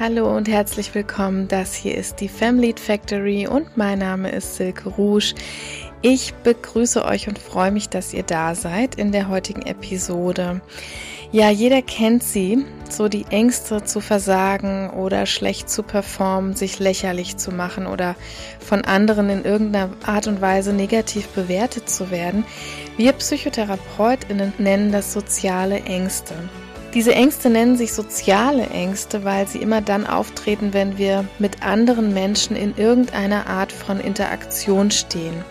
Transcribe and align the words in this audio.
Hallo 0.00 0.34
und 0.34 0.48
herzlich 0.48 0.94
willkommen. 0.94 1.46
Das 1.46 1.74
hier 1.74 1.94
ist 1.94 2.22
die 2.22 2.28
Family 2.30 2.74
Factory 2.74 3.46
und 3.46 3.76
mein 3.76 3.98
Name 3.98 4.30
ist 4.30 4.56
Silke 4.56 4.88
Rouge. 4.88 5.34
Ich 6.00 6.32
begrüße 6.42 7.04
euch 7.04 7.28
und 7.28 7.38
freue 7.38 7.70
mich, 7.70 7.90
dass 7.90 8.14
ihr 8.14 8.22
da 8.22 8.54
seid 8.54 8.94
in 8.94 9.12
der 9.12 9.28
heutigen 9.28 9.60
Episode. 9.60 10.62
Ja, 11.32 11.50
jeder 11.50 11.82
kennt 11.82 12.22
sie, 12.22 12.64
so 12.88 13.08
die 13.08 13.26
Ängste 13.28 13.84
zu 13.84 14.00
versagen 14.00 14.88
oder 14.88 15.26
schlecht 15.26 15.68
zu 15.68 15.82
performen, 15.82 16.56
sich 16.56 16.78
lächerlich 16.78 17.36
zu 17.36 17.50
machen 17.50 17.86
oder 17.86 18.16
von 18.58 18.86
anderen 18.86 19.28
in 19.28 19.44
irgendeiner 19.44 19.90
Art 20.06 20.26
und 20.28 20.40
Weise 20.40 20.72
negativ 20.72 21.28
bewertet 21.28 21.90
zu 21.90 22.10
werden. 22.10 22.46
Wir 22.96 23.12
Psychotherapeutinnen 23.12 24.54
nennen 24.56 24.92
das 24.92 25.12
soziale 25.12 25.80
Ängste. 25.80 26.32
Diese 26.92 27.14
Ängste 27.14 27.50
nennen 27.50 27.76
sich 27.76 27.92
soziale 27.92 28.66
Ängste, 28.66 29.22
weil 29.22 29.46
sie 29.46 29.58
immer 29.58 29.80
dann 29.80 30.06
auftreten, 30.08 30.72
wenn 30.72 30.98
wir 30.98 31.24
mit 31.38 31.62
anderen 31.62 32.12
Menschen 32.12 32.56
in 32.56 32.76
irgendeiner 32.76 33.46
Art 33.46 33.70
von 33.70 34.00
Interaktion 34.00 34.90
stehen. 34.90 35.44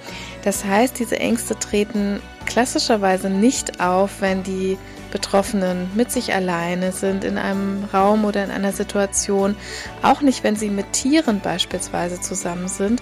Das 0.44 0.66
heißt, 0.66 1.00
diese 1.00 1.18
Ängste 1.18 1.58
treten 1.58 2.22
klassischerweise 2.46 3.30
nicht 3.30 3.80
auf, 3.80 4.20
wenn 4.20 4.44
die 4.44 4.78
Betroffenen 5.12 5.90
mit 5.96 6.12
sich 6.12 6.34
alleine 6.34 6.92
sind 6.92 7.24
in 7.24 7.38
einem 7.38 7.86
Raum 7.94 8.26
oder 8.26 8.44
in 8.44 8.52
einer 8.52 8.74
Situation, 8.74 9.56
auch 10.02 10.22
nicht, 10.22 10.44
wenn 10.44 10.58
sie 10.58 10.70
mit 10.70 10.92
Tieren 10.92 11.40
beispielsweise 11.40 12.20
zusammen 12.20 12.68
sind 12.68 13.02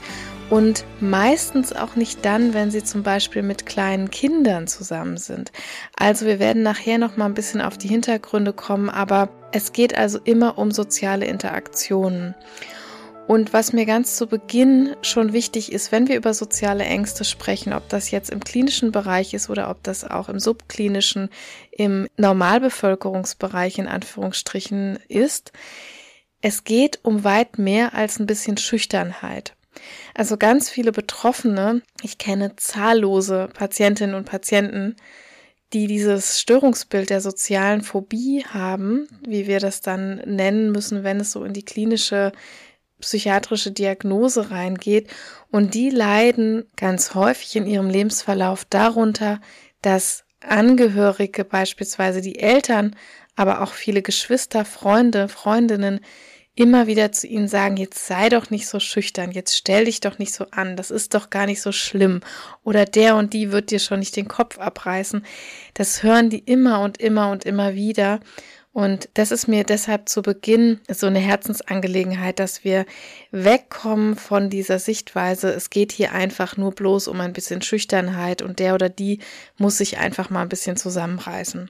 und 0.50 0.86
meistens 1.02 1.74
auch 1.74 1.96
nicht 1.96 2.24
dann, 2.24 2.54
wenn 2.54 2.72
sie 2.72 2.84
zum 2.84 3.04
Beispiel 3.04 3.42
mit 3.42 3.66
kleinen 3.66 4.12
Kindern 4.12 4.68
zusammen 4.68 5.18
sind. 5.18 5.52
Also 5.96 6.26
wir 6.26 6.40
werden 6.40 6.64
nachher 6.64 6.98
noch 6.98 7.18
mal 7.18 7.26
ein 7.26 7.34
bisschen 7.34 7.62
auf 7.62 7.78
die 7.78 7.90
Hintergründe 7.90 8.54
kommen, 8.54 8.90
aber 8.90 9.30
es 9.52 9.74
geht 9.74 9.98
also 9.98 10.20
immer 10.24 10.58
um 10.58 10.72
soziale 10.72 11.26
Interaktionen. 11.26 12.36
Und 13.28 13.52
was 13.52 13.74
mir 13.74 13.86
ganz 13.86 14.16
zu 14.16 14.28
Beginn 14.28 14.96
schon 15.02 15.34
wichtig 15.34 15.74
ist, 15.74 15.92
wenn 15.92 16.08
wir 16.08 16.16
über 16.16 16.34
soziale 16.34 16.86
Ängste 16.86 17.26
sprechen, 17.26 17.74
ob 17.74 17.90
das 17.90 18.10
jetzt 18.10 18.30
im 18.30 18.40
klinischen 18.40 18.94
Bereich 18.94 19.34
ist 19.34 19.50
oder 19.50 19.70
ob 19.70 19.84
das 19.84 20.06
auch 20.10 20.30
im 20.30 20.40
subklinischen, 20.40 21.30
im 21.72 22.08
Normalbevölkerungsbereich 22.16 23.80
in 23.80 23.88
Anführungsstrichen 23.88 24.98
ist, 25.10 25.52
es 26.40 26.64
geht 26.64 27.00
um 27.04 27.26
weit 27.26 27.60
mehr 27.60 27.94
als 27.94 28.18
ein 28.18 28.28
bisschen 28.28 28.56
Schüchternheit. 28.56 29.57
Also 30.14 30.38
ganz 30.38 30.70
viele 30.70 30.92
Betroffene, 30.92 31.82
ich 32.02 32.18
kenne 32.18 32.56
zahllose 32.56 33.50
Patientinnen 33.54 34.16
und 34.16 34.26
Patienten, 34.26 34.96
die 35.74 35.88
dieses 35.88 36.40
Störungsbild 36.40 37.10
der 37.10 37.22
sozialen 37.22 37.82
Phobie 37.82 38.46
haben, 38.46 39.08
wie 39.28 39.48
wir 39.48 39.60
das 39.60 39.82
dann 39.82 40.18
nennen 40.26 40.72
müssen, 40.72 41.04
wenn 41.04 41.20
es 41.20 41.32
so 41.32 41.44
in 41.44 41.54
die 41.54 41.66
klinische 41.66 42.32
psychiatrische 43.02 43.72
Diagnose 43.72 44.50
reingeht. 44.50 45.10
Und 45.52 45.74
die 45.74 45.90
leiden 45.90 46.66
ganz 46.78 47.16
häufig 47.16 47.56
in 47.56 47.68
ihrem 47.68 47.90
Lebensverlauf 47.90 48.66
darunter, 48.66 49.40
dass 49.82 50.24
Angehörige, 50.40 51.44
beispielsweise 51.44 52.22
die 52.22 52.40
Eltern, 52.40 52.96
aber 53.36 53.62
auch 53.62 53.74
viele 53.74 54.02
Geschwister, 54.02 54.66
Freunde, 54.66 55.28
Freundinnen, 55.28 56.00
immer 56.58 56.88
wieder 56.88 57.12
zu 57.12 57.28
ihnen 57.28 57.48
sagen, 57.48 57.78
jetzt 57.78 58.08
sei 58.08 58.30
doch 58.30 58.50
nicht 58.50 58.68
so 58.68 58.80
schüchtern, 58.80 59.32
jetzt 59.32 59.56
stell 59.56 59.86
dich 59.86 60.02
doch 60.02 60.18
nicht 60.18 60.34
so 60.34 60.48
an, 60.50 60.76
das 60.76 60.90
ist 60.90 61.14
doch 61.14 61.30
gar 61.30 61.46
nicht 61.46 61.62
so 61.62 61.72
schlimm 61.72 62.22
oder 62.64 62.86
der 62.86 63.16
und 63.16 63.34
die 63.34 63.52
wird 63.52 63.70
dir 63.70 63.80
schon 63.80 64.00
nicht 64.00 64.16
den 64.16 64.28
Kopf 64.28 64.58
abreißen. 64.58 65.24
Das 65.76 66.02
hören 66.02 66.32
die 66.32 66.40
immer 66.40 66.82
und 66.82 66.98
immer 66.98 67.30
und 67.30 67.46
immer 67.46 67.76
wieder. 67.76 68.20
Und 68.74 69.10
das 69.14 69.32
ist 69.32 69.48
mir 69.48 69.64
deshalb 69.64 70.10
zu 70.10 70.22
Beginn 70.22 70.82
so 70.88 71.08
eine 71.08 71.20
Herzensangelegenheit, 71.20 72.40
dass 72.40 72.64
wir 72.64 72.86
wegkommen 73.32 74.16
von 74.16 74.50
dieser 74.50 74.80
Sichtweise, 74.80 75.50
es 75.50 75.70
geht 75.70 75.92
hier 75.92 76.12
einfach 76.12 76.58
nur 76.58 76.72
bloß 76.72 77.08
um 77.08 77.22
ein 77.22 77.34
bisschen 77.34 77.62
Schüchternheit 77.62 78.42
und 78.42 78.60
der 78.60 78.74
oder 78.74 78.90
die 78.90 79.20
muss 79.58 79.78
sich 79.78 79.98
einfach 80.00 80.30
mal 80.30 80.42
ein 80.42 80.50
bisschen 80.50 80.78
zusammenreißen. 80.78 81.70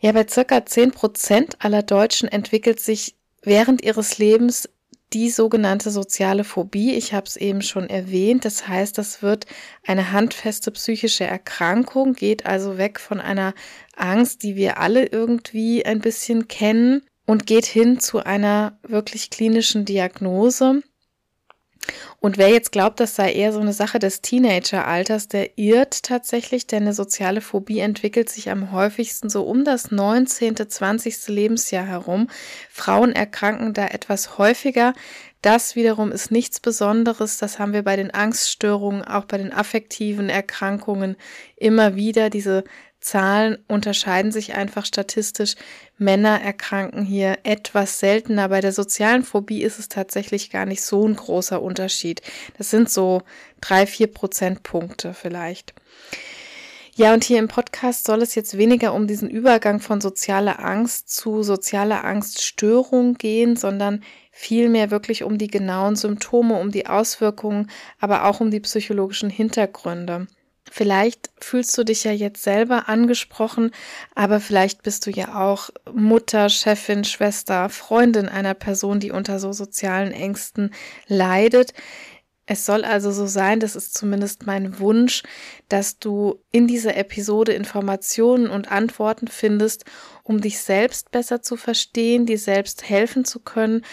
Ja, 0.00 0.10
bei 0.10 0.26
circa 0.28 0.66
zehn 0.66 0.90
Prozent 0.90 1.56
aller 1.60 1.84
Deutschen 1.84 2.28
entwickelt 2.28 2.80
sich 2.80 3.14
während 3.42 3.82
ihres 3.82 4.18
Lebens 4.18 4.68
die 5.12 5.30
sogenannte 5.30 5.90
soziale 5.90 6.44
Phobie. 6.44 6.94
Ich 6.94 7.12
habe 7.12 7.26
es 7.26 7.36
eben 7.36 7.62
schon 7.62 7.88
erwähnt. 7.90 8.44
Das 8.44 8.66
heißt, 8.68 8.96
das 8.96 9.22
wird 9.22 9.46
eine 9.86 10.12
handfeste 10.12 10.70
psychische 10.70 11.24
Erkrankung, 11.24 12.14
geht 12.14 12.46
also 12.46 12.78
weg 12.78 12.98
von 12.98 13.20
einer 13.20 13.54
Angst, 13.94 14.42
die 14.42 14.56
wir 14.56 14.78
alle 14.78 15.06
irgendwie 15.06 15.84
ein 15.84 16.00
bisschen 16.00 16.48
kennen 16.48 17.02
und 17.26 17.46
geht 17.46 17.66
hin 17.66 18.00
zu 18.00 18.24
einer 18.24 18.78
wirklich 18.82 19.30
klinischen 19.30 19.84
Diagnose. 19.84 20.82
Und 22.20 22.38
wer 22.38 22.48
jetzt 22.48 22.70
glaubt, 22.70 23.00
das 23.00 23.16
sei 23.16 23.32
eher 23.32 23.52
so 23.52 23.60
eine 23.60 23.72
Sache 23.72 23.98
des 23.98 24.22
Teenageralters, 24.22 25.28
der 25.28 25.58
irrt 25.58 26.04
tatsächlich, 26.04 26.66
denn 26.66 26.84
eine 26.84 26.92
soziale 26.92 27.40
Phobie 27.40 27.80
entwickelt 27.80 28.28
sich 28.28 28.50
am 28.50 28.70
häufigsten 28.72 29.28
so 29.28 29.42
um 29.42 29.64
das 29.64 29.90
19., 29.90 30.56
20. 30.68 31.28
Lebensjahr 31.28 31.86
herum. 31.86 32.28
Frauen 32.70 33.12
erkranken 33.12 33.74
da 33.74 33.86
etwas 33.86 34.38
häufiger. 34.38 34.94
Das 35.42 35.74
wiederum 35.74 36.12
ist 36.12 36.30
nichts 36.30 36.60
Besonderes. 36.60 37.38
Das 37.38 37.58
haben 37.58 37.72
wir 37.72 37.82
bei 37.82 37.96
den 37.96 38.12
Angststörungen, 38.12 39.02
auch 39.02 39.24
bei 39.24 39.38
den 39.38 39.52
affektiven 39.52 40.28
Erkrankungen 40.28 41.16
immer 41.56 41.96
wieder. 41.96 42.30
Diese 42.30 42.62
Zahlen 43.02 43.58
unterscheiden 43.68 44.32
sich 44.32 44.54
einfach 44.54 44.86
statistisch. 44.86 45.56
Männer 45.98 46.40
erkranken 46.40 47.04
hier 47.04 47.40
etwas 47.42 47.98
seltener. 47.98 48.48
Bei 48.48 48.60
der 48.60 48.72
sozialen 48.72 49.24
Phobie 49.24 49.62
ist 49.62 49.78
es 49.78 49.88
tatsächlich 49.88 50.50
gar 50.50 50.66
nicht 50.66 50.82
so 50.82 51.06
ein 51.06 51.16
großer 51.16 51.60
Unterschied. 51.60 52.22
Das 52.56 52.70
sind 52.70 52.88
so 52.88 53.22
drei, 53.60 53.86
vier 53.86 54.06
Prozentpunkte 54.06 55.14
vielleicht. 55.14 55.74
Ja, 56.94 57.14
und 57.14 57.24
hier 57.24 57.38
im 57.38 57.48
Podcast 57.48 58.04
soll 58.04 58.22
es 58.22 58.34
jetzt 58.34 58.58
weniger 58.58 58.92
um 58.92 59.06
diesen 59.06 59.30
Übergang 59.30 59.80
von 59.80 60.00
sozialer 60.00 60.62
Angst 60.62 61.08
zu 61.08 61.42
sozialer 61.42 62.04
Angststörung 62.04 63.14
gehen, 63.14 63.56
sondern 63.56 64.04
vielmehr 64.30 64.90
wirklich 64.90 65.24
um 65.24 65.38
die 65.38 65.48
genauen 65.48 65.96
Symptome, 65.96 66.60
um 66.60 66.70
die 66.70 66.86
Auswirkungen, 66.86 67.70
aber 67.98 68.26
auch 68.26 68.40
um 68.40 68.50
die 68.50 68.60
psychologischen 68.60 69.30
Hintergründe. 69.30 70.26
Vielleicht 70.74 71.28
fühlst 71.38 71.76
du 71.76 71.84
dich 71.84 72.02
ja 72.04 72.12
jetzt 72.12 72.42
selber 72.42 72.88
angesprochen, 72.88 73.72
aber 74.14 74.40
vielleicht 74.40 74.82
bist 74.82 75.04
du 75.04 75.10
ja 75.10 75.38
auch 75.38 75.68
Mutter, 75.92 76.48
Chefin, 76.48 77.04
Schwester, 77.04 77.68
Freundin 77.68 78.26
einer 78.26 78.54
Person, 78.54 78.98
die 78.98 79.10
unter 79.10 79.38
so 79.38 79.52
sozialen 79.52 80.12
Ängsten 80.12 80.72
leidet. 81.06 81.74
Es 82.46 82.64
soll 82.64 82.86
also 82.86 83.12
so 83.12 83.26
sein, 83.26 83.60
das 83.60 83.76
ist 83.76 83.92
zumindest 83.92 84.46
mein 84.46 84.78
Wunsch, 84.78 85.24
dass 85.68 85.98
du 85.98 86.42
in 86.52 86.66
dieser 86.66 86.96
Episode 86.96 87.52
Informationen 87.52 88.48
und 88.48 88.72
Antworten 88.72 89.28
findest, 89.28 89.84
um 90.22 90.40
dich 90.40 90.58
selbst 90.58 91.10
besser 91.10 91.42
zu 91.42 91.58
verstehen, 91.58 92.24
dir 92.24 92.38
selbst 92.38 92.88
helfen 92.88 93.26
zu 93.26 93.40
können, 93.40 93.84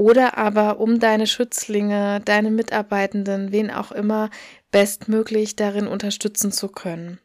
oder 0.00 0.38
aber 0.38 0.80
um 0.80 0.98
deine 0.98 1.26
Schützlinge, 1.26 2.22
deine 2.24 2.50
Mitarbeitenden, 2.50 3.52
wen 3.52 3.70
auch 3.70 3.92
immer, 3.92 4.30
bestmöglich 4.70 5.56
darin 5.56 5.86
unterstützen 5.86 6.52
zu 6.52 6.68
können. 6.68 7.18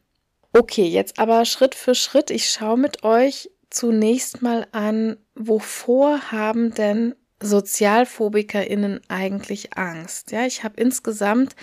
Okay, 0.52 0.84
jetzt 0.84 1.18
aber 1.18 1.46
Schritt 1.46 1.74
für 1.74 1.94
Schritt. 1.94 2.30
Ich 2.30 2.50
schaue 2.50 2.76
mit 2.76 3.02
euch 3.02 3.50
zunächst 3.70 4.42
mal 4.42 4.66
an, 4.72 5.16
wovor 5.34 6.30
haben 6.30 6.74
denn 6.74 7.14
SozialphobikerInnen 7.42 9.00
eigentlich 9.08 9.74
Angst? 9.78 10.30
Ja, 10.30 10.44
ich 10.44 10.62
habe 10.62 10.78
insgesamt 10.78 11.56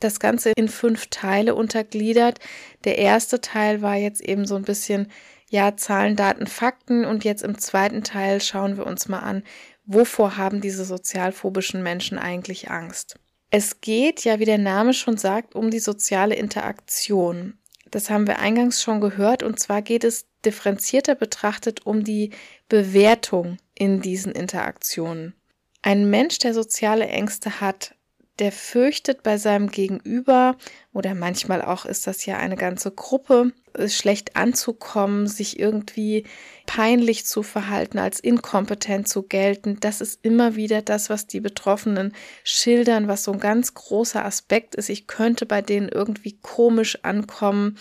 das 0.00 0.18
Ganze 0.18 0.52
in 0.56 0.68
fünf 0.68 1.08
Teile 1.08 1.54
untergliedert. 1.54 2.38
Der 2.84 2.96
erste 2.96 3.42
Teil 3.42 3.82
war 3.82 3.96
jetzt 3.96 4.22
eben 4.22 4.46
so 4.46 4.56
ein 4.56 4.62
bisschen, 4.62 5.08
ja, 5.54 5.76
Zahlen, 5.76 6.16
Daten, 6.16 6.48
Fakten. 6.48 7.04
Und 7.04 7.22
jetzt 7.22 7.44
im 7.44 7.58
zweiten 7.58 8.02
Teil 8.02 8.40
schauen 8.40 8.76
wir 8.76 8.86
uns 8.86 9.08
mal 9.08 9.20
an, 9.20 9.44
wovor 9.86 10.36
haben 10.36 10.60
diese 10.60 10.84
sozialphobischen 10.84 11.80
Menschen 11.80 12.18
eigentlich 12.18 12.70
Angst? 12.70 13.20
Es 13.50 13.80
geht 13.80 14.24
ja, 14.24 14.40
wie 14.40 14.46
der 14.46 14.58
Name 14.58 14.92
schon 14.94 15.16
sagt, 15.16 15.54
um 15.54 15.70
die 15.70 15.78
soziale 15.78 16.34
Interaktion. 16.34 17.56
Das 17.92 18.10
haben 18.10 18.26
wir 18.26 18.40
eingangs 18.40 18.82
schon 18.82 19.00
gehört 19.00 19.44
und 19.44 19.60
zwar 19.60 19.80
geht 19.80 20.02
es 20.02 20.26
differenzierter 20.44 21.14
betrachtet 21.14 21.86
um 21.86 22.02
die 22.02 22.30
Bewertung 22.68 23.58
in 23.76 24.00
diesen 24.00 24.32
Interaktionen. 24.32 25.34
Ein 25.82 26.10
Mensch, 26.10 26.38
der 26.38 26.52
soziale 26.52 27.06
Ängste 27.06 27.60
hat, 27.60 27.94
der 28.38 28.50
fürchtet 28.50 29.22
bei 29.22 29.38
seinem 29.38 29.70
Gegenüber 29.70 30.56
oder 30.92 31.14
manchmal 31.14 31.62
auch 31.62 31.84
ist 31.84 32.06
das 32.06 32.26
ja 32.26 32.36
eine 32.36 32.56
ganze 32.56 32.90
Gruppe, 32.90 33.52
schlecht 33.86 34.36
anzukommen, 34.36 35.26
sich 35.26 35.58
irgendwie 35.58 36.24
peinlich 36.66 37.26
zu 37.26 37.42
verhalten, 37.42 37.98
als 37.98 38.20
inkompetent 38.20 39.08
zu 39.08 39.24
gelten. 39.24 39.78
Das 39.80 40.00
ist 40.00 40.20
immer 40.22 40.56
wieder 40.56 40.82
das, 40.82 41.10
was 41.10 41.26
die 41.26 41.40
Betroffenen 41.40 42.12
schildern, 42.44 43.08
was 43.08 43.24
so 43.24 43.32
ein 43.32 43.40
ganz 43.40 43.74
großer 43.74 44.24
Aspekt 44.24 44.74
ist. 44.74 44.88
Ich 44.88 45.06
könnte 45.06 45.46
bei 45.46 45.62
denen 45.62 45.88
irgendwie 45.88 46.38
komisch 46.40 46.98
ankommen. 47.02 47.76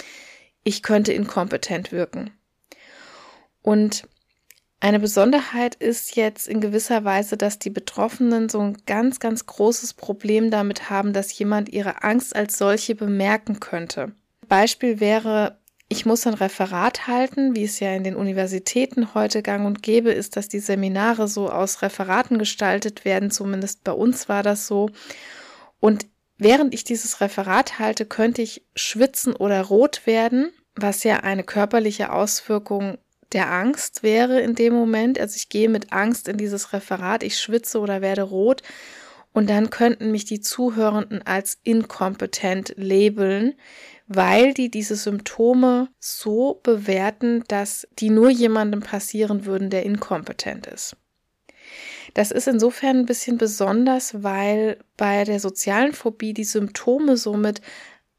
Ich 0.63 0.81
könnte 0.81 1.13
inkompetent 1.13 1.91
wirken. 1.91 2.31
Und 3.61 4.07
Eine 4.83 4.99
Besonderheit 4.99 5.75
ist 5.75 6.17
jetzt 6.17 6.45
in 6.45 6.59
gewisser 6.59 7.05
Weise, 7.05 7.37
dass 7.37 7.57
die 7.57 7.69
Betroffenen 7.69 8.49
so 8.49 8.59
ein 8.59 8.75
ganz, 8.85 9.21
ganz 9.21 9.45
großes 9.45 9.93
Problem 9.93 10.51
damit 10.51 10.89
haben, 10.89 11.13
dass 11.13 11.39
jemand 11.39 11.69
ihre 11.69 12.03
Angst 12.03 12.35
als 12.35 12.57
solche 12.57 12.93
bemerken 12.93 13.61
könnte. 13.61 14.11
Beispiel 14.49 14.99
wäre, 14.99 15.57
ich 15.87 16.05
muss 16.05 16.27
ein 16.27 16.33
Referat 16.33 17.07
halten, 17.07 17.55
wie 17.55 17.63
es 17.63 17.79
ja 17.79 17.95
in 17.95 18.03
den 18.03 18.17
Universitäten 18.17 19.13
heute 19.13 19.41
gang 19.41 19.65
und 19.65 19.83
gäbe 19.83 20.11
ist, 20.11 20.35
dass 20.35 20.49
die 20.49 20.59
Seminare 20.59 21.29
so 21.29 21.49
aus 21.49 21.81
Referaten 21.81 22.37
gestaltet 22.37 23.05
werden, 23.05 23.31
zumindest 23.31 23.85
bei 23.85 23.93
uns 23.93 24.27
war 24.27 24.43
das 24.43 24.67
so. 24.67 24.89
Und 25.79 26.07
während 26.37 26.73
ich 26.73 26.83
dieses 26.83 27.21
Referat 27.21 27.79
halte, 27.79 28.05
könnte 28.05 28.41
ich 28.41 28.65
schwitzen 28.75 29.33
oder 29.33 29.61
rot 29.61 30.05
werden, 30.05 30.51
was 30.75 31.05
ja 31.05 31.21
eine 31.21 31.45
körperliche 31.45 32.11
Auswirkung 32.11 32.97
der 33.33 33.51
Angst 33.51 34.03
wäre 34.03 34.39
in 34.41 34.55
dem 34.55 34.73
Moment. 34.73 35.19
Also 35.19 35.35
ich 35.35 35.49
gehe 35.49 35.69
mit 35.69 35.91
Angst 35.91 36.27
in 36.27 36.37
dieses 36.37 36.73
Referat, 36.73 37.23
ich 37.23 37.39
schwitze 37.39 37.79
oder 37.79 38.01
werde 38.01 38.23
rot 38.23 38.61
und 39.33 39.49
dann 39.49 39.69
könnten 39.69 40.11
mich 40.11 40.25
die 40.25 40.41
Zuhörenden 40.41 41.23
als 41.25 41.57
inkompetent 41.63 42.73
labeln, 42.77 43.55
weil 44.07 44.53
die 44.53 44.69
diese 44.69 44.95
Symptome 44.95 45.89
so 45.99 46.59
bewerten, 46.61 47.43
dass 47.47 47.87
die 47.99 48.09
nur 48.09 48.29
jemandem 48.29 48.81
passieren 48.81 49.45
würden, 49.45 49.69
der 49.69 49.83
inkompetent 49.83 50.67
ist. 50.67 50.95
Das 52.13 52.29
ist 52.29 52.47
insofern 52.47 52.99
ein 52.99 53.05
bisschen 53.07 53.39
besonders, 53.39 54.21
weil 54.23 54.77
bei 54.97 55.23
der 55.23 55.39
sozialen 55.39 55.93
Phobie 55.93 56.33
die 56.33 56.43
Symptome 56.43 57.17
somit 57.17 57.61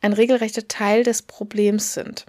ein 0.00 0.12
regelrechter 0.12 0.66
Teil 0.66 1.04
des 1.04 1.22
Problems 1.22 1.94
sind. 1.94 2.26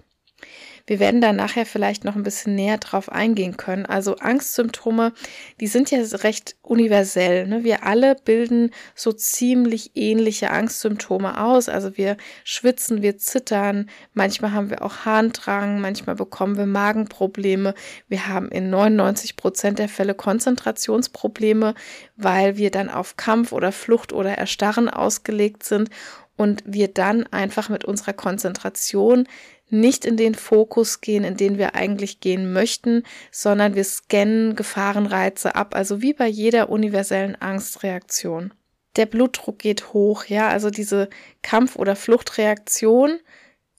Wir 0.86 1.00
werden 1.00 1.20
da 1.20 1.32
nachher 1.32 1.66
vielleicht 1.66 2.04
noch 2.04 2.14
ein 2.14 2.22
bisschen 2.22 2.54
näher 2.54 2.78
drauf 2.78 3.10
eingehen 3.10 3.56
können. 3.56 3.86
Also 3.86 4.16
Angstsymptome, 4.16 5.12
die 5.60 5.66
sind 5.66 5.90
ja 5.90 5.98
recht 6.18 6.56
universell. 6.62 7.46
Ne? 7.48 7.64
Wir 7.64 7.84
alle 7.84 8.14
bilden 8.14 8.70
so 8.94 9.12
ziemlich 9.12 9.92
ähnliche 9.96 10.50
Angstsymptome 10.50 11.42
aus. 11.42 11.68
Also 11.68 11.96
wir 11.96 12.16
schwitzen, 12.44 13.02
wir 13.02 13.18
zittern, 13.18 13.90
manchmal 14.14 14.52
haben 14.52 14.70
wir 14.70 14.82
auch 14.82 15.04
Harndrang, 15.04 15.80
manchmal 15.80 16.14
bekommen 16.14 16.56
wir 16.56 16.66
Magenprobleme. 16.66 17.74
Wir 18.08 18.28
haben 18.28 18.48
in 18.50 18.70
99 18.70 19.34
Prozent 19.36 19.80
der 19.80 19.88
Fälle 19.88 20.14
Konzentrationsprobleme, 20.14 21.74
weil 22.16 22.56
wir 22.56 22.70
dann 22.70 22.90
auf 22.90 23.16
Kampf 23.16 23.50
oder 23.52 23.72
Flucht 23.72 24.12
oder 24.12 24.38
Erstarren 24.38 24.88
ausgelegt 24.88 25.64
sind 25.64 25.90
und 26.36 26.62
wir 26.66 26.88
dann 26.88 27.26
einfach 27.32 27.68
mit 27.68 27.84
unserer 27.84 28.12
Konzentration 28.12 29.26
nicht 29.68 30.04
in 30.04 30.16
den 30.16 30.34
Fokus 30.34 31.00
gehen, 31.00 31.24
in 31.24 31.36
den 31.36 31.58
wir 31.58 31.74
eigentlich 31.74 32.20
gehen 32.20 32.52
möchten, 32.52 33.02
sondern 33.32 33.74
wir 33.74 33.84
scannen 33.84 34.54
Gefahrenreize 34.54 35.54
ab, 35.54 35.74
also 35.74 36.02
wie 36.02 36.12
bei 36.12 36.28
jeder 36.28 36.68
universellen 36.70 37.34
Angstreaktion. 37.40 38.54
Der 38.96 39.06
Blutdruck 39.06 39.58
geht 39.58 39.92
hoch, 39.92 40.24
ja, 40.26 40.48
also 40.48 40.70
diese 40.70 41.08
Kampf- 41.42 41.76
oder 41.76 41.96
Fluchtreaktion 41.96 43.18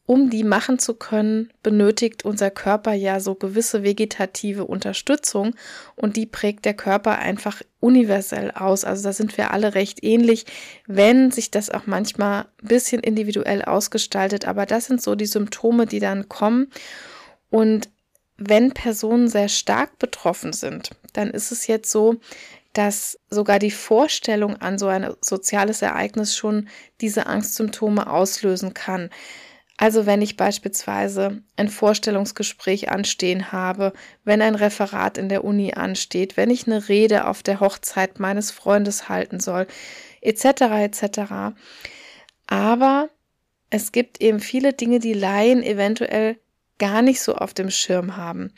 um 0.07 0.29
die 0.29 0.45
machen 0.45 0.79
zu 0.79 0.93
können, 0.93 1.51
benötigt 1.61 2.23
unser 2.23 2.49
Körper 2.49 2.93
ja 2.93 3.19
so 3.19 3.35
gewisse 3.35 3.83
vegetative 3.83 4.63
Unterstützung 4.63 5.53
und 5.97 6.15
die 6.15 6.25
prägt 6.25 6.63
der 6.63 6.73
Körper 6.73 7.19
einfach 7.19 7.61
universell 7.81 8.51
aus. 8.51 8.85
Also 8.85 9.03
da 9.03 9.11
sind 9.11 9.37
wir 9.37 9.51
alle 9.51 9.75
recht 9.75 10.03
ähnlich, 10.03 10.45
wenn 10.87 11.29
sich 11.29 11.51
das 11.51 11.69
auch 11.69 11.87
manchmal 11.87 12.45
ein 12.63 12.67
bisschen 12.69 13.01
individuell 13.01 13.61
ausgestaltet. 13.63 14.47
Aber 14.47 14.65
das 14.65 14.85
sind 14.85 15.01
so 15.03 15.13
die 15.13 15.25
Symptome, 15.25 15.85
die 15.85 15.99
dann 15.99 16.29
kommen. 16.29 16.71
Und 17.49 17.89
wenn 18.37 18.71
Personen 18.71 19.27
sehr 19.27 19.49
stark 19.49 19.99
betroffen 19.99 20.53
sind, 20.53 20.91
dann 21.11 21.31
ist 21.31 21.51
es 21.51 21.67
jetzt 21.67 21.91
so, 21.91 22.15
dass 22.71 23.19
sogar 23.29 23.59
die 23.59 23.71
Vorstellung 23.71 24.55
an 24.55 24.77
so 24.77 24.87
ein 24.87 25.13
soziales 25.19 25.81
Ereignis 25.81 26.33
schon 26.33 26.69
diese 27.01 27.25
Angstsymptome 27.25 28.09
auslösen 28.09 28.73
kann. 28.73 29.09
Also 29.77 30.07
wenn 30.07 30.23
ich 30.23 30.37
beispielsweise 30.37 31.43
ein 31.55 31.69
Vorstellungsgespräch 31.69 32.89
anstehen 32.89 33.51
habe, 33.51 33.93
wenn 34.23 34.41
ein 34.41 34.55
Referat 34.55 35.19
in 35.19 35.29
der 35.29 35.43
Uni 35.43 35.73
ansteht, 35.75 36.35
wenn 36.35 36.49
ich 36.49 36.65
eine 36.65 36.89
Rede 36.89 37.27
auf 37.27 37.43
der 37.43 37.59
Hochzeit 37.59 38.19
meines 38.19 38.49
Freundes 38.49 39.07
halten 39.07 39.39
soll, 39.39 39.67
etc. 40.21 40.45
etc. 40.45 41.55
Aber 42.47 43.09
es 43.69 43.91
gibt 43.91 44.19
eben 44.19 44.39
viele 44.39 44.73
Dinge, 44.73 44.97
die 44.97 45.13
Laien 45.13 45.61
eventuell 45.61 46.39
gar 46.79 47.03
nicht 47.03 47.21
so 47.21 47.35
auf 47.35 47.53
dem 47.53 47.69
Schirm 47.69 48.17
haben. 48.17 48.53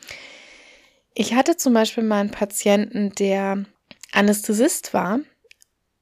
Ich 1.14 1.34
hatte 1.34 1.58
zum 1.58 1.74
Beispiel 1.74 2.04
mal 2.04 2.22
einen 2.22 2.32
Patienten, 2.32 3.12
der 3.12 3.66
Anästhesist 4.14 4.94
war 4.94 5.20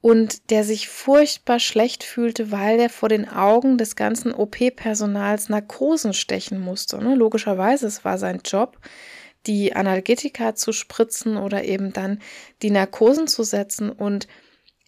und 0.02 0.52
der 0.52 0.64
sich 0.64 0.90
furchtbar 0.90 1.60
schlecht 1.60 2.04
fühlte, 2.04 2.52
weil 2.52 2.80
er 2.80 2.90
vor 2.90 3.10
den 3.10 3.28
Augen 3.28 3.78
des 3.78 3.96
ganzen 3.96 4.34
OP-Personals 4.34 5.50
Narkosen 5.50 6.14
stechen 6.14 6.60
musste. 6.60 6.98
Ne? 7.00 7.16
Logischerweise, 7.16 7.88
es 7.88 8.06
war 8.06 8.18
sein 8.18 8.42
Job, 8.46 8.78
die 9.48 9.76
Analgetika 9.76 10.56
zu 10.56 10.72
spritzen 10.72 11.38
oder 11.38 11.64
eben 11.64 11.94
dann 11.94 12.20
die 12.62 12.70
Narkosen 12.70 13.28
zu 13.28 13.44
setzen. 13.44 13.90
Und 13.90 14.28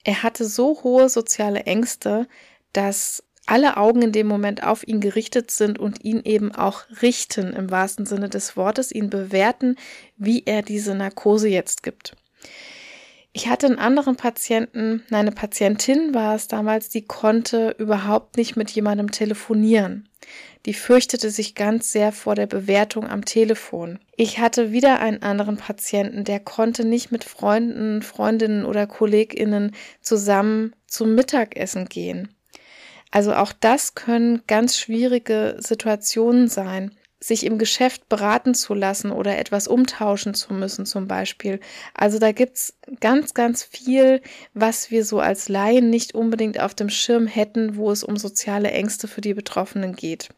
er 0.03 0.21
hatte 0.21 0.45
so 0.45 0.83
hohe 0.83 1.09
soziale 1.09 1.61
Ängste, 1.61 2.27
dass 2.73 3.23
alle 3.45 3.77
Augen 3.77 4.03
in 4.03 4.11
dem 4.11 4.27
Moment 4.27 4.63
auf 4.63 4.87
ihn 4.87 4.99
gerichtet 4.99 5.49
sind 5.49 5.79
und 5.79 6.03
ihn 6.05 6.21
eben 6.23 6.53
auch 6.53 6.83
richten 7.01 7.53
im 7.53 7.71
wahrsten 7.71 8.05
Sinne 8.05 8.29
des 8.29 8.55
Wortes, 8.55 8.91
ihn 8.91 9.09
bewerten, 9.09 9.75
wie 10.17 10.43
er 10.45 10.61
diese 10.61 10.93
Narkose 10.93 11.49
jetzt 11.49 11.81
gibt. 11.81 12.15
Ich 13.31 13.47
hatte 13.47 13.67
einen 13.67 13.77
anderen 13.77 14.15
Patienten, 14.15 15.03
eine 15.11 15.31
Patientin 15.31 16.15
war 16.15 16.35
es 16.35 16.47
damals, 16.47 16.89
die 16.89 17.05
konnte 17.05 17.75
überhaupt 17.77 18.37
nicht 18.37 18.55
mit 18.55 18.71
jemandem 18.71 19.11
telefonieren. 19.11 20.09
Die 20.65 20.73
fürchtete 20.73 21.29
sich 21.29 21.55
ganz 21.55 21.91
sehr 21.91 22.11
vor 22.11 22.35
der 22.35 22.47
Bewertung 22.47 23.07
am 23.07 23.23
Telefon. 23.23 23.99
Ich 24.15 24.39
hatte 24.39 24.71
wieder 24.71 24.99
einen 24.99 25.21
anderen 25.21 25.57
Patienten, 25.57 26.23
der 26.23 26.39
konnte 26.39 26.85
nicht 26.85 27.11
mit 27.11 27.23
Freunden, 27.23 28.01
Freundinnen 28.01 28.65
oder 28.65 28.87
Kolleginnen 28.87 29.75
zusammen 30.01 30.75
zum 30.87 31.13
Mittagessen 31.15 31.85
gehen. 31.85 32.35
Also 33.11 33.33
auch 33.33 33.53
das 33.53 33.95
können 33.95 34.41
ganz 34.47 34.77
schwierige 34.77 35.55
Situationen 35.59 36.47
sein 36.47 36.95
sich 37.19 37.45
im 37.45 37.57
Geschäft 37.57 38.07
beraten 38.07 38.55
zu 38.55 38.73
lassen 38.73 39.11
oder 39.11 39.37
etwas 39.37 39.67
umtauschen 39.67 40.33
zu 40.33 40.53
müssen 40.53 40.85
zum 40.85 41.07
Beispiel. 41.07 41.59
Also 41.93 42.17
da 42.17 42.31
gibt's 42.31 42.77
ganz, 43.01 43.33
ganz 43.33 43.63
viel, 43.63 44.21
was 44.53 44.89
wir 44.89 45.03
so 45.03 45.19
als 45.19 45.49
Laien 45.49 45.89
nicht 45.89 46.15
unbedingt 46.15 46.59
auf 46.59 46.73
dem 46.73 46.89
Schirm 46.89 47.27
hätten, 47.27 47.75
wo 47.75 47.91
es 47.91 48.03
um 48.03 48.15
soziale 48.17 48.71
Ängste 48.71 49.07
für 49.07 49.21
die 49.21 49.33
Betroffenen 49.33 49.95
geht. 49.95 50.29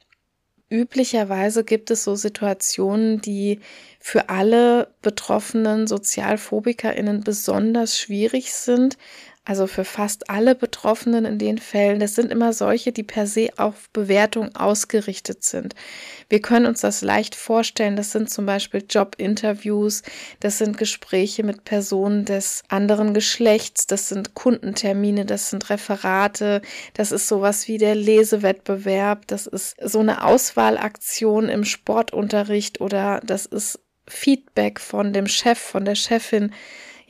Üblicherweise 0.72 1.66
gibt 1.66 1.92
es 1.92 2.06
so 2.06 2.16
Situationen, 2.16 3.20
die 3.22 3.60
für 4.00 4.30
alle 4.30 4.96
betroffenen 5.02 5.86
Sozialphobikerinnen 5.86 7.26
besonders 7.26 8.00
schwierig 8.00 8.54
sind, 8.54 8.98
also 9.44 9.66
für 9.66 9.86
fast 9.86 10.30
alle 10.30 10.54
Betroffenen 10.54 11.26
in 11.26 11.40
den 11.40 11.58
Fällen, 11.58 12.00
das 12.00 12.14
sind 12.14 12.32
immer 12.32 12.54
solche, 12.54 12.92
die 12.92 13.02
per 13.02 13.26
se 13.26 13.50
auf 13.58 13.90
Bewertung 13.90 14.56
ausgerichtet 14.56 15.44
sind. 15.44 15.74
Wir 16.30 16.42
können 16.42 16.68
uns 16.68 16.82
das 16.82 17.02
leicht 17.02 17.34
vorstellen. 17.34 17.96
Das 17.96 18.12
sind 18.12 18.30
zum 18.30 18.46
Beispiel 18.46 18.84
Jobinterviews, 18.88 20.04
das 20.40 20.60
sind 20.60 20.78
Gespräche 20.78 21.44
mit 21.44 21.64
Personen 21.64 22.26
des 22.26 22.64
anderen 22.68 23.16
Geschlechts, 23.16 23.88
das 23.88 24.10
sind 24.10 24.36
Kundentermine, 24.36 25.26
das 25.26 25.50
sind 25.50 25.72
Referate, 25.72 26.62
das 26.94 27.12
ist 27.12 27.28
sowas 27.28 27.68
wie 27.68 27.80
der 27.80 27.96
Lesewettbewerb, 27.96 29.26
das 29.26 29.48
ist 29.48 29.76
so 29.84 30.00
eine 30.00 30.24
Auswahlaktion 30.24 31.50
im 31.50 31.64
Sportunterricht 31.64 32.80
oder 32.80 33.22
das 33.26 33.48
ist 33.48 33.80
Feedback 34.08 34.80
von 34.80 35.14
dem 35.14 35.26
Chef, 35.26 35.58
von 35.58 35.84
der 35.84 35.96
Chefin. 35.96 36.54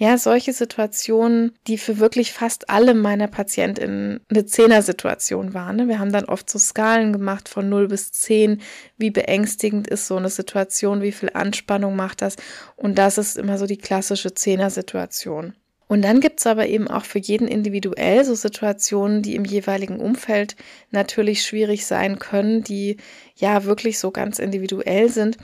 Ja, 0.02 0.18
solche 0.18 0.52
Situationen, 0.52 1.52
die 1.68 1.78
für 1.78 2.00
wirklich 2.00 2.34
fast 2.34 2.72
alle 2.72 2.96
meiner 2.96 3.28
PatientInnen 3.28 4.22
eine 4.32 4.46
Zehner-Situation 4.48 5.54
waren. 5.54 5.76
Ne? 5.76 5.88
Wir 5.90 6.00
haben 6.00 6.12
dann 6.12 6.26
oft 6.26 6.50
so 6.50 6.58
Skalen 6.58 7.14
gemacht 7.14 7.48
von 7.48 7.70
0 7.70 7.88
bis 7.88 8.12
10. 8.12 8.64
Wie 8.98 9.12
beängstigend 9.12 9.88
ist 9.88 10.08
so 10.08 10.16
eine 10.16 10.32
Situation? 10.32 11.04
Wie 11.04 11.12
viel 11.12 11.30
Anspannung 11.36 11.96
macht 11.96 12.24
das? 12.24 12.36
Und 12.78 12.98
das 12.98 13.20
ist 13.20 13.38
immer 13.38 13.60
so 13.60 13.68
die 13.68 13.78
klassische 13.78 14.34
Zehner-Situation. 14.34 15.54
Und 15.88 16.02
dann 16.02 16.20
gibt's 16.20 16.48
aber 16.48 16.66
eben 16.66 16.88
auch 16.88 17.06
für 17.06 17.20
jeden 17.20 17.48
individuell 17.48 18.26
so 18.26 18.34
Situationen, 18.34 19.22
die 19.22 19.36
im 19.36 19.46
jeweiligen 19.46 20.00
Umfeld 20.00 20.56
natürlich 20.90 21.44
schwierig 21.44 21.86
sein 21.86 22.18
können, 22.18 22.64
die 22.64 22.98
ja 23.36 23.66
wirklich 23.66 24.00
so 24.00 24.10
ganz 24.10 24.40
individuell 24.40 25.10
sind. 25.10 25.38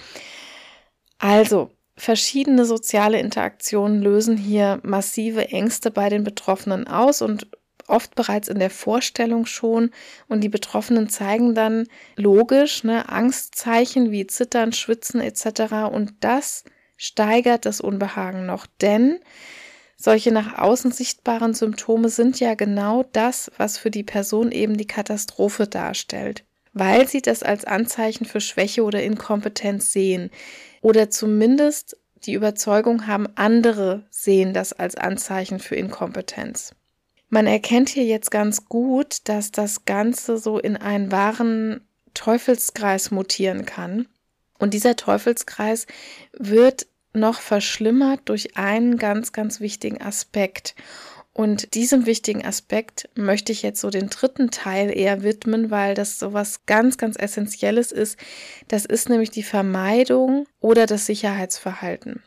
Also, 1.19 1.69
verschiedene 1.97 2.63
soziale 2.63 3.19
Interaktionen 3.19 4.01
lösen 4.01 4.37
hier 4.37 4.79
massive 4.83 5.49
Ängste 5.49 5.91
bei 5.91 6.09
den 6.09 6.23
Betroffenen 6.23 6.87
aus 6.87 7.21
und 7.21 7.47
oft 7.87 8.15
bereits 8.15 8.47
in 8.47 8.59
der 8.59 8.69
Vorstellung 8.69 9.45
schon. 9.45 9.91
Und 10.27 10.41
die 10.41 10.49
Betroffenen 10.49 11.09
zeigen 11.09 11.55
dann 11.55 11.87
logisch 12.15 12.83
ne, 12.83 13.09
Angstzeichen 13.09 14.11
wie 14.11 14.27
Zittern, 14.27 14.73
Schwitzen 14.73 15.21
etc. 15.21 15.91
Und 15.91 16.13
das 16.19 16.63
steigert 16.97 17.65
das 17.65 17.81
Unbehagen 17.81 18.45
noch, 18.45 18.65
denn 18.81 19.19
solche 19.95 20.31
nach 20.31 20.57
außen 20.59 20.91
sichtbaren 20.91 21.55
Symptome 21.55 22.09
sind 22.09 22.39
ja 22.39 22.53
genau 22.53 23.03
das, 23.13 23.51
was 23.57 23.77
für 23.79 23.89
die 23.89 24.03
Person 24.03 24.51
eben 24.51 24.77
die 24.77 24.87
Katastrophe 24.87 25.67
darstellt, 25.67 26.45
weil 26.79 27.07
sie 27.07 27.21
das 27.21 27.43
als 27.43 27.65
Anzeichen 27.65 28.25
für 28.25 28.41
Schwäche 28.41 28.83
oder 28.83 29.01
Inkompetenz 29.03 29.91
sehen 29.91 30.29
oder 30.81 31.09
zumindest 31.09 31.97
die 32.23 32.33
Überzeugung 32.33 33.07
haben, 33.07 33.27
andere 33.35 34.05
sehen 34.09 34.53
das 34.53 34.73
als 34.73 34.95
Anzeichen 34.95 35.59
für 35.59 35.75
Inkompetenz. 35.75 36.73
Man 37.29 37.45
erkennt 37.45 37.89
hier 37.89 38.05
jetzt 38.05 38.31
ganz 38.31 38.65
gut, 38.65 39.19
dass 39.25 39.51
das 39.51 39.85
Ganze 39.85 40.37
so 40.37 40.59
in 40.59 40.77
einen 40.77 41.11
wahren 41.11 41.81
Teufelskreis 42.13 43.11
mutieren 43.11 43.65
kann. 43.65 44.07
Und 44.57 44.73
dieser 44.73 44.95
Teufelskreis 44.95 45.85
wird 46.33 46.87
noch 47.13 47.41
verschlimmert 47.41 48.21
durch 48.25 48.57
einen 48.57 48.97
ganz, 48.97 49.33
ganz 49.33 49.59
wichtigen 49.59 50.01
Aspekt. 50.01 50.75
Und 51.37 51.75
diesem 51.75 52.07
wichtigen 52.07 52.43
Aspekt 52.43 53.09
möchte 53.13 53.51
ich 53.51 53.61
jetzt 53.61 53.79
so 53.79 53.91
den 53.91 54.09
dritten 54.09 54.49
Teil 54.49 54.89
eher 54.89 55.21
widmen, 55.21 55.69
weil 55.69 55.93
das 55.93 56.17
so 56.17 56.33
was 56.33 56.65
ganz, 56.65 56.97
ganz 56.97 57.15
Essentielles 57.15 57.91
ist. 57.91 58.17
Das 58.69 58.85
ist 58.85 59.07
nämlich 59.07 59.29
die 59.29 59.43
Vermeidung 59.43 60.47
oder 60.59 60.87
das 60.87 61.05
Sicherheitsverhalten. 61.05 62.23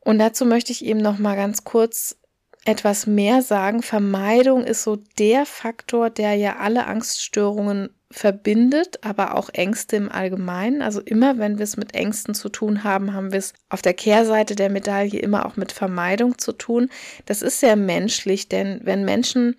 Und 0.00 0.18
dazu 0.18 0.46
möchte 0.46 0.72
ich 0.72 0.82
eben 0.82 1.02
noch 1.02 1.18
mal 1.18 1.36
ganz 1.36 1.64
kurz 1.64 2.16
etwas 2.64 3.06
mehr 3.06 3.42
sagen. 3.42 3.82
Vermeidung 3.82 4.64
ist 4.64 4.82
so 4.82 4.96
der 5.18 5.44
Faktor, 5.44 6.08
der 6.08 6.32
ja 6.32 6.56
alle 6.56 6.86
Angststörungen 6.86 7.90
verbindet, 8.14 9.00
aber 9.02 9.34
auch 9.34 9.50
Ängste 9.52 9.96
im 9.96 10.10
Allgemeinen. 10.10 10.82
Also 10.82 11.00
immer, 11.00 11.38
wenn 11.38 11.58
wir 11.58 11.64
es 11.64 11.76
mit 11.76 11.94
Ängsten 11.94 12.32
zu 12.32 12.48
tun 12.48 12.84
haben, 12.84 13.12
haben 13.12 13.32
wir 13.32 13.40
es 13.40 13.54
auf 13.68 13.82
der 13.82 13.92
Kehrseite 13.92 14.54
der 14.54 14.70
Medaille 14.70 15.18
immer 15.18 15.46
auch 15.46 15.56
mit 15.56 15.72
Vermeidung 15.72 16.38
zu 16.38 16.52
tun. 16.52 16.90
Das 17.26 17.42
ist 17.42 17.58
sehr 17.58 17.74
menschlich, 17.74 18.48
denn 18.48 18.80
wenn 18.84 19.04
Menschen 19.04 19.56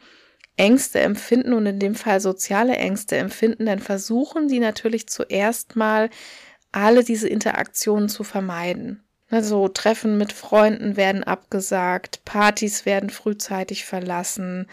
Ängste 0.55 1.01
empfinden 1.01 1.51
und 1.51 1.65
in 1.65 1.79
dem 1.79 1.95
Fall 1.95 2.21
soziale 2.21 2.77
Ängste 2.77 3.17
empfinden, 3.17 3.65
dann 3.65 3.79
versuchen 3.79 4.47
die 4.47 4.59
natürlich 4.59 5.07
zuerst 5.09 5.75
mal 5.75 6.09
alle 6.71 7.03
diese 7.03 7.27
Interaktionen 7.27 8.07
zu 8.07 8.23
vermeiden. 8.23 9.03
Also 9.29 9.67
Treffen 9.67 10.17
mit 10.17 10.31
Freunden 10.31 10.95
werden 10.95 11.25
abgesagt, 11.25 12.23
Partys 12.23 12.85
werden 12.85 13.09
frühzeitig 13.09 13.83
verlassen, 13.83 14.67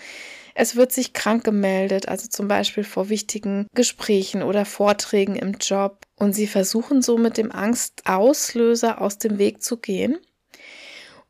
es 0.54 0.76
wird 0.76 0.92
sich 0.92 1.12
krank 1.12 1.44
gemeldet, 1.44 2.08
also 2.08 2.28
zum 2.28 2.48
Beispiel 2.48 2.84
vor 2.84 3.08
wichtigen 3.08 3.66
Gesprächen 3.74 4.42
oder 4.42 4.64
Vorträgen 4.64 5.36
im 5.36 5.52
Job. 5.60 6.06
Und 6.16 6.34
sie 6.34 6.46
versuchen 6.46 7.02
so 7.02 7.18
mit 7.18 7.36
dem 7.36 7.50
Angstauslöser 7.50 9.00
aus 9.00 9.18
dem 9.18 9.38
Weg 9.38 9.62
zu 9.62 9.78
gehen. 9.78 10.18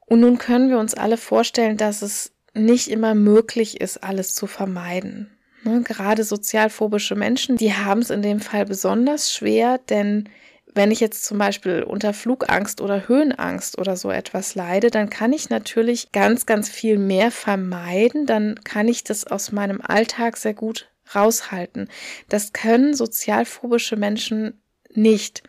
Und 0.06 0.20
nun 0.20 0.38
können 0.38 0.68
wir 0.68 0.78
uns 0.78 0.94
alle 0.94 1.16
vorstellen, 1.16 1.76
dass 1.76 2.02
es 2.02 2.32
nicht 2.54 2.88
immer 2.88 3.14
möglich 3.14 3.80
ist, 3.80 4.02
alles 4.04 4.34
zu 4.34 4.46
vermeiden. 4.46 5.30
Ne, 5.64 5.82
gerade 5.82 6.24
sozialphobische 6.24 7.14
Menschen, 7.14 7.56
die 7.56 7.72
haben 7.72 8.00
es 8.00 8.10
in 8.10 8.20
dem 8.20 8.40
Fall 8.40 8.66
besonders 8.66 9.32
schwer, 9.32 9.78
denn 9.78 10.28
wenn 10.74 10.90
ich 10.90 11.00
jetzt 11.00 11.24
zum 11.24 11.38
Beispiel 11.38 11.82
unter 11.82 12.14
Flugangst 12.14 12.80
oder 12.80 13.08
Höhenangst 13.08 13.78
oder 13.78 13.96
so 13.96 14.10
etwas 14.10 14.54
leide, 14.54 14.90
dann 14.90 15.10
kann 15.10 15.32
ich 15.32 15.50
natürlich 15.50 16.12
ganz, 16.12 16.46
ganz 16.46 16.70
viel 16.70 16.98
mehr 16.98 17.30
vermeiden. 17.30 18.26
Dann 18.26 18.60
kann 18.64 18.88
ich 18.88 19.04
das 19.04 19.26
aus 19.26 19.52
meinem 19.52 19.80
Alltag 19.82 20.36
sehr 20.36 20.54
gut 20.54 20.90
raushalten. 21.14 21.88
Das 22.28 22.52
können 22.52 22.94
sozialphobische 22.94 23.96
Menschen 23.96 24.62
nicht. 24.94 25.42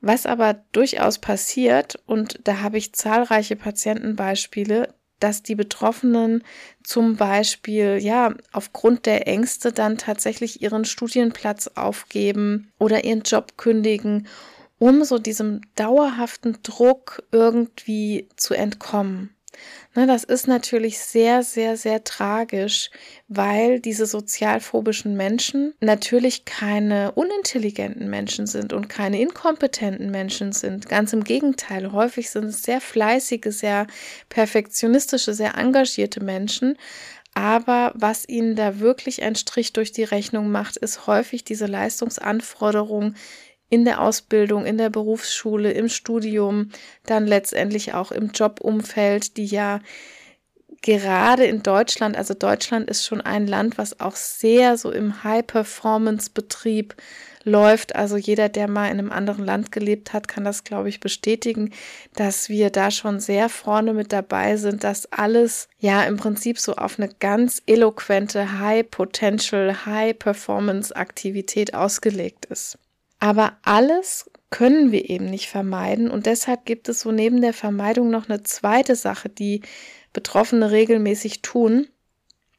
Was 0.00 0.24
aber 0.24 0.64
durchaus 0.72 1.18
passiert, 1.18 1.98
und 2.06 2.40
da 2.44 2.60
habe 2.60 2.78
ich 2.78 2.94
zahlreiche 2.94 3.56
Patientenbeispiele, 3.56 4.94
dass 5.20 5.42
die 5.42 5.54
Betroffenen 5.54 6.42
zum 6.82 7.16
Beispiel 7.16 7.98
ja 8.00 8.34
aufgrund 8.52 9.06
der 9.06 9.28
Ängste 9.28 9.72
dann 9.72 9.98
tatsächlich 9.98 10.62
ihren 10.62 10.84
Studienplatz 10.84 11.68
aufgeben 11.74 12.72
oder 12.78 13.04
ihren 13.04 13.22
Job 13.22 13.56
kündigen, 13.56 14.26
um 14.78 15.04
so 15.04 15.18
diesem 15.18 15.60
dauerhaften 15.76 16.58
Druck 16.62 17.22
irgendwie 17.30 18.28
zu 18.36 18.54
entkommen. 18.54 19.30
Ne, 19.96 20.06
das 20.06 20.22
ist 20.22 20.46
natürlich 20.46 21.00
sehr, 21.00 21.42
sehr, 21.42 21.76
sehr 21.76 22.04
tragisch, 22.04 22.90
weil 23.26 23.80
diese 23.80 24.06
sozialphobischen 24.06 25.16
Menschen 25.16 25.74
natürlich 25.80 26.44
keine 26.44 27.10
unintelligenten 27.12 28.08
Menschen 28.08 28.46
sind 28.46 28.72
und 28.72 28.88
keine 28.88 29.20
inkompetenten 29.20 30.12
Menschen 30.12 30.52
sind. 30.52 30.88
Ganz 30.88 31.12
im 31.12 31.24
Gegenteil, 31.24 31.90
häufig 31.90 32.30
sind 32.30 32.44
es 32.44 32.62
sehr 32.62 32.80
fleißige, 32.80 33.46
sehr 33.46 33.88
perfektionistische, 34.28 35.34
sehr 35.34 35.56
engagierte 35.56 36.22
Menschen. 36.22 36.78
Aber 37.34 37.92
was 37.94 38.28
ihnen 38.28 38.56
da 38.56 38.80
wirklich 38.80 39.22
einen 39.22 39.36
Strich 39.36 39.72
durch 39.72 39.92
die 39.92 40.04
Rechnung 40.04 40.50
macht, 40.50 40.76
ist 40.76 41.06
häufig 41.06 41.44
diese 41.44 41.66
Leistungsanforderung, 41.66 43.14
in 43.70 43.84
der 43.84 44.02
Ausbildung, 44.02 44.66
in 44.66 44.76
der 44.76 44.90
Berufsschule, 44.90 45.72
im 45.72 45.88
Studium, 45.88 46.70
dann 47.06 47.26
letztendlich 47.26 47.94
auch 47.94 48.12
im 48.12 48.32
Jobumfeld, 48.32 49.36
die 49.36 49.46
ja 49.46 49.80
gerade 50.82 51.44
in 51.44 51.62
Deutschland, 51.62 52.16
also 52.16 52.34
Deutschland 52.34 52.88
ist 52.88 53.04
schon 53.04 53.20
ein 53.20 53.46
Land, 53.46 53.78
was 53.78 54.00
auch 54.00 54.16
sehr 54.16 54.76
so 54.76 54.90
im 54.90 55.22
High-Performance-Betrieb 55.24 56.94
läuft. 57.44 57.94
Also 57.96 58.16
jeder, 58.16 58.48
der 58.48 58.68
mal 58.68 58.86
in 58.86 58.98
einem 58.98 59.12
anderen 59.12 59.44
Land 59.44 59.72
gelebt 59.72 60.12
hat, 60.12 60.26
kann 60.26 60.44
das, 60.44 60.64
glaube 60.64 60.88
ich, 60.88 61.00
bestätigen, 61.00 61.72
dass 62.14 62.48
wir 62.48 62.70
da 62.70 62.90
schon 62.90 63.20
sehr 63.20 63.48
vorne 63.48 63.92
mit 63.94 64.12
dabei 64.12 64.56
sind, 64.56 64.84
dass 64.84 65.10
alles 65.12 65.68
ja 65.78 66.02
im 66.04 66.16
Prinzip 66.16 66.58
so 66.58 66.74
auf 66.76 66.98
eine 66.98 67.08
ganz 67.20 67.62
eloquente 67.66 68.58
High-Potential, 68.58 69.86
High-Performance-Aktivität 69.86 71.74
ausgelegt 71.74 72.46
ist. 72.46 72.78
Aber 73.20 73.58
alles 73.62 74.30
können 74.50 74.90
wir 74.90 75.08
eben 75.08 75.26
nicht 75.26 75.48
vermeiden 75.48 76.10
und 76.10 76.26
deshalb 76.26 76.64
gibt 76.64 76.88
es 76.88 77.00
so 77.00 77.12
neben 77.12 77.40
der 77.40 77.52
Vermeidung 77.52 78.10
noch 78.10 78.28
eine 78.28 78.42
zweite 78.42 78.96
Sache, 78.96 79.28
die 79.28 79.62
Betroffene 80.12 80.70
regelmäßig 80.70 81.42
tun. 81.42 81.86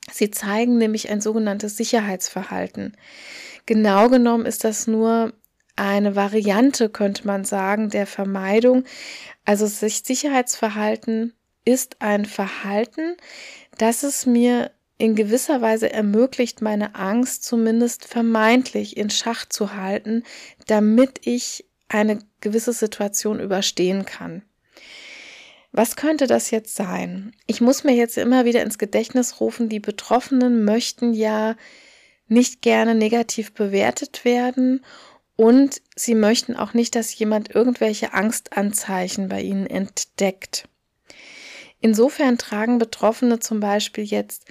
Sie 0.09 0.31
zeigen 0.31 0.77
nämlich 0.77 1.09
ein 1.09 1.19
sogenanntes 1.19 1.77
Sicherheitsverhalten. 1.77 2.95
Genau 3.65 4.09
genommen 4.09 4.45
ist 4.45 4.63
das 4.63 4.87
nur 4.87 5.33
eine 5.75 6.15
Variante, 6.15 6.89
könnte 6.89 7.25
man 7.27 7.43
sagen, 7.43 7.89
der 7.89 8.07
Vermeidung. 8.07 8.83
Also 9.45 9.67
Sicherheitsverhalten 9.67 11.33
ist 11.65 12.01
ein 12.01 12.25
Verhalten, 12.25 13.15
das 13.77 14.03
es 14.03 14.25
mir 14.25 14.71
in 15.01 15.15
gewisser 15.15 15.61
Weise 15.61 15.91
ermöglicht, 15.91 16.61
meine 16.61 16.93
Angst 16.93 17.43
zumindest 17.43 18.05
vermeintlich 18.05 18.97
in 18.97 19.09
Schach 19.09 19.49
zu 19.49 19.73
halten, 19.75 20.23
damit 20.67 21.25
ich 21.25 21.65
eine 21.89 22.19
gewisse 22.39 22.71
Situation 22.71 23.39
überstehen 23.39 24.05
kann. 24.05 24.43
Was 25.71 25.95
könnte 25.95 26.27
das 26.27 26.51
jetzt 26.51 26.75
sein? 26.75 27.33
Ich 27.47 27.61
muss 27.61 27.83
mir 27.83 27.95
jetzt 27.95 28.15
immer 28.15 28.45
wieder 28.45 28.61
ins 28.61 28.77
Gedächtnis 28.77 29.39
rufen, 29.39 29.69
die 29.69 29.79
Betroffenen 29.79 30.65
möchten 30.65 31.13
ja 31.13 31.55
nicht 32.27 32.61
gerne 32.61 32.93
negativ 32.93 33.53
bewertet 33.53 34.23
werden 34.23 34.85
und 35.35 35.81
sie 35.95 36.13
möchten 36.13 36.55
auch 36.55 36.75
nicht, 36.75 36.93
dass 36.93 37.17
jemand 37.17 37.55
irgendwelche 37.55 38.13
Angstanzeichen 38.13 39.29
bei 39.29 39.41
ihnen 39.41 39.65
entdeckt. 39.65 40.67
Insofern 41.79 42.37
tragen 42.37 42.77
Betroffene 42.77 43.39
zum 43.39 43.59
Beispiel 43.59 44.03
jetzt 44.03 44.45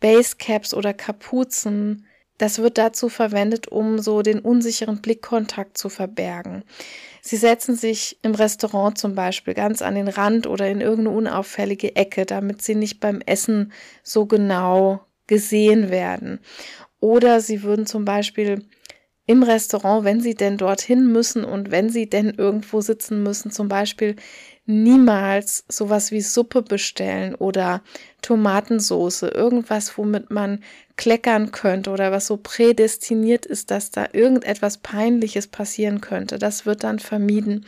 Basecaps 0.00 0.74
oder 0.74 0.94
Kapuzen. 0.94 2.06
Das 2.38 2.58
wird 2.58 2.78
dazu 2.78 3.08
verwendet, 3.08 3.68
um 3.68 3.98
so 3.98 4.22
den 4.22 4.38
unsicheren 4.38 5.00
Blickkontakt 5.02 5.76
zu 5.76 5.88
verbergen. 5.88 6.62
Sie 7.20 7.36
setzen 7.36 7.74
sich 7.74 8.18
im 8.22 8.34
Restaurant 8.34 8.96
zum 8.96 9.14
Beispiel 9.14 9.54
ganz 9.54 9.82
an 9.82 9.96
den 9.96 10.08
Rand 10.08 10.46
oder 10.46 10.68
in 10.68 10.80
irgendeine 10.80 11.16
unauffällige 11.16 11.96
Ecke, 11.96 12.26
damit 12.26 12.62
sie 12.62 12.76
nicht 12.76 13.00
beim 13.00 13.20
Essen 13.26 13.72
so 14.04 14.26
genau 14.26 15.00
gesehen 15.26 15.90
werden. 15.90 16.40
Oder 17.00 17.40
sie 17.40 17.62
würden 17.62 17.86
zum 17.86 18.04
Beispiel 18.04 18.64
im 19.26 19.42
Restaurant, 19.42 20.04
wenn 20.04 20.20
sie 20.20 20.34
denn 20.34 20.56
dorthin 20.56 21.12
müssen 21.12 21.44
und 21.44 21.70
wenn 21.70 21.90
sie 21.90 22.08
denn 22.08 22.30
irgendwo 22.30 22.80
sitzen 22.80 23.22
müssen, 23.22 23.50
zum 23.50 23.68
Beispiel 23.68 24.16
niemals 24.68 25.64
sowas 25.68 26.12
wie 26.12 26.20
Suppe 26.20 26.62
bestellen 26.62 27.34
oder 27.34 27.82
Tomatensoße, 28.20 29.28
irgendwas, 29.28 29.96
womit 29.96 30.30
man 30.30 30.62
kleckern 30.96 31.52
könnte 31.52 31.90
oder 31.90 32.12
was 32.12 32.26
so 32.26 32.36
prädestiniert 32.36 33.46
ist, 33.46 33.70
dass 33.70 33.90
da 33.90 34.08
irgendetwas 34.12 34.78
Peinliches 34.78 35.46
passieren 35.46 36.00
könnte. 36.00 36.38
Das 36.38 36.66
wird 36.66 36.84
dann 36.84 36.98
vermieden. 36.98 37.64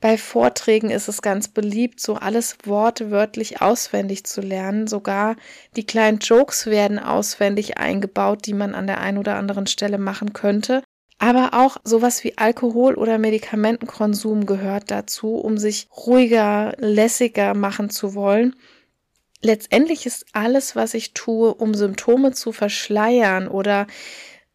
Bei 0.00 0.16
Vorträgen 0.16 0.90
ist 0.90 1.08
es 1.08 1.20
ganz 1.20 1.48
beliebt, 1.48 2.00
so 2.00 2.14
alles 2.14 2.56
wortwörtlich 2.64 3.60
auswendig 3.60 4.24
zu 4.24 4.40
lernen. 4.40 4.86
Sogar 4.86 5.36
die 5.74 5.84
kleinen 5.84 6.18
Jokes 6.18 6.66
werden 6.66 6.98
auswendig 6.98 7.78
eingebaut, 7.78 8.46
die 8.46 8.54
man 8.54 8.74
an 8.74 8.86
der 8.86 9.00
einen 9.00 9.18
oder 9.18 9.36
anderen 9.36 9.66
Stelle 9.66 9.98
machen 9.98 10.32
könnte. 10.32 10.82
Aber 11.18 11.54
auch 11.54 11.78
sowas 11.82 12.24
wie 12.24 12.36
Alkohol 12.36 12.94
oder 12.94 13.18
Medikamentenkonsum 13.18 14.44
gehört 14.44 14.90
dazu, 14.90 15.36
um 15.36 15.56
sich 15.56 15.88
ruhiger, 15.96 16.74
lässiger 16.78 17.54
machen 17.54 17.88
zu 17.88 18.14
wollen. 18.14 18.54
Letztendlich 19.40 20.06
ist 20.06 20.26
alles, 20.32 20.76
was 20.76 20.92
ich 20.94 21.14
tue, 21.14 21.54
um 21.54 21.74
Symptome 21.74 22.32
zu 22.32 22.52
verschleiern 22.52 23.48
oder 23.48 23.86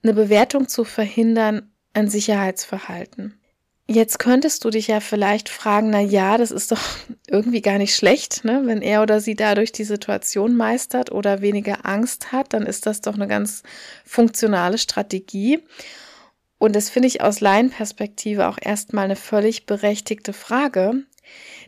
eine 0.03 0.13
Bewertung 0.13 0.67
zu 0.67 0.83
verhindern, 0.83 1.71
ein 1.93 2.09
Sicherheitsverhalten. 2.09 3.37
Jetzt 3.87 4.19
könntest 4.19 4.63
du 4.63 4.69
dich 4.69 4.87
ja 4.87 5.01
vielleicht 5.01 5.49
fragen, 5.49 5.89
na 5.89 5.99
ja, 5.99 6.37
das 6.37 6.51
ist 6.51 6.71
doch 6.71 6.81
irgendwie 7.27 7.61
gar 7.61 7.77
nicht 7.77 7.95
schlecht, 7.95 8.45
ne? 8.45 8.61
Wenn 8.65 8.81
er 8.81 9.01
oder 9.01 9.19
sie 9.19 9.35
dadurch 9.35 9.71
die 9.71 9.83
Situation 9.83 10.55
meistert 10.55 11.11
oder 11.11 11.41
weniger 11.41 11.85
Angst 11.85 12.31
hat, 12.31 12.53
dann 12.53 12.65
ist 12.65 12.85
das 12.85 13.01
doch 13.01 13.15
eine 13.15 13.27
ganz 13.27 13.63
funktionale 14.05 14.77
Strategie. 14.77 15.59
Und 16.61 16.75
das 16.75 16.91
finde 16.91 17.07
ich 17.07 17.21
aus 17.21 17.39
Laienperspektive 17.39 18.47
auch 18.47 18.59
erstmal 18.61 19.05
eine 19.05 19.15
völlig 19.15 19.65
berechtigte 19.65 20.31
Frage. 20.31 20.93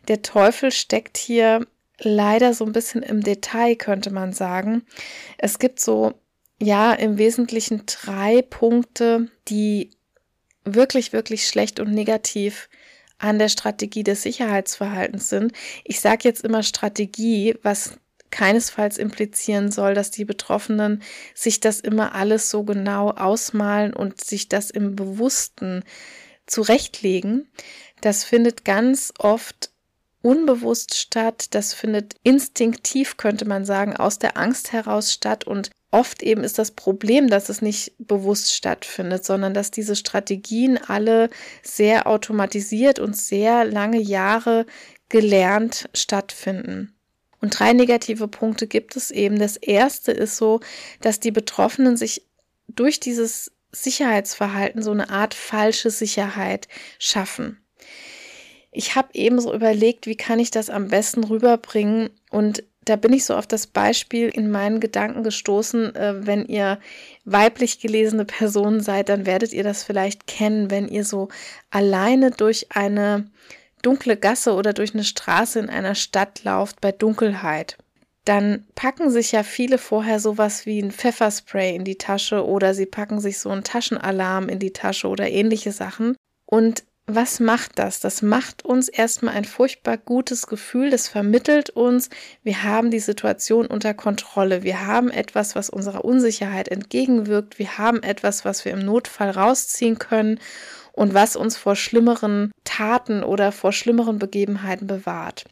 Der 0.07 0.21
Teufel 0.21 0.71
steckt 0.71 1.17
hier 1.17 1.65
leider 1.97 2.53
so 2.53 2.63
ein 2.63 2.73
bisschen 2.73 3.01
im 3.01 3.21
Detail, 3.21 3.75
könnte 3.75 4.11
man 4.11 4.33
sagen. 4.33 4.83
Es 5.39 5.57
gibt 5.57 5.79
so, 5.79 6.13
ja, 6.61 6.93
im 6.93 7.17
Wesentlichen 7.17 7.87
drei 7.87 8.43
Punkte, 8.43 9.31
die 9.47 9.89
wirklich, 10.63 11.11
wirklich 11.11 11.47
schlecht 11.47 11.79
und 11.79 11.91
negativ 11.91 12.69
an 13.17 13.39
der 13.39 13.49
Strategie 13.49 14.03
des 14.03 14.21
Sicherheitsverhaltens 14.21 15.27
sind. 15.27 15.53
Ich 15.85 16.01
sage 16.01 16.19
jetzt 16.25 16.43
immer 16.43 16.61
Strategie, 16.61 17.55
was 17.63 17.97
keinesfalls 18.33 18.97
implizieren 18.97 19.71
soll, 19.71 19.93
dass 19.93 20.09
die 20.09 20.25
Betroffenen 20.25 21.03
sich 21.35 21.59
das 21.59 21.79
immer 21.79 22.15
alles 22.15 22.49
so 22.49 22.63
genau 22.63 23.11
ausmalen 23.11 23.93
und 23.93 24.23
sich 24.23 24.49
das 24.49 24.71
im 24.71 24.95
Bewussten 24.95 25.83
zurechtlegen. 26.47 27.47
Das 28.01 28.23
findet 28.23 28.65
ganz 28.65 29.13
oft 29.19 29.69
unbewusst 30.23 30.95
statt, 30.95 31.47
das 31.51 31.75
findet 31.75 32.15
instinktiv, 32.23 33.17
könnte 33.17 33.45
man 33.45 33.65
sagen, 33.65 33.95
aus 33.95 34.17
der 34.17 34.35
Angst 34.35 34.73
heraus 34.73 35.13
statt 35.13 35.43
und 35.45 35.69
oft 35.91 36.23
eben 36.23 36.43
ist 36.43 36.57
das 36.57 36.71
Problem, 36.71 37.29
dass 37.29 37.49
es 37.49 37.61
nicht 37.61 37.93
bewusst 37.99 38.51
stattfindet, 38.51 39.23
sondern 39.25 39.53
dass 39.53 39.69
diese 39.69 39.95
Strategien 39.95 40.79
alle 40.87 41.29
sehr 41.61 42.07
automatisiert 42.07 42.97
und 42.97 43.15
sehr 43.15 43.63
lange 43.63 43.99
Jahre 43.99 44.65
gelernt 45.09 45.87
stattfinden. 45.93 46.95
Und 47.43 47.59
drei 47.59 47.73
negative 47.73 48.29
Punkte 48.29 48.67
gibt 48.67 48.95
es 48.95 49.11
eben. 49.11 49.37
Das 49.37 49.57
erste 49.57 50.13
ist 50.13 50.37
so, 50.37 50.61
dass 51.01 51.19
die 51.19 51.31
Betroffenen 51.31 51.97
sich 51.97 52.25
durch 52.69 53.01
dieses 53.01 53.51
Sicherheitsverhalten 53.73 54.81
so 54.81 54.91
eine 54.91 55.09
Art 55.09 55.33
falsche 55.33 55.89
Sicherheit 55.89 56.69
schaffen. 56.99 57.57
Ich 58.71 58.95
habe 58.95 59.09
eben 59.11 59.41
so 59.41 59.53
überlegt, 59.53 60.07
wie 60.07 60.15
kann 60.15 60.39
ich 60.39 60.51
das 60.51 60.69
am 60.69 60.87
besten 60.87 61.25
rüberbringen 61.25 62.11
und 62.31 62.63
da 62.85 62.95
bin 62.95 63.11
ich 63.11 63.25
so 63.25 63.35
auf 63.35 63.45
das 63.45 63.67
Beispiel 63.67 64.29
in 64.29 64.49
meinen 64.49 64.79
Gedanken 64.79 65.23
gestoßen. 65.23 65.95
Äh, 65.95 66.25
wenn 66.25 66.45
ihr 66.45 66.79
weiblich 67.25 67.79
gelesene 67.81 68.23
Personen 68.23 68.79
seid, 68.79 69.09
dann 69.09 69.25
werdet 69.25 69.51
ihr 69.51 69.63
das 69.63 69.83
vielleicht 69.83 70.27
kennen, 70.27 70.71
wenn 70.71 70.87
ihr 70.87 71.03
so 71.03 71.27
alleine 71.71 72.31
durch 72.31 72.67
eine 72.71 73.29
dunkle 73.83 74.17
Gasse 74.17 74.53
oder 74.53 74.73
durch 74.73 74.95
eine 74.95 75.03
Straße 75.03 75.59
in 75.59 75.69
einer 75.69 75.93
Stadt 75.93 76.43
lauft 76.43 76.81
bei 76.81 76.91
Dunkelheit, 76.91 77.77
dann 78.25 78.65
packen 78.75 79.09
sich 79.11 79.33
ja 79.33 79.43
viele 79.43 79.77
vorher 79.77 80.19
sowas 80.19 80.65
wie 80.65 80.81
ein 80.81 80.91
Pfefferspray 80.91 81.75
in 81.75 81.83
die 81.83 81.97
Tasche 81.97 82.45
oder 82.45 82.73
sie 82.73 82.85
packen 82.85 83.19
sich 83.19 83.37
so 83.37 83.49
einen 83.49 83.63
Taschenalarm 83.63 84.49
in 84.49 84.59
die 84.59 84.73
Tasche 84.73 85.07
oder 85.07 85.29
ähnliche 85.29 85.71
Sachen. 85.71 86.15
Und 86.45 86.83
was 87.05 87.41
macht 87.41 87.79
das? 87.79 87.99
Das 87.99 88.21
macht 88.21 88.63
uns 88.63 88.87
erstmal 88.87 89.35
ein 89.35 89.43
furchtbar 89.43 89.97
gutes 89.97 90.47
Gefühl. 90.47 90.89
Das 90.89 91.09
vermittelt 91.09 91.69
uns, 91.69 92.09
wir 92.43 92.63
haben 92.63 92.91
die 92.91 93.01
Situation 93.01 93.67
unter 93.67 93.93
Kontrolle. 93.93 94.63
Wir 94.63 94.87
haben 94.87 95.11
etwas, 95.11 95.53
was 95.53 95.69
unserer 95.69 96.05
Unsicherheit 96.05 96.69
entgegenwirkt. 96.69 97.59
Wir 97.59 97.77
haben 97.77 98.01
etwas, 98.03 98.45
was 98.45 98.63
wir 98.63 98.71
im 98.71 98.85
Notfall 98.85 99.31
rausziehen 99.31 99.99
können 99.99 100.39
und 100.93 101.13
was 101.13 101.35
uns 101.35 101.57
vor 101.57 101.75
schlimmeren 101.75 102.51
Taten 102.63 103.23
oder 103.23 103.51
vor 103.51 103.73
schlimmeren 103.73 104.19
Begebenheiten 104.19 104.87
bewahrt. 104.87 105.45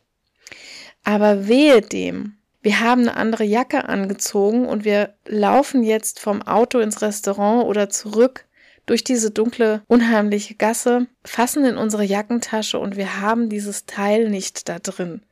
Aber 1.04 1.48
wehe 1.48 1.82
dem, 1.82 2.38
wir 2.62 2.80
haben 2.80 3.02
eine 3.02 3.18
andere 3.18 3.44
Jacke 3.44 3.90
angezogen 3.90 4.66
und 4.68 4.86
wir 4.86 5.16
laufen 5.26 5.84
jetzt 5.84 6.20
vom 6.20 6.44
Auto 6.44 6.80
ins 6.80 7.02
Restaurant 7.02 7.66
oder 7.66 7.90
zurück 7.90 8.46
durch 8.86 9.04
diese 9.04 9.32
dunkle, 9.32 9.82
unheimliche 9.88 10.56
Gasse, 10.56 11.08
fassen 11.24 11.66
in 11.66 11.78
unsere 11.78 12.04
Jackentasche 12.04 12.78
und 12.78 12.96
wir 12.96 13.20
haben 13.20 13.50
dieses 13.50 13.86
Teil 13.86 14.30
nicht 14.30 14.70
da 14.70 14.80
drin. 14.80 15.24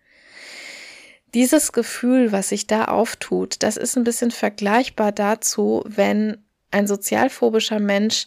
Dieses 1.36 1.72
Gefühl, 1.72 2.32
was 2.32 2.50
sich 2.50 2.66
da 2.66 2.86
auftut, 2.86 3.58
das 3.60 3.78
ist 3.78 3.96
ein 3.96 4.04
bisschen 4.04 4.32
vergleichbar 4.32 5.12
dazu, 5.12 5.84
wenn 5.86 6.38
ein 6.72 6.88
sozialphobischer 6.88 7.80
Mensch 7.80 8.26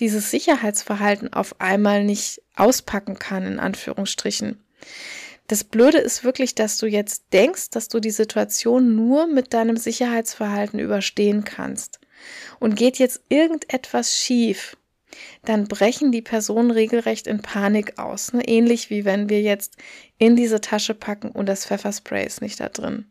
dieses 0.00 0.30
Sicherheitsverhalten 0.30 1.32
auf 1.32 1.60
einmal 1.60 2.04
nicht 2.04 2.42
auspacken 2.56 3.18
kann, 3.18 3.44
in 3.44 3.58
Anführungsstrichen. 3.58 4.62
Das 5.48 5.64
Blöde 5.64 5.98
ist 5.98 6.24
wirklich, 6.24 6.54
dass 6.54 6.76
du 6.78 6.86
jetzt 6.86 7.32
denkst, 7.32 7.70
dass 7.70 7.88
du 7.88 8.00
die 8.00 8.10
Situation 8.10 8.94
nur 8.94 9.26
mit 9.26 9.54
deinem 9.54 9.76
Sicherheitsverhalten 9.76 10.78
überstehen 10.78 11.44
kannst. 11.44 12.00
Und 12.60 12.76
geht 12.76 12.98
jetzt 12.98 13.22
irgendetwas 13.28 14.16
schief, 14.16 14.76
dann 15.44 15.66
brechen 15.66 16.12
die 16.12 16.22
Personen 16.22 16.70
regelrecht 16.70 17.26
in 17.26 17.40
Panik 17.40 17.98
aus. 17.98 18.32
Ne? 18.32 18.46
Ähnlich 18.46 18.90
wie 18.90 19.04
wenn 19.04 19.28
wir 19.28 19.40
jetzt 19.40 19.76
in 20.18 20.36
diese 20.36 20.60
Tasche 20.60 20.94
packen 20.94 21.30
und 21.30 21.46
das 21.46 21.66
Pfefferspray 21.66 22.26
ist 22.26 22.42
nicht 22.42 22.60
da 22.60 22.68
drin. 22.68 23.06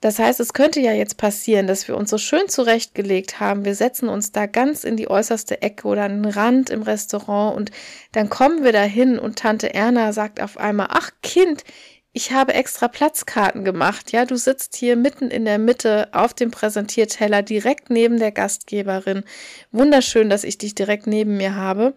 Das 0.00 0.20
heißt, 0.20 0.38
es 0.38 0.52
könnte 0.52 0.80
ja 0.80 0.92
jetzt 0.92 1.16
passieren, 1.16 1.66
dass 1.66 1.88
wir 1.88 1.96
uns 1.96 2.10
so 2.10 2.18
schön 2.18 2.48
zurechtgelegt 2.48 3.40
haben. 3.40 3.64
Wir 3.64 3.74
setzen 3.74 4.08
uns 4.08 4.30
da 4.30 4.46
ganz 4.46 4.84
in 4.84 4.96
die 4.96 5.10
äußerste 5.10 5.60
Ecke 5.60 5.88
oder 5.88 6.08
den 6.08 6.24
Rand 6.24 6.70
im 6.70 6.82
Restaurant 6.82 7.56
und 7.56 7.72
dann 8.12 8.30
kommen 8.30 8.62
wir 8.62 8.72
dahin 8.72 9.18
und 9.18 9.40
Tante 9.40 9.74
Erna 9.74 10.12
sagt 10.12 10.40
auf 10.40 10.56
einmal, 10.56 10.86
ach 10.90 11.10
Kind, 11.22 11.64
ich 12.12 12.32
habe 12.32 12.54
extra 12.54 12.88
Platzkarten 12.88 13.64
gemacht. 13.64 14.12
Ja, 14.12 14.24
du 14.24 14.36
sitzt 14.36 14.76
hier 14.76 14.96
mitten 14.96 15.30
in 15.30 15.44
der 15.44 15.58
Mitte 15.58 16.08
auf 16.12 16.32
dem 16.32 16.50
Präsentierteller 16.50 17.42
direkt 17.42 17.90
neben 17.90 18.18
der 18.18 18.32
Gastgeberin. 18.32 19.24
Wunderschön, 19.72 20.30
dass 20.30 20.44
ich 20.44 20.58
dich 20.58 20.74
direkt 20.74 21.06
neben 21.06 21.36
mir 21.36 21.54
habe. 21.54 21.94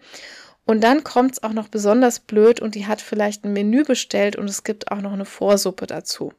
Und 0.64 0.82
dann 0.82 1.02
kommt 1.02 1.32
es 1.32 1.42
auch 1.42 1.52
noch 1.52 1.68
besonders 1.68 2.20
blöd 2.20 2.60
und 2.60 2.74
die 2.74 2.86
hat 2.86 3.00
vielleicht 3.00 3.44
ein 3.44 3.52
Menü 3.52 3.84
bestellt 3.84 4.36
und 4.36 4.48
es 4.48 4.64
gibt 4.64 4.92
auch 4.92 5.00
noch 5.00 5.12
eine 5.12 5.24
Vorsuppe 5.24 5.86
dazu. 5.86 6.32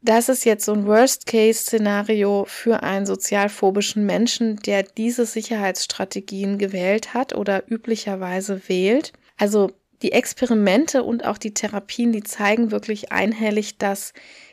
Das 0.00 0.28
ist 0.28 0.44
jetzt 0.44 0.64
so 0.64 0.72
ein 0.72 0.86
Worst-Case-Szenario 0.86 2.44
für 2.46 2.82
einen 2.82 3.04
sozialphobischen 3.04 4.06
Menschen, 4.06 4.56
der 4.56 4.84
diese 4.84 5.26
Sicherheitsstrategien 5.26 6.58
gewählt 6.58 7.14
hat 7.14 7.34
oder 7.34 7.64
üblicherweise 7.68 8.68
wählt. 8.68 9.12
Also 9.36 9.72
die 10.02 10.12
Experimente 10.12 11.02
und 11.02 11.24
auch 11.24 11.38
die 11.38 11.52
Therapien, 11.52 12.12
die 12.12 12.22
zeigen 12.22 12.70
wirklich 12.70 13.10
einhellig, 13.10 13.78
dass 13.78 14.12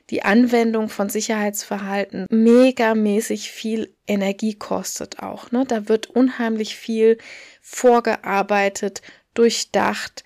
die 0.10 0.24
Anwendung 0.24 0.90
von 0.90 1.10
Sicherheitsverhalten 1.10 2.26
megamäßig 2.30 3.52
viel 3.52 3.94
Energie 4.08 4.56
kostet 4.56 5.20
auch. 5.20 5.52
Ne? 5.52 5.66
Da 5.68 5.88
wird 5.88 6.08
unheimlich 6.08 6.76
viel 6.76 7.18
vorgearbeitet, 7.62 9.02
durchdacht, 9.34 10.24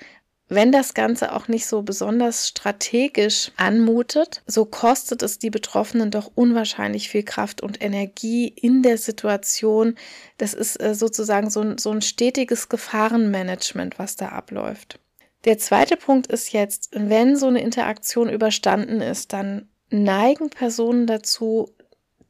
wenn 0.49 0.71
das 0.71 0.95
Ganze 0.95 1.33
auch 1.33 1.47
nicht 1.47 1.67
so 1.67 1.83
besonders 1.83 2.47
strategisch 2.47 3.51
anmutet, 3.55 4.41
so 4.47 4.65
kostet 4.65 5.21
es 5.21 5.37
die 5.37 5.51
Betroffenen 5.51 6.09
doch 6.09 6.31
unwahrscheinlich 6.33 7.09
viel 7.09 7.23
Kraft 7.23 7.61
und 7.61 7.81
Energie 7.83 8.47
in 8.47 8.81
der 8.81 8.97
Situation. 8.97 9.95
Das 10.39 10.55
ist 10.55 10.81
äh, 10.81 10.95
sozusagen 10.95 11.51
so 11.51 11.61
ein, 11.61 11.77
so 11.77 11.91
ein 11.91 12.01
stetiges 12.01 12.67
Gefahrenmanagement, 12.67 13.99
was 13.99 14.15
da 14.15 14.29
abläuft. 14.29 14.99
Der 15.45 15.59
zweite 15.59 15.95
Punkt 15.95 16.27
ist 16.27 16.51
jetzt, 16.51 16.89
wenn 16.93 17.37
so 17.37 17.47
eine 17.47 17.61
Interaktion 17.61 18.27
überstanden 18.27 19.01
ist, 19.01 19.31
dann 19.31 19.69
neigen 19.91 20.49
Personen 20.49 21.05
dazu, 21.05 21.69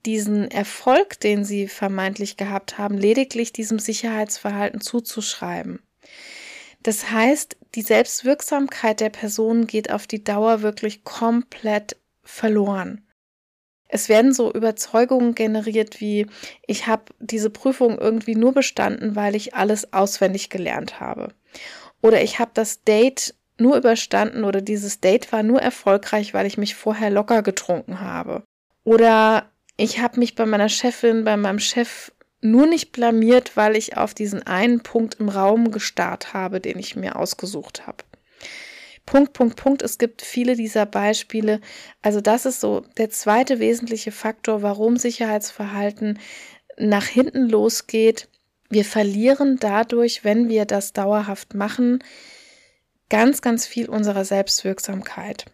diesen 0.06 0.50
Erfolg, 0.52 1.20
den 1.20 1.44
sie 1.44 1.68
vermeintlich 1.68 2.38
gehabt 2.38 2.78
haben, 2.78 2.98
lediglich 2.98 3.52
diesem 3.54 3.80
Sicherheitsverhalten 3.80 4.82
zuzuschreiben. 4.82 5.82
Das 6.82 7.12
heißt, 7.12 7.58
die 7.76 7.82
Selbstwirksamkeit 7.82 9.00
der 9.00 9.10
Person 9.10 9.68
geht 9.68 9.92
auf 9.92 10.08
die 10.08 10.24
Dauer 10.24 10.62
wirklich 10.62 11.04
komplett 11.04 11.98
verloren. 12.24 13.06
Es 13.88 14.08
werden 14.08 14.34
so 14.34 14.54
Überzeugungen 14.54 15.34
generiert 15.34 16.00
wie, 16.00 16.28
ich 16.68 16.88
habe 16.88 17.06
diese 17.20 17.50
Prüfung 17.50 17.98
irgendwie 17.98 18.36
nur 18.36 18.54
bestanden, 18.54 19.16
weil 19.16 19.36
ich 19.36 19.56
alles 19.56 19.94
auswendig 19.94 20.50
gelernt 20.50 21.00
habe. 21.00 21.34
Oder 22.02 22.22
ich 22.22 22.40
habe 22.40 22.52
das 22.54 22.84
Date 22.84 23.34
nur 23.58 23.76
überstanden 23.76 24.44
oder 24.44 24.62
dieses 24.62 25.02
Date 25.02 25.32
war 25.32 25.44
nur 25.44 25.62
erfolgreich, 25.62 26.34
weil 26.34 26.46
ich 26.46 26.58
mich 26.58 26.76
vorher 26.76 27.10
locker 27.10 27.42
getrunken 27.42 28.00
habe. 28.00 28.44
Oder 28.84 29.52
ich 29.76 30.00
habe 30.00 30.20
mich 30.20 30.36
bei 30.36 30.46
meiner 30.46 30.70
Chefin, 30.70 31.24
bei 31.26 31.36
meinem 31.36 31.60
Chef 31.60 32.12
nur 32.42 32.68
nicht 32.68 32.92
blamiert, 32.92 33.58
weil 33.58 33.76
ich 33.76 33.98
auf 33.98 34.14
diesen 34.14 34.46
einen 34.46 34.82
Punkt 34.82 35.16
im 35.20 35.30
Raum 35.30 35.72
gestarrt 35.72 36.34
habe, 36.34 36.60
den 36.62 36.80
ich 36.80 36.96
mir 36.96 37.16
ausgesucht 37.16 37.86
habe. 37.86 38.04
Punkt, 39.06 39.34
Punkt, 39.34 39.56
Punkt. 39.56 39.82
Es 39.82 39.98
gibt 39.98 40.22
viele 40.22 40.56
dieser 40.56 40.86
Beispiele. 40.86 41.62
Also 42.02 42.22
das 42.22 42.46
ist 42.46 42.62
so 42.62 42.86
der 42.98 43.10
zweite 43.10 43.60
wesentliche 43.60 44.12
Faktor, 44.12 44.62
warum 44.62 44.98
Sicherheitsverhalten 44.98 46.20
nach 46.78 47.06
hinten 47.06 47.50
losgeht. 47.50 48.30
Wir 48.70 48.86
verlieren 48.86 49.58
dadurch, 49.60 50.24
wenn 50.24 50.48
wir 50.48 50.66
das 50.66 50.94
dauerhaft 50.94 51.56
machen, 51.56 52.04
ganz, 53.10 53.42
ganz 53.42 53.66
viel 53.66 53.90
unserer 53.90 54.26
Selbstwirksamkeit. 54.26 55.46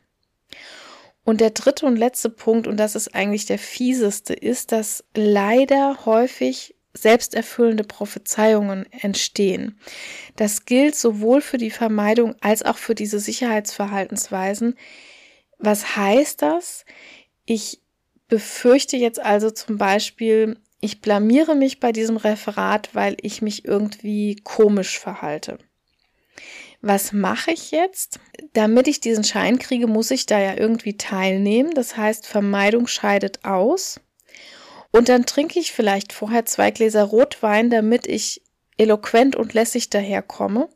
Und 1.23 1.41
der 1.41 1.49
dritte 1.49 1.85
und 1.85 1.95
letzte 1.95 2.29
Punkt, 2.29 2.67
und 2.67 2.77
das 2.77 2.95
ist 2.95 3.15
eigentlich 3.15 3.45
der 3.45 3.57
fieseste, 3.57 4.33
ist, 4.33 4.71
dass 4.71 5.03
leider 5.15 6.05
häufig 6.05 6.74
selbsterfüllende 6.97 7.83
Prophezeiungen 7.83 8.85
entstehen. 8.91 9.79
Das 10.35 10.65
gilt 10.65 10.95
sowohl 10.95 11.41
für 11.41 11.57
die 11.57 11.71
Vermeidung 11.71 12.35
als 12.41 12.63
auch 12.63 12.77
für 12.77 12.95
diese 12.95 13.19
Sicherheitsverhaltensweisen. 13.19 14.75
Was 15.59 15.95
heißt 15.95 16.41
das? 16.41 16.85
Ich 17.45 17.81
befürchte 18.27 18.97
jetzt 18.97 19.19
also 19.19 19.51
zum 19.51 19.77
Beispiel, 19.77 20.57
ich 20.81 21.01
blamiere 21.01 21.55
mich 21.55 21.79
bei 21.79 21.91
diesem 21.91 22.17
Referat, 22.17 22.89
weil 22.93 23.17
ich 23.21 23.41
mich 23.41 23.65
irgendwie 23.65 24.37
komisch 24.43 24.99
verhalte. 24.99 25.57
Was 26.81 27.13
mache 27.13 27.51
ich 27.51 27.71
jetzt? 27.71 28.19
Damit 28.53 28.87
ich 28.87 28.99
diesen 28.99 29.23
Schein 29.23 29.57
kriege, 29.57 29.87
muss 29.87 30.11
ich 30.11 30.27
da 30.27 30.39
ja 30.39 30.55
irgendwie 30.55 30.97
teilnehmen. 30.97 31.71
Das 31.73 31.97
heißt, 31.97 32.27
Vermeidung 32.27 32.85
scheidet 32.85 33.43
aus. 33.43 33.99
Und 34.95 35.09
dann 35.09 35.25
trinke 35.25 35.59
ich 35.59 35.73
vielleicht 35.73 36.13
vorher 36.13 36.45
zwei 36.45 36.71
Gläser 36.71 37.03
Rotwein, 37.03 37.69
damit 37.69 38.07
ich 38.07 38.41
eloquent 38.77 39.35
und 39.35 39.53
lässig 39.53 39.89
daherkomme. 39.89 40.69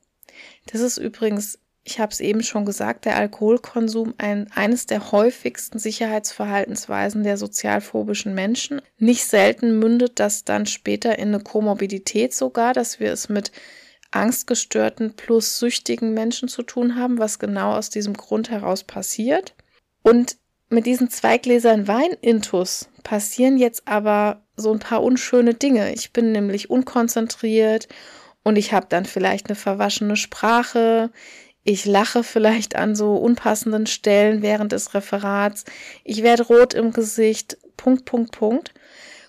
Das 0.66 0.82
ist 0.82 0.98
übrigens, 0.98 1.58
ich 1.86 2.02
habe 2.02 2.12
es 2.12 2.20
eben 2.20 2.44
schon 2.44 2.66
gesagt, 2.66 3.06
der 3.06 3.16
Alkoholkonsum 3.16 4.16
ein, 4.18 4.52
eines 4.52 4.88
der 4.88 5.14
häufigsten 5.14 5.80
Sicherheitsverhaltensweisen 5.80 7.24
der 7.24 7.38
sozialphobischen 7.38 8.34
Menschen. 8.34 8.82
Nicht 8.98 9.26
selten 9.26 9.80
mündet 9.80 10.20
das 10.20 10.44
dann 10.44 10.66
später 10.66 11.18
in 11.18 11.30
eine 11.30 11.40
Komorbidität 11.40 12.34
sogar, 12.34 12.74
dass 12.74 13.00
wir 13.00 13.14
es 13.14 13.30
mit 13.30 13.54
angstgestörten 14.12 15.14
plus 15.16 15.60
süchtigen 15.60 16.14
Menschen 16.14 16.50
zu 16.50 16.64
tun 16.64 16.98
haben, 16.98 17.20
was 17.20 17.40
genau 17.40 17.72
aus 17.72 17.90
diesem 17.90 18.16
Grund 18.16 18.50
heraus 18.50 18.84
passiert. 18.84 19.56
Und 20.04 20.39
mit 20.70 20.86
diesen 20.86 21.10
zwei 21.10 21.38
Gläsern 21.38 21.88
Wein 21.88 22.12
intus 22.22 22.90
passieren 23.04 23.58
jetzt 23.58 23.88
aber 23.88 24.44
so 24.56 24.72
ein 24.72 24.80
paar 24.80 25.04
unschöne 25.04 25.54
Dinge. 25.54 25.94
Ich 25.94 26.14
bin 26.14 26.32
nämlich 26.32 26.70
unkonzentriert 26.70 27.88
und 28.44 28.56
ich 28.56 28.74
habe 28.74 28.86
dann 28.90 29.06
vielleicht 29.06 29.48
eine 29.48 29.56
verwaschene 29.56 30.16
Sprache. 30.16 31.12
Ich 31.64 31.86
lache 31.86 32.24
vielleicht 32.24 32.76
an 32.76 32.96
so 32.96 33.16
unpassenden 33.16 33.86
Stellen 33.88 34.42
während 34.42 34.72
des 34.72 34.94
Referats. 34.94 35.66
Ich 36.04 36.24
werde 36.24 36.44
rot 36.44 36.74
im 36.74 36.92
Gesicht. 36.92 37.58
Punkt, 37.78 38.06
Punkt, 38.06 38.32
Punkt. 38.32 38.74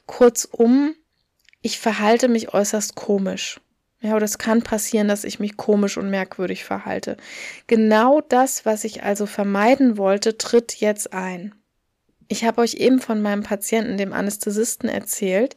Kurzum, 0.07 0.94
ich 1.62 1.79
verhalte 1.79 2.29
mich 2.29 2.55
äußerst 2.55 2.94
komisch. 2.94 3.61
Ja, 4.02 4.16
oder 4.16 4.24
es 4.24 4.38
kann 4.38 4.62
passieren, 4.62 5.08
dass 5.08 5.24
ich 5.24 5.40
mich 5.40 5.58
komisch 5.58 5.98
und 5.98 6.08
merkwürdig 6.08 6.64
verhalte. 6.64 7.18
Genau 7.66 8.22
das, 8.22 8.64
was 8.64 8.84
ich 8.84 9.02
also 9.02 9.26
vermeiden 9.26 9.98
wollte, 9.98 10.38
tritt 10.38 10.76
jetzt 10.76 11.12
ein. 11.12 11.54
Ich 12.26 12.44
habe 12.44 12.62
euch 12.62 12.74
eben 12.74 13.00
von 13.00 13.20
meinem 13.20 13.42
Patienten, 13.42 13.98
dem 13.98 14.12
Anästhesisten, 14.12 14.88
erzählt. 14.88 15.56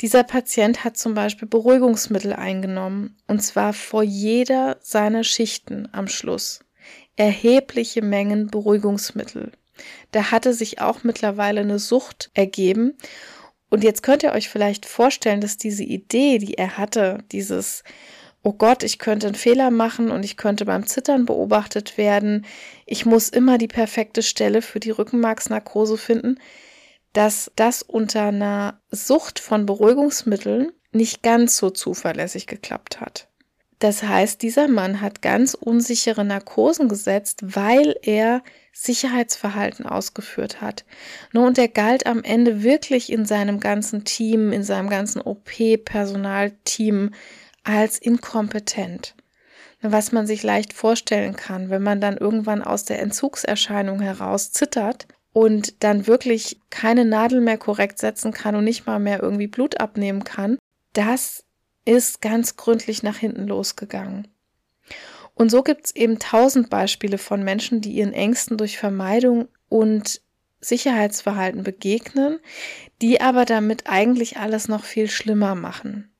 Dieser 0.00 0.22
Patient 0.22 0.84
hat 0.84 0.96
zum 0.96 1.14
Beispiel 1.14 1.48
Beruhigungsmittel 1.48 2.32
eingenommen, 2.32 3.16
und 3.26 3.40
zwar 3.42 3.72
vor 3.72 4.02
jeder 4.02 4.76
seiner 4.80 5.24
Schichten 5.24 5.88
am 5.92 6.06
Schluss. 6.06 6.60
Erhebliche 7.16 8.02
Mengen 8.02 8.48
Beruhigungsmittel. 8.48 9.52
Da 10.12 10.30
hatte 10.30 10.52
sich 10.52 10.80
auch 10.80 11.02
mittlerweile 11.02 11.60
eine 11.60 11.78
Sucht 11.78 12.30
ergeben 12.34 12.94
und 13.74 13.82
jetzt 13.82 14.04
könnt 14.04 14.22
ihr 14.22 14.30
euch 14.30 14.48
vielleicht 14.48 14.86
vorstellen, 14.86 15.40
dass 15.40 15.56
diese 15.56 15.82
Idee, 15.82 16.38
die 16.38 16.54
er 16.54 16.78
hatte, 16.78 17.18
dieses, 17.32 17.82
oh 18.44 18.52
Gott, 18.52 18.84
ich 18.84 19.00
könnte 19.00 19.26
einen 19.26 19.34
Fehler 19.34 19.72
machen 19.72 20.12
und 20.12 20.24
ich 20.24 20.36
könnte 20.36 20.64
beim 20.64 20.86
Zittern 20.86 21.26
beobachtet 21.26 21.98
werden, 21.98 22.46
ich 22.86 23.04
muss 23.04 23.30
immer 23.30 23.58
die 23.58 23.66
perfekte 23.66 24.22
Stelle 24.22 24.62
für 24.62 24.78
die 24.78 24.92
Rückenmarksnarkose 24.92 25.98
finden, 25.98 26.38
dass 27.14 27.50
das 27.56 27.82
unter 27.82 28.26
einer 28.26 28.80
Sucht 28.92 29.40
von 29.40 29.66
Beruhigungsmitteln 29.66 30.70
nicht 30.92 31.24
ganz 31.24 31.56
so 31.56 31.70
zuverlässig 31.70 32.46
geklappt 32.46 33.00
hat. 33.00 33.26
Das 33.80 34.04
heißt, 34.04 34.40
dieser 34.40 34.68
Mann 34.68 35.00
hat 35.00 35.20
ganz 35.20 35.54
unsichere 35.54 36.24
Narkosen 36.24 36.88
gesetzt, 36.88 37.40
weil 37.42 37.96
er 38.02 38.44
Sicherheitsverhalten 38.74 39.86
ausgeführt 39.86 40.60
hat. 40.60 40.84
Und 41.32 41.56
er 41.58 41.68
galt 41.68 42.06
am 42.06 42.22
Ende 42.24 42.62
wirklich 42.62 43.10
in 43.10 43.24
seinem 43.24 43.60
ganzen 43.60 44.04
Team, 44.04 44.52
in 44.52 44.64
seinem 44.64 44.90
ganzen 44.90 45.22
OP-Personalteam 45.22 47.12
als 47.62 47.98
inkompetent. 47.98 49.14
Was 49.80 50.12
man 50.12 50.26
sich 50.26 50.42
leicht 50.42 50.72
vorstellen 50.72 51.36
kann, 51.36 51.70
wenn 51.70 51.82
man 51.82 52.00
dann 52.00 52.16
irgendwann 52.16 52.62
aus 52.62 52.84
der 52.84 53.00
Entzugserscheinung 53.00 54.00
heraus 54.00 54.50
zittert 54.50 55.06
und 55.32 55.82
dann 55.84 56.06
wirklich 56.06 56.60
keine 56.70 57.04
Nadel 57.04 57.40
mehr 57.40 57.58
korrekt 57.58 57.98
setzen 57.98 58.32
kann 58.32 58.56
und 58.56 58.64
nicht 58.64 58.86
mal 58.86 58.98
mehr 58.98 59.22
irgendwie 59.22 59.46
Blut 59.46 59.80
abnehmen 59.80 60.24
kann, 60.24 60.58
das 60.94 61.44
ist 61.84 62.22
ganz 62.22 62.56
gründlich 62.56 63.02
nach 63.02 63.18
hinten 63.18 63.46
losgegangen. 63.46 64.28
Und 65.34 65.50
so 65.50 65.62
gibt 65.62 65.86
es 65.86 65.96
eben 65.96 66.18
tausend 66.18 66.70
Beispiele 66.70 67.18
von 67.18 67.42
Menschen, 67.42 67.80
die 67.80 67.92
ihren 67.92 68.12
Ängsten 68.12 68.56
durch 68.56 68.78
Vermeidung 68.78 69.48
und 69.68 70.20
Sicherheitsverhalten 70.60 71.62
begegnen, 71.62 72.38
die 73.02 73.20
aber 73.20 73.44
damit 73.44 73.84
eigentlich 73.86 74.38
alles 74.38 74.68
noch 74.68 74.84
viel 74.84 75.08
schlimmer 75.08 75.54
machen. 75.54 76.10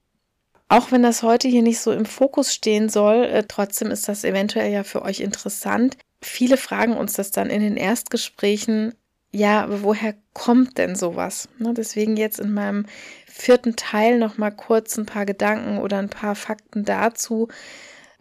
Auch 0.68 0.90
wenn 0.90 1.03
das 1.03 1.22
heute 1.22 1.48
hier 1.48 1.62
nicht 1.62 1.79
so 1.79 1.92
im 1.92 2.07
Fokus 2.07 2.53
stehen 2.53 2.88
soll, 2.88 3.24
äh, 3.24 3.44
trotzdem 3.46 3.90
ist 3.90 4.09
das 4.09 4.24
eventuell 4.24 4.72
ja 4.72 4.83
für 4.83 5.03
euch 5.03 5.20
interessant. 5.20 5.96
Viele 6.20 6.57
fragen 6.57 6.96
uns 6.96 7.12
das 7.12 7.31
dann 7.31 7.50
in 7.50 7.61
den 7.61 7.77
Erstgesprächen, 7.77 8.94
ja, 9.31 9.66
woher 9.83 10.14
kommt 10.33 10.79
denn 10.79 10.94
sowas? 10.94 11.48
Ne, 11.59 11.74
deswegen 11.74 12.16
jetzt 12.16 12.38
in 12.38 12.53
meinem 12.53 12.87
vierten 13.27 13.74
Teil 13.74 14.18
noch 14.18 14.38
mal 14.38 14.53
kurz 14.53 14.96
ein 14.96 15.07
paar 15.07 15.27
Gedanken 15.27 15.79
oder 15.79 15.98
ein 15.98 16.09
paar 16.09 16.37
Fakten 16.37 16.85
dazu, 16.85 17.48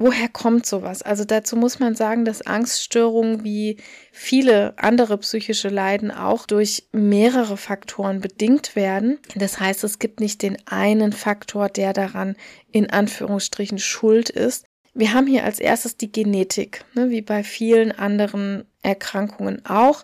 Woher 0.04 0.28
kommt 0.28 0.66
sowas? 0.66 1.02
Also 1.02 1.24
dazu 1.24 1.56
muss 1.56 1.80
man 1.80 1.96
sagen, 1.96 2.26
dass 2.26 2.46
Angststörungen 2.46 3.46
wie 3.46 3.78
viele 4.12 4.74
andere 4.78 5.18
psychische 5.20 5.70
Leiden 5.70 6.12
auch 6.12 6.46
durch 6.46 6.90
mehrere 6.92 7.56
Faktoren 7.56 8.20
bedingt 8.20 8.76
werden. 8.76 9.18
Das 9.36 9.62
heißt, 9.62 9.82
es 9.86 10.00
gibt 10.00 10.20
nicht 10.20 10.42
den 10.42 10.58
einen 10.66 11.14
Faktor, 11.14 11.70
der 11.70 11.94
daran 11.94 12.36
in 12.70 12.90
Anführungsstrichen 12.90 13.80
schuld 13.80 14.30
ist. 14.30 14.66
Wir 14.94 15.14
haben 15.14 15.26
hier 15.26 15.46
als 15.46 15.60
erstes 15.60 15.96
die 15.96 16.12
Genetik, 16.12 16.84
ne, 16.96 17.10
wie 17.10 17.22
bei 17.22 17.42
vielen 17.42 17.94
anderen 17.94 18.66
Erkrankungen 18.82 19.66
auch. 19.66 20.04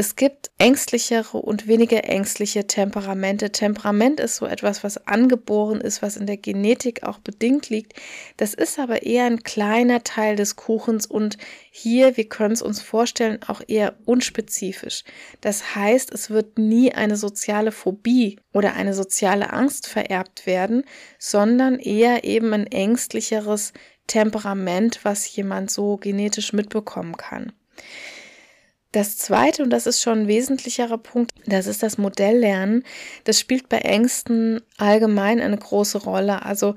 Es 0.00 0.16
gibt 0.16 0.50
ängstlichere 0.56 1.36
und 1.36 1.66
weniger 1.66 2.04
ängstliche 2.04 2.66
Temperamente. 2.66 3.52
Temperament 3.52 4.18
ist 4.18 4.36
so 4.36 4.46
etwas, 4.46 4.82
was 4.82 5.06
angeboren 5.06 5.82
ist, 5.82 6.00
was 6.00 6.16
in 6.16 6.24
der 6.24 6.38
Genetik 6.38 7.02
auch 7.02 7.18
bedingt 7.18 7.68
liegt. 7.68 7.92
Das 8.38 8.54
ist 8.54 8.78
aber 8.78 9.02
eher 9.02 9.26
ein 9.26 9.42
kleiner 9.42 10.02
Teil 10.02 10.36
des 10.36 10.56
Kuchens 10.56 11.04
und 11.04 11.36
hier, 11.70 12.16
wir 12.16 12.26
können 12.30 12.54
es 12.54 12.62
uns 12.62 12.80
vorstellen, 12.80 13.40
auch 13.46 13.60
eher 13.68 13.94
unspezifisch. 14.06 15.04
Das 15.42 15.74
heißt, 15.74 16.14
es 16.14 16.30
wird 16.30 16.58
nie 16.58 16.94
eine 16.94 17.16
soziale 17.16 17.70
Phobie 17.70 18.38
oder 18.54 18.72
eine 18.72 18.94
soziale 18.94 19.52
Angst 19.52 19.86
vererbt 19.86 20.46
werden, 20.46 20.84
sondern 21.18 21.78
eher 21.78 22.24
eben 22.24 22.54
ein 22.54 22.66
ängstlicheres 22.66 23.74
Temperament, 24.06 25.00
was 25.02 25.36
jemand 25.36 25.70
so 25.70 25.98
genetisch 25.98 26.54
mitbekommen 26.54 27.18
kann. 27.18 27.52
Das 28.92 29.18
zweite, 29.18 29.62
und 29.62 29.70
das 29.70 29.86
ist 29.86 30.02
schon 30.02 30.22
ein 30.22 30.28
wesentlicherer 30.28 30.98
Punkt, 30.98 31.32
das 31.46 31.68
ist 31.68 31.82
das 31.82 31.96
Modelllernen. 31.96 32.84
Das 33.22 33.38
spielt 33.38 33.68
bei 33.68 33.78
Ängsten 33.78 34.62
allgemein 34.78 35.40
eine 35.40 35.58
große 35.58 35.98
Rolle. 35.98 36.44
Also 36.44 36.74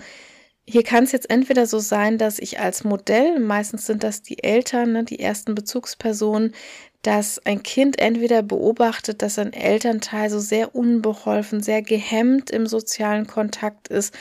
hier 0.66 0.84
kann 0.84 1.06
es 1.06 1.12
jetzt 1.12 1.30
entweder 1.32 1.66
so 1.66 1.80
sein, 1.80 2.20
dass 2.20 2.38
ich 2.38 2.60
als 2.60 2.84
Modell, 2.84 3.40
meistens 3.40 3.88
sind 3.88 4.04
das 4.04 4.22
die 4.22 4.44
Eltern, 4.44 4.94
ne, 4.94 5.04
die 5.04 5.20
ersten 5.20 5.56
Bezugspersonen, 5.56 6.54
dass 7.02 7.44
ein 7.46 7.64
Kind 7.64 8.00
entweder 8.00 8.44
beobachtet, 8.44 9.22
dass 9.24 9.40
ein 9.40 9.52
Elternteil 9.52 10.30
so 10.30 10.40
sehr 10.40 10.76
unbeholfen, 10.76 11.62
sehr 11.62 11.82
gehemmt 11.82 12.52
im 12.52 12.68
sozialen 12.68 13.28
Kontakt 13.28 13.88
ist. 13.90 14.14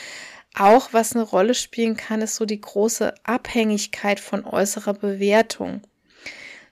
Auch 0.54 0.92
was 0.92 1.14
eine 1.14 1.24
Rolle 1.24 1.54
spielen 1.54 1.96
kann, 1.96 2.22
ist 2.22 2.36
so 2.36 2.44
die 2.46 2.60
große 2.60 3.14
Abhängigkeit 3.22 4.18
von 4.18 4.44
äußerer 4.44 4.94
Bewertung. 4.94 5.82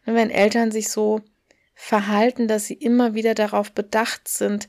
Wenn 0.05 0.31
Eltern 0.31 0.71
sich 0.71 0.89
so 0.89 1.21
verhalten, 1.75 2.49
dass 2.49 2.67
sie 2.67 2.75
immer 2.75 3.15
wieder 3.15 3.35
darauf 3.35 3.73
bedacht 3.73 4.29
sind, 4.29 4.69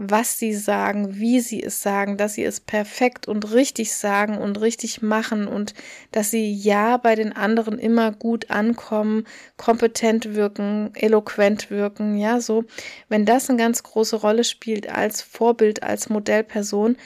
was 0.00 0.38
sie 0.38 0.54
sagen, 0.54 1.18
wie 1.18 1.40
sie 1.40 1.60
es 1.60 1.82
sagen, 1.82 2.16
dass 2.16 2.34
sie 2.34 2.44
es 2.44 2.60
perfekt 2.60 3.26
und 3.26 3.52
richtig 3.52 3.92
sagen 3.92 4.38
und 4.38 4.60
richtig 4.60 5.02
machen 5.02 5.48
und 5.48 5.74
dass 6.12 6.30
sie 6.30 6.52
ja 6.54 6.98
bei 6.98 7.16
den 7.16 7.32
anderen 7.32 7.80
immer 7.80 8.12
gut 8.12 8.48
ankommen, 8.48 9.24
kompetent 9.56 10.36
wirken, 10.36 10.92
eloquent 10.94 11.70
wirken, 11.70 12.16
ja, 12.16 12.40
so. 12.40 12.64
Wenn 13.08 13.26
das 13.26 13.50
eine 13.50 13.58
ganz 13.58 13.82
große 13.82 14.16
Rolle 14.16 14.44
spielt 14.44 14.88
als 14.88 15.20
Vorbild, 15.20 15.82
als 15.82 16.08
Modellperson, 16.08 16.96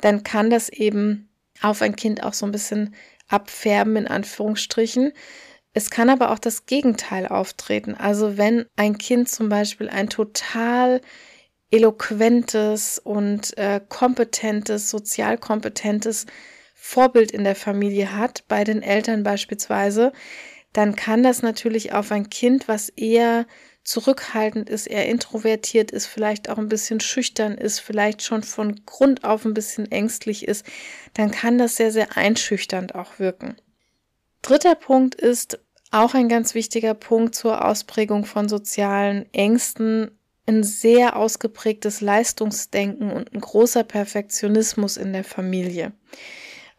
dann 0.00 0.22
kann 0.22 0.48
das 0.48 0.70
eben 0.70 1.28
auf 1.60 1.82
ein 1.82 1.94
Kind 1.94 2.22
auch 2.22 2.32
so 2.32 2.46
ein 2.46 2.52
bisschen 2.52 2.94
abfärben, 3.28 3.96
in 3.96 4.06
Anführungsstrichen. 4.06 5.12
Es 5.76 5.90
kann 5.90 6.08
aber 6.08 6.30
auch 6.30 6.38
das 6.38 6.66
Gegenteil 6.66 7.26
auftreten. 7.26 7.94
Also 7.94 8.38
wenn 8.38 8.64
ein 8.76 8.96
Kind 8.96 9.28
zum 9.28 9.48
Beispiel 9.48 9.88
ein 9.88 10.08
total 10.08 11.00
eloquentes 11.72 13.00
und 13.00 13.58
äh, 13.58 13.80
kompetentes, 13.88 14.88
sozial 14.88 15.36
kompetentes 15.36 16.26
Vorbild 16.74 17.32
in 17.32 17.42
der 17.42 17.56
Familie 17.56 18.16
hat, 18.16 18.44
bei 18.46 18.62
den 18.62 18.82
Eltern 18.82 19.24
beispielsweise, 19.24 20.12
dann 20.72 20.94
kann 20.94 21.24
das 21.24 21.42
natürlich 21.42 21.92
auf 21.92 22.12
ein 22.12 22.30
Kind, 22.30 22.68
was 22.68 22.88
eher 22.90 23.46
zurückhaltend 23.82 24.70
ist, 24.70 24.86
eher 24.86 25.08
introvertiert 25.08 25.90
ist, 25.90 26.06
vielleicht 26.06 26.48
auch 26.48 26.58
ein 26.58 26.68
bisschen 26.68 27.00
schüchtern 27.00 27.58
ist, 27.58 27.80
vielleicht 27.80 28.22
schon 28.22 28.44
von 28.44 28.80
Grund 28.86 29.24
auf 29.24 29.44
ein 29.44 29.54
bisschen 29.54 29.90
ängstlich 29.90 30.46
ist, 30.46 30.64
dann 31.14 31.32
kann 31.32 31.58
das 31.58 31.76
sehr, 31.76 31.90
sehr 31.90 32.16
einschüchternd 32.16 32.94
auch 32.94 33.18
wirken. 33.18 33.56
Dritter 34.44 34.74
Punkt 34.74 35.14
ist 35.14 35.58
auch 35.90 36.12
ein 36.12 36.28
ganz 36.28 36.54
wichtiger 36.54 36.92
Punkt 36.92 37.34
zur 37.34 37.64
Ausprägung 37.64 38.26
von 38.26 38.46
sozialen 38.46 39.24
Ängsten 39.32 40.10
ein 40.46 40.62
sehr 40.62 41.16
ausgeprägtes 41.16 42.02
Leistungsdenken 42.02 43.10
und 43.10 43.32
ein 43.32 43.40
großer 43.40 43.84
Perfektionismus 43.84 44.98
in 44.98 45.14
der 45.14 45.24
Familie. 45.24 45.92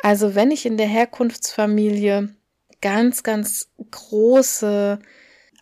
Also 0.04 0.36
wenn 0.36 0.52
ich 0.52 0.68
in 0.68 0.78
der 0.78 0.86
Herkunftsfamilie 0.86 2.36
ganz, 2.82 3.24
ganz 3.24 3.72
große 3.90 5.00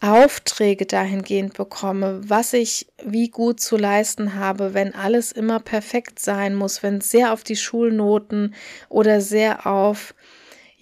Aufträge 0.02 0.86
dahingehend 0.86 1.54
bekomme, 1.54 2.20
was 2.26 2.52
ich 2.52 2.92
wie 3.02 3.30
gut 3.30 3.62
zu 3.62 3.78
leisten 3.78 4.36
habe, 4.36 4.74
wenn 4.74 4.94
alles 4.94 5.32
immer 5.32 5.62
perfekt 5.62 6.20
sein 6.20 6.54
muss, 6.54 6.84
wenn 6.84 7.00
sehr 7.00 7.32
auf 7.32 7.46
die 7.46 7.56
Schulnoten 7.56 8.54
oder 8.90 9.22
sehr 9.22 9.66
auf 9.66 10.14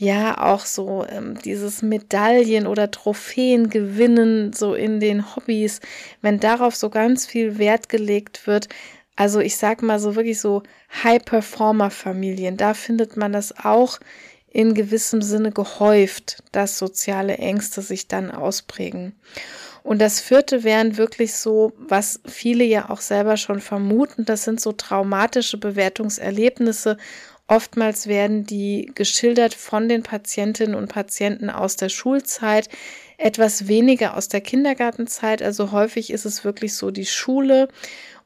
ja 0.02 0.52
auch 0.52 0.66
so 0.66 1.06
ähm, 1.08 1.38
dieses 1.46 1.84
Medaillen 1.84 2.66
oder 2.66 2.90
Trophäen 2.90 3.70
gewinnen, 3.70 4.52
so 4.52 4.74
in 4.74 5.00
den 5.00 5.36
Hobbys, 5.36 5.80
wenn 6.22 6.40
darauf 6.40 6.76
so 6.76 6.90
ganz 6.90 7.28
viel 7.28 7.60
Wert 7.60 7.88
gelegt 7.88 8.48
wird. 8.48 8.68
Also 9.16 9.40
ich 9.40 9.58
sag 9.58 9.84
mal 9.84 10.00
so 10.00 10.16
wirklich 10.16 10.40
so 10.42 10.64
High-Performer-Familien, 11.04 12.58
da 12.58 12.74
findet 12.74 13.16
man 13.16 13.32
das 13.32 13.64
auch 13.64 14.00
in 14.50 14.74
gewissem 14.74 15.22
Sinne 15.22 15.52
gehäuft, 15.52 16.44
dass 16.52 16.80
soziale 16.80 17.38
Ängste 17.38 17.84
sich 17.84 18.08
dann 18.08 18.32
ausprägen. 18.32 19.14
Und 19.84 20.00
das 20.00 20.20
vierte 20.20 20.64
wären 20.64 20.98
wirklich 20.98 21.34
so, 21.34 21.74
was 21.78 22.20
viele 22.26 22.64
ja 22.64 22.90
auch 22.90 23.02
selber 23.02 23.38
schon 23.38 23.62
vermuten, 23.62 24.26
das 24.26 24.44
sind 24.44 24.60
so 24.62 24.72
traumatische 24.72 25.58
Bewertungserlebnisse 25.58 26.98
Oftmals 27.52 28.08
werden 28.08 28.46
die 28.46 28.90
geschildert 28.96 29.54
von 29.54 29.90
den 29.90 30.04
Patientinnen 30.04 30.74
und 30.74 30.88
Patienten 30.88 31.50
aus 31.50 31.76
der 31.76 31.90
Schulzeit, 31.90 32.70
etwas 33.18 33.68
weniger 33.68 34.16
aus 34.16 34.30
der 34.30 34.40
Kindergartenzeit. 34.40 35.42
Also 35.42 35.74
häufig 35.74 36.12
ist 36.12 36.24
es 36.24 36.46
wirklich 36.46 36.78
so 36.78 36.92
die 36.92 37.06
Schule. 37.06 37.68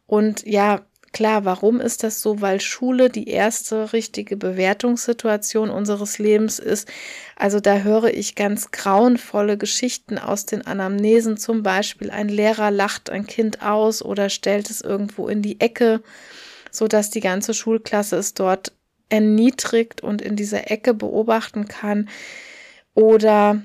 Und 0.05 0.45
ja, 0.45 0.85
klar, 1.11 1.43
warum 1.43 1.81
ist 1.81 2.03
das 2.03 2.21
so? 2.21 2.39
Weil 2.39 2.61
Schule 2.61 3.09
die 3.09 3.27
erste 3.27 3.93
richtige 3.93 4.37
Bewertungssituation 4.37 5.71
unseres 5.71 6.19
Lebens 6.19 6.59
ist. 6.59 6.87
Also 7.35 7.59
da 7.59 7.79
höre 7.79 8.13
ich 8.13 8.35
ganz 8.35 8.69
grauenvolle 8.69 9.57
Geschichten 9.57 10.19
aus 10.19 10.45
den 10.45 10.67
Anamnesen. 10.67 11.37
Zum 11.37 11.63
Beispiel 11.63 12.11
ein 12.11 12.29
Lehrer 12.29 12.69
lacht 12.69 13.09
ein 13.09 13.25
Kind 13.25 13.63
aus 13.63 14.03
oder 14.03 14.29
stellt 14.29 14.69
es 14.69 14.81
irgendwo 14.81 15.27
in 15.27 15.41
die 15.41 15.59
Ecke, 15.61 16.03
so 16.69 16.87
dass 16.87 17.09
die 17.09 17.21
ganze 17.21 17.55
Schulklasse 17.55 18.17
es 18.17 18.35
dort 18.35 18.71
erniedrigt 19.09 20.01
und 20.01 20.21
in 20.21 20.35
dieser 20.35 20.71
Ecke 20.71 20.93
beobachten 20.93 21.67
kann 21.67 22.09
oder 22.93 23.61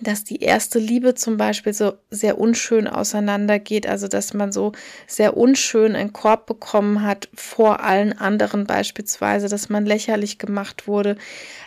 dass 0.00 0.24
die 0.24 0.40
erste 0.40 0.80
Liebe 0.80 1.14
zum 1.14 1.36
Beispiel 1.36 1.72
so 1.72 1.92
sehr 2.10 2.38
unschön 2.38 2.88
auseinandergeht, 2.88 3.86
also 3.86 4.08
dass 4.08 4.34
man 4.34 4.50
so 4.50 4.72
sehr 5.06 5.36
unschön 5.36 5.94
einen 5.94 6.12
Korb 6.12 6.46
bekommen 6.46 7.02
hat 7.02 7.28
vor 7.34 7.84
allen 7.84 8.12
anderen 8.12 8.66
beispielsweise, 8.66 9.48
dass 9.48 9.68
man 9.68 9.86
lächerlich 9.86 10.38
gemacht 10.38 10.88
wurde, 10.88 11.16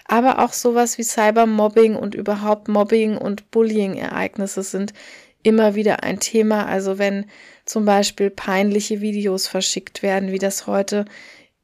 aber 0.05 0.39
auch 0.39 0.51
sowas 0.51 0.97
wie 0.97 1.03
Cybermobbing 1.03 1.95
und 1.95 2.13
überhaupt 2.13 2.67
Mobbing 2.67 3.17
und 3.17 3.51
Bullying-Ereignisse 3.51 4.63
sind 4.63 4.93
immer 5.41 5.75
wieder 5.75 6.03
ein 6.03 6.19
Thema. 6.19 6.65
Also 6.65 6.97
wenn 6.97 7.25
zum 7.65 7.85
Beispiel 7.85 8.29
peinliche 8.29 8.99
Videos 8.99 9.47
verschickt 9.47 10.03
werden, 10.03 10.31
wie 10.31 10.39
das 10.39 10.67
heute 10.67 11.05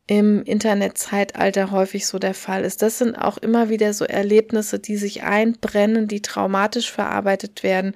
im 0.08 0.44
Internetzeitalter 0.44 1.72
häufig 1.72 2.06
so 2.06 2.20
der 2.20 2.34
Fall 2.34 2.64
ist. 2.64 2.82
Das 2.82 3.00
sind 3.00 3.16
auch 3.16 3.38
immer 3.38 3.70
wieder 3.70 3.94
so 3.94 4.06
Erlebnisse, 4.06 4.80
die 4.80 4.98
sich 4.98 5.24
einbrennen, 5.24 6.08
die 6.08 6.22
traumatisch 6.22 6.92
verarbeitet 6.92 7.64
werden 7.64 7.96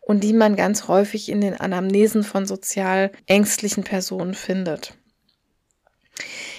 und 0.00 0.24
die 0.24 0.32
man 0.32 0.56
ganz 0.56 0.88
häufig 0.88 1.28
in 1.28 1.40
den 1.40 1.54
Anamnesen 1.54 2.24
von 2.24 2.46
sozial 2.46 3.12
ängstlichen 3.26 3.84
Personen 3.84 4.34
findet. 4.34 4.94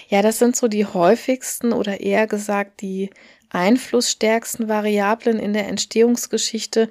Ja, 0.07 0.21
das 0.21 0.39
sind 0.39 0.55
so 0.55 0.67
die 0.67 0.85
häufigsten 0.85 1.73
oder 1.73 1.99
eher 1.99 2.27
gesagt 2.27 2.81
die 2.81 3.09
einflussstärksten 3.49 4.67
Variablen 4.67 5.39
in 5.39 5.53
der 5.53 5.67
Entstehungsgeschichte. 5.67 6.89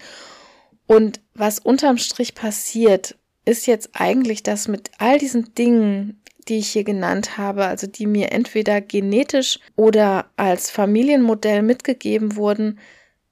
Und 0.86 1.20
was 1.34 1.58
unterm 1.58 1.98
Strich 1.98 2.34
passiert, 2.34 3.16
ist 3.44 3.66
jetzt 3.66 3.90
eigentlich, 3.92 4.42
dass 4.42 4.68
mit 4.68 4.90
all 4.98 5.18
diesen 5.18 5.54
Dingen, 5.54 6.22
die 6.48 6.58
ich 6.58 6.68
hier 6.68 6.84
genannt 6.84 7.38
habe, 7.38 7.66
also 7.66 7.86
die 7.86 8.06
mir 8.06 8.32
entweder 8.32 8.80
genetisch 8.80 9.58
oder 9.76 10.26
als 10.36 10.70
Familienmodell 10.70 11.62
mitgegeben 11.62 12.36
wurden 12.36 12.78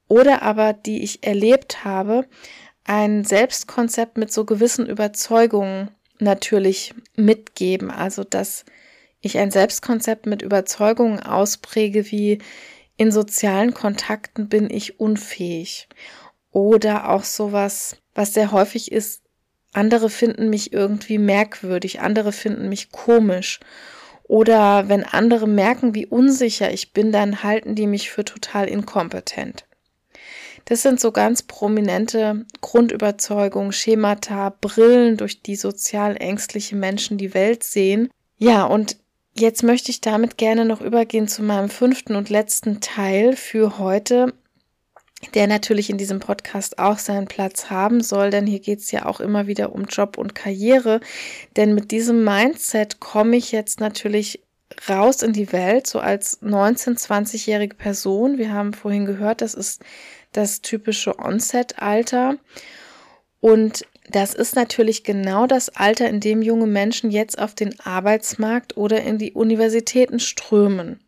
oder 0.09 0.43
aber 0.43 0.73
die 0.73 1.03
ich 1.03 1.25
erlebt 1.25 1.85
habe, 1.85 2.27
ein 2.85 3.25
Selbstkonzept 3.25 4.17
mit 4.17 4.33
so 4.33 4.45
gewissen 4.45 4.87
Überzeugungen 4.87 5.91
natürlich 6.19 6.95
mitgeben. 7.17 7.91
Also, 7.91 8.25
dass 8.25 8.65
ich 9.21 9.39
ein 9.39 9.51
Selbstkonzept 9.51 10.27
mit 10.27 10.43
Überzeugungen 10.43 11.21
auspräge, 11.21 12.11
wie 12.11 12.39
in 12.97 13.13
sozialen 13.13 13.73
Kontakten 13.73 14.49
bin 14.49 14.69
ich 14.69 15.01
unfähig. 15.01 15.89
Oder 16.51 17.09
auch 17.09 17.25
sowas, 17.25 17.97
was 18.15 18.35
sehr 18.35 18.53
häufig 18.53 18.93
ist, 18.93 19.22
andere 19.73 20.11
finden 20.11 20.51
mich 20.51 20.73
irgendwie 20.73 21.19
merkwürdig, 21.19 22.01
andere 22.01 22.33
finden 22.33 22.69
mich 22.69 22.93
komisch. 22.93 23.61
Oder 24.25 24.89
wenn 24.89 25.05
andere 25.05 25.47
merken, 25.47 25.95
wie 25.95 26.07
unsicher 26.07 26.73
ich 26.73 26.93
bin, 26.93 27.13
dann 27.13 27.43
halten 27.43 27.75
die 27.75 27.87
mich 27.87 28.11
für 28.11 28.25
total 28.25 28.69
inkompetent. 28.69 29.65
Das 30.65 30.83
sind 30.83 31.01
so 31.01 31.11
ganz 31.11 31.43
prominente 31.43 32.47
Grundüberzeugungen, 32.61 33.73
Schemata, 33.73 34.55
Brillen, 34.61 35.17
durch 35.17 35.43
die 35.43 35.57
sozial 35.57 36.17
ängstliche 36.17 36.77
Menschen 36.77 37.19
die 37.19 37.35
Welt 37.35 37.65
sehen. 37.65 38.11
Ja, 38.39 38.65
und 38.65 38.97
jetzt 39.35 39.63
möchte 39.65 39.91
ich 39.91 40.01
damit 40.01 40.39
gerne 40.39 40.65
noch 40.65 40.81
übergehen 40.81 41.27
zu 41.27 41.43
meinem 41.43 41.69
fünften 41.69 42.15
und 42.15 42.31
letzten 42.31 42.81
Teil 42.81 43.35
für 43.35 43.79
heute, 43.79 44.33
der 45.35 45.47
natürlich 45.47 45.89
in 45.89 45.99
diesem 45.99 46.21
Podcast 46.21 46.79
auch 46.79 46.99
seinen 46.99 47.27
Platz 47.27 47.71
haben 47.71 48.03
soll, 48.03 48.31
denn 48.31 48.47
hier 48.47 48.61
geht 48.61 48.81
es 48.81 48.91
ja 48.91 49.07
auch 49.07 49.21
immer 49.21 49.47
wieder 49.47 49.73
um 49.73 49.85
Job 49.85 50.19
und 50.19 50.35
Karriere. 50.35 51.01
Denn 51.57 51.75
mit 51.75 51.91
diesem 51.91 52.25
Mindset 52.25 53.01
komme 53.01 53.37
ich 53.37 53.53
jetzt 53.53 53.81
natürlich 53.81 54.43
raus 54.89 55.23
in 55.23 55.33
die 55.33 55.53
Welt, 55.53 55.87
so 55.87 56.01
als 56.01 56.43
19-, 56.43 56.99
20-jährige 56.99 57.75
Person. 57.75 58.39
Wir 58.39 58.53
haben 58.53 58.73
vorhin 58.73 59.05
gehört, 59.05 59.41
das 59.41 59.55
ist 59.55 59.83
das 60.33 60.63
typische 60.63 61.19
Onset-Alter. 61.19 62.37
Und 63.41 63.87
das 64.09 64.35
ist 64.35 64.57
natürlich 64.57 65.05
genau 65.05 65.47
das 65.47 65.69
Alter, 65.71 66.09
in 66.09 66.21
dem 66.21 66.43
junge 66.43 66.67
Menschen 66.67 67.11
jetzt 67.11 67.39
auf 67.39 67.55
den 67.55 67.79
Arbeitsmarkt 67.81 68.77
oder 68.77 69.03
in 69.03 69.19
die 69.19 69.33
Universitäten 69.33 70.21
strömen. 70.21 71.01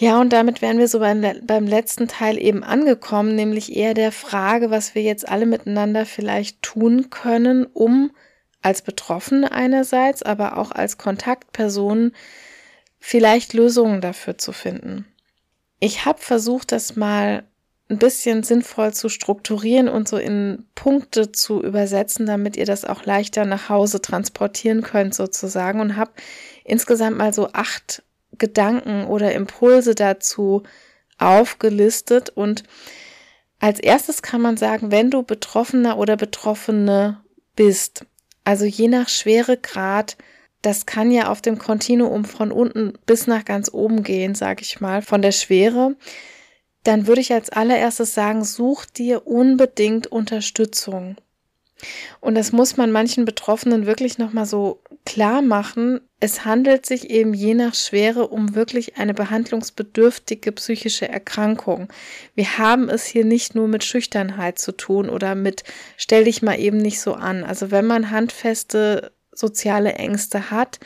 Ja, 0.00 0.18
und 0.18 0.32
damit 0.32 0.62
wären 0.62 0.78
wir 0.78 0.88
so 0.88 0.98
beim, 0.98 1.22
beim 1.42 1.66
letzten 1.66 2.08
Teil 2.08 2.38
eben 2.42 2.64
angekommen, 2.64 3.34
nämlich 3.34 3.76
eher 3.76 3.92
der 3.92 4.12
Frage, 4.12 4.70
was 4.70 4.94
wir 4.94 5.02
jetzt 5.02 5.28
alle 5.28 5.44
miteinander 5.44 6.06
vielleicht 6.06 6.62
tun 6.62 7.10
können, 7.10 7.66
um 7.66 8.10
als 8.62 8.80
Betroffene 8.80 9.52
einerseits, 9.52 10.22
aber 10.22 10.56
auch 10.56 10.70
als 10.72 10.96
Kontaktpersonen 10.96 12.14
vielleicht 12.98 13.52
Lösungen 13.52 14.00
dafür 14.00 14.38
zu 14.38 14.52
finden. 14.52 15.04
Ich 15.80 16.06
habe 16.06 16.18
versucht, 16.18 16.72
das 16.72 16.96
mal 16.96 17.44
ein 17.90 17.98
bisschen 17.98 18.42
sinnvoll 18.42 18.94
zu 18.94 19.10
strukturieren 19.10 19.90
und 19.90 20.08
so 20.08 20.16
in 20.16 20.64
Punkte 20.74 21.30
zu 21.30 21.62
übersetzen, 21.62 22.24
damit 22.24 22.56
ihr 22.56 22.64
das 22.64 22.86
auch 22.86 23.04
leichter 23.04 23.44
nach 23.44 23.68
Hause 23.68 24.00
transportieren 24.00 24.80
könnt 24.80 25.14
sozusagen 25.14 25.78
und 25.78 25.96
habe 25.96 26.12
insgesamt 26.64 27.18
mal 27.18 27.34
so 27.34 27.52
acht 27.52 28.02
Gedanken 28.40 29.04
oder 29.04 29.32
Impulse 29.32 29.94
dazu 29.94 30.64
aufgelistet 31.18 32.30
und 32.30 32.64
als 33.60 33.78
erstes 33.78 34.22
kann 34.22 34.40
man 34.40 34.56
sagen, 34.56 34.90
wenn 34.90 35.10
du 35.10 35.22
Betroffener 35.22 35.98
oder 35.98 36.16
Betroffene 36.16 37.22
bist, 37.54 38.04
also 38.42 38.64
je 38.64 38.88
nach 38.88 39.08
Schweregrad, 39.08 40.16
das 40.62 40.86
kann 40.86 41.12
ja 41.12 41.30
auf 41.30 41.40
dem 41.40 41.58
Kontinuum 41.58 42.24
von 42.24 42.50
unten 42.50 42.94
bis 43.06 43.28
nach 43.28 43.44
ganz 43.44 43.72
oben 43.72 44.02
gehen, 44.02 44.34
sage 44.34 44.62
ich 44.62 44.80
mal, 44.80 45.02
von 45.02 45.22
der 45.22 45.32
Schwere 45.32 45.94
dann 46.84 47.06
würde 47.06 47.20
ich 47.20 47.32
als 47.32 47.50
allererstes 47.50 48.14
sagen, 48.14 48.44
such 48.44 48.86
dir 48.86 49.26
unbedingt 49.26 50.06
Unterstützung. 50.06 51.16
Und 52.20 52.34
das 52.34 52.52
muss 52.52 52.76
man 52.76 52.92
manchen 52.92 53.24
Betroffenen 53.24 53.86
wirklich 53.86 54.18
nochmal 54.18 54.46
so 54.46 54.82
klar 55.04 55.42
machen. 55.42 56.00
Es 56.20 56.44
handelt 56.44 56.86
sich 56.86 57.10
eben 57.10 57.34
je 57.34 57.54
nach 57.54 57.74
Schwere 57.74 58.28
um 58.28 58.54
wirklich 58.54 58.96
eine 58.96 59.14
behandlungsbedürftige 59.14 60.52
psychische 60.52 61.08
Erkrankung. 61.08 61.88
Wir 62.34 62.58
haben 62.58 62.88
es 62.88 63.06
hier 63.06 63.24
nicht 63.24 63.54
nur 63.54 63.68
mit 63.68 63.84
Schüchternheit 63.84 64.58
zu 64.58 64.72
tun 64.72 65.08
oder 65.08 65.34
mit 65.34 65.64
stell 65.96 66.24
dich 66.24 66.42
mal 66.42 66.58
eben 66.58 66.78
nicht 66.78 67.00
so 67.00 67.14
an. 67.14 67.44
Also 67.44 67.70
wenn 67.70 67.86
man 67.86 68.10
handfeste 68.10 69.12
soziale 69.32 69.94
Ängste 69.94 70.50
hat, 70.50 70.80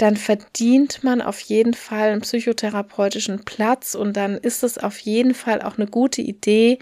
dann 0.00 0.16
verdient 0.16 1.04
man 1.04 1.20
auf 1.20 1.40
jeden 1.40 1.74
Fall 1.74 2.10
einen 2.10 2.22
psychotherapeutischen 2.22 3.44
Platz 3.44 3.94
und 3.94 4.16
dann 4.16 4.38
ist 4.38 4.62
es 4.62 4.78
auf 4.78 4.98
jeden 4.98 5.34
Fall 5.34 5.60
auch 5.60 5.76
eine 5.76 5.86
gute 5.86 6.22
Idee, 6.22 6.78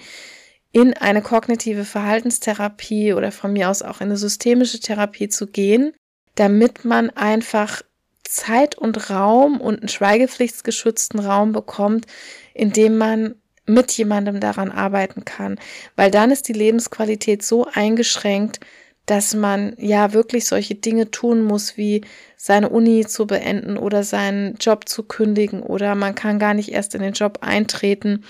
in 0.72 0.94
eine 0.94 1.22
kognitive 1.22 1.84
Verhaltenstherapie 1.84 3.14
oder 3.14 3.32
von 3.32 3.52
mir 3.52 3.70
aus 3.70 3.82
auch 3.82 4.00
in 4.00 4.08
eine 4.08 4.16
systemische 4.16 4.80
Therapie 4.80 5.28
zu 5.28 5.46
gehen, 5.46 5.92
damit 6.34 6.84
man 6.84 7.10
einfach 7.10 7.82
Zeit 8.24 8.76
und 8.76 9.10
Raum 9.10 9.60
und 9.60 9.80
einen 9.80 9.88
schweigepflichtsgeschützten 9.88 11.20
Raum 11.20 11.52
bekommt, 11.52 12.06
in 12.52 12.72
dem 12.72 12.98
man 12.98 13.34
mit 13.64 13.92
jemandem 13.92 14.40
daran 14.40 14.70
arbeiten 14.70 15.24
kann, 15.24 15.58
weil 15.96 16.10
dann 16.10 16.30
ist 16.30 16.48
die 16.48 16.54
Lebensqualität 16.54 17.42
so 17.42 17.66
eingeschränkt, 17.66 18.60
dass 19.08 19.34
man 19.34 19.74
ja 19.78 20.12
wirklich 20.12 20.46
solche 20.46 20.74
Dinge 20.74 21.10
tun 21.10 21.42
muss, 21.42 21.78
wie 21.78 22.02
seine 22.36 22.68
Uni 22.68 23.06
zu 23.06 23.26
beenden 23.26 23.78
oder 23.78 24.04
seinen 24.04 24.56
Job 24.56 24.88
zu 24.88 25.02
kündigen 25.02 25.62
oder 25.62 25.94
man 25.94 26.14
kann 26.14 26.38
gar 26.38 26.52
nicht 26.52 26.72
erst 26.72 26.94
in 26.94 27.00
den 27.00 27.14
Job 27.14 27.38
eintreten. 27.40 28.24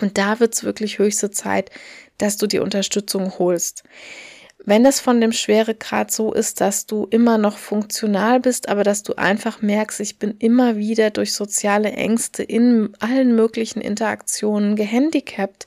Und 0.00 0.18
da 0.18 0.40
wird 0.40 0.54
es 0.54 0.64
wirklich 0.64 0.98
höchste 0.98 1.30
Zeit, 1.30 1.70
dass 2.18 2.36
du 2.36 2.46
die 2.46 2.60
Unterstützung 2.60 3.38
holst. 3.38 3.82
Wenn 4.64 4.84
das 4.84 5.00
von 5.00 5.20
dem 5.20 5.32
Schweregrad 5.32 6.10
so 6.10 6.32
ist, 6.34 6.60
dass 6.60 6.84
du 6.86 7.06
immer 7.10 7.38
noch 7.38 7.56
funktional 7.56 8.40
bist, 8.40 8.68
aber 8.68 8.84
dass 8.84 9.02
du 9.02 9.14
einfach 9.14 9.62
merkst, 9.62 10.00
ich 10.00 10.18
bin 10.18 10.36
immer 10.38 10.76
wieder 10.76 11.10
durch 11.10 11.32
soziale 11.32 11.92
Ängste 11.92 12.42
in 12.42 12.92
allen 13.00 13.34
möglichen 13.34 13.80
Interaktionen 13.80 14.76
gehandicapt, 14.76 15.66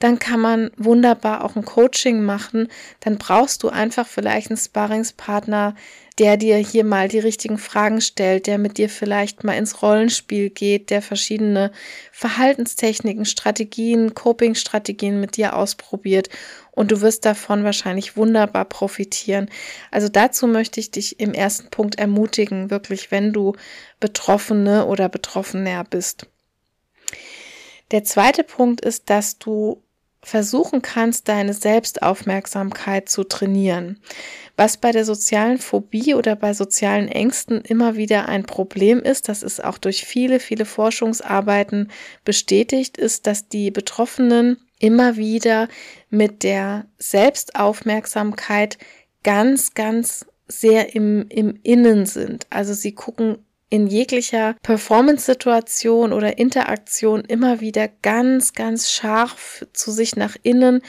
dann 0.00 0.18
kann 0.18 0.40
man 0.40 0.70
wunderbar 0.76 1.44
auch 1.44 1.56
ein 1.56 1.64
Coaching 1.64 2.22
machen. 2.22 2.68
Dann 3.00 3.18
brauchst 3.18 3.62
du 3.62 3.68
einfach 3.68 4.06
vielleicht 4.06 4.50
einen 4.50 4.56
Sparringspartner, 4.58 5.74
der 6.20 6.36
dir 6.36 6.58
hier 6.58 6.84
mal 6.84 7.08
die 7.08 7.18
richtigen 7.18 7.56
Fragen 7.56 8.02
stellt, 8.02 8.46
der 8.46 8.58
mit 8.58 8.76
dir 8.76 8.90
vielleicht 8.90 9.42
mal 9.42 9.54
ins 9.54 9.80
Rollenspiel 9.80 10.50
geht, 10.50 10.90
der 10.90 11.00
verschiedene 11.00 11.72
Verhaltenstechniken, 12.12 13.24
Strategien, 13.24 14.12
Coping-Strategien 14.12 15.18
mit 15.18 15.38
dir 15.38 15.56
ausprobiert 15.56 16.28
und 16.72 16.92
du 16.92 17.00
wirst 17.00 17.24
davon 17.24 17.64
wahrscheinlich 17.64 18.18
wunderbar 18.18 18.66
profitieren. 18.66 19.48
Also 19.90 20.10
dazu 20.10 20.46
möchte 20.46 20.78
ich 20.78 20.90
dich 20.90 21.20
im 21.20 21.32
ersten 21.32 21.70
Punkt 21.70 21.98
ermutigen, 21.98 22.70
wirklich, 22.70 23.10
wenn 23.10 23.32
du 23.32 23.56
Betroffene 23.98 24.84
oder 24.84 25.08
Betroffener 25.08 25.84
bist. 25.84 26.26
Der 27.92 28.04
zweite 28.04 28.44
Punkt 28.44 28.82
ist, 28.82 29.08
dass 29.08 29.38
du 29.38 29.82
versuchen 30.22 30.82
kannst, 30.82 31.28
deine 31.28 31.54
Selbstaufmerksamkeit 31.54 33.08
zu 33.08 33.24
trainieren. 33.24 33.98
Was 34.56 34.76
bei 34.76 34.92
der 34.92 35.06
sozialen 35.06 35.58
Phobie 35.58 36.14
oder 36.14 36.36
bei 36.36 36.52
sozialen 36.52 37.08
Ängsten 37.08 37.62
immer 37.62 37.96
wieder 37.96 38.28
ein 38.28 38.44
Problem 38.44 39.00
ist, 39.00 39.28
das 39.28 39.42
ist 39.42 39.64
auch 39.64 39.78
durch 39.78 40.04
viele, 40.04 40.38
viele 40.38 40.66
Forschungsarbeiten 40.66 41.90
bestätigt, 42.24 42.98
ist, 42.98 43.26
dass 43.26 43.48
die 43.48 43.70
Betroffenen 43.70 44.58
immer 44.78 45.16
wieder 45.16 45.68
mit 46.10 46.42
der 46.42 46.86
Selbstaufmerksamkeit 46.98 48.76
ganz, 49.22 49.72
ganz 49.74 50.26
sehr 50.48 50.94
im, 50.94 51.26
im 51.28 51.58
Innen 51.62 52.04
sind. 52.06 52.46
Also 52.50 52.74
sie 52.74 52.92
gucken 52.92 53.38
in 53.70 53.86
jeglicher 53.86 54.56
Performance-Situation 54.62 56.12
oder 56.12 56.38
Interaktion 56.38 57.24
immer 57.24 57.60
wieder 57.60 57.88
ganz, 58.02 58.52
ganz 58.52 58.90
scharf 58.90 59.64
zu 59.72 59.92
sich 59.92 60.16
nach 60.16 60.36
innen 60.42 60.82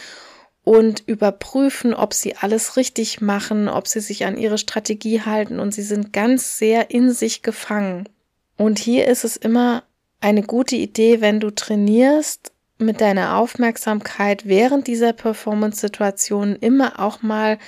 und 0.64 1.04
überprüfen, 1.08 1.94
ob 1.94 2.14
sie 2.14 2.36
alles 2.36 2.78
richtig 2.78 3.22
machen, 3.22 3.70
ob 3.70 3.88
sie 3.88 4.00
sich 4.00 4.26
an 4.26 4.38
ihre 4.38 4.58
Strategie 4.58 5.22
halten 5.22 5.60
und 5.60 5.74
sie 5.74 5.84
sind 5.84 6.12
ganz 6.12 6.58
sehr 6.58 6.92
in 6.92 7.12
sich 7.12 7.44
gefangen. 7.44 8.10
Und 8.58 8.80
hier 8.80 9.08
ist 9.08 9.24
es 9.24 9.38
immer 9.38 9.84
eine 10.20 10.44
gute 10.44 10.76
Idee, 10.76 11.22
wenn 11.22 11.40
du 11.40 11.52
trainierst, 11.52 12.52
mit 12.78 13.00
deiner 13.00 13.38
Aufmerksamkeit 13.38 14.48
während 14.48 14.88
dieser 14.88 15.14
Performance-Situation 15.14 16.56
immer 16.56 17.00
auch 17.00 17.22
mal 17.22 17.60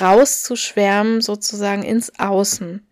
rauszuschwärmen, 0.00 1.20
sozusagen 1.20 1.82
ins 1.82 2.18
Außen. 2.18 2.86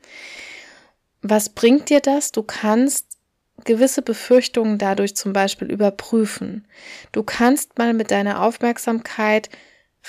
Was 1.23 1.49
bringt 1.49 1.89
dir 1.89 2.01
das? 2.01 2.33
Du 2.33 2.43
kannst 2.43 3.19
gewisse 3.65 4.03
Befürchtungen 4.03 4.79
dadurch 4.79 5.15
zum 5.15 5.33
Beispiel 5.33 5.71
überprüfen. 5.71 6.67
Du 7.13 7.23
kannst 7.23 7.79
mal 7.79 7.95
mit 7.95 8.11
deiner 8.11 8.43
Aufmerksamkeit 8.43 9.49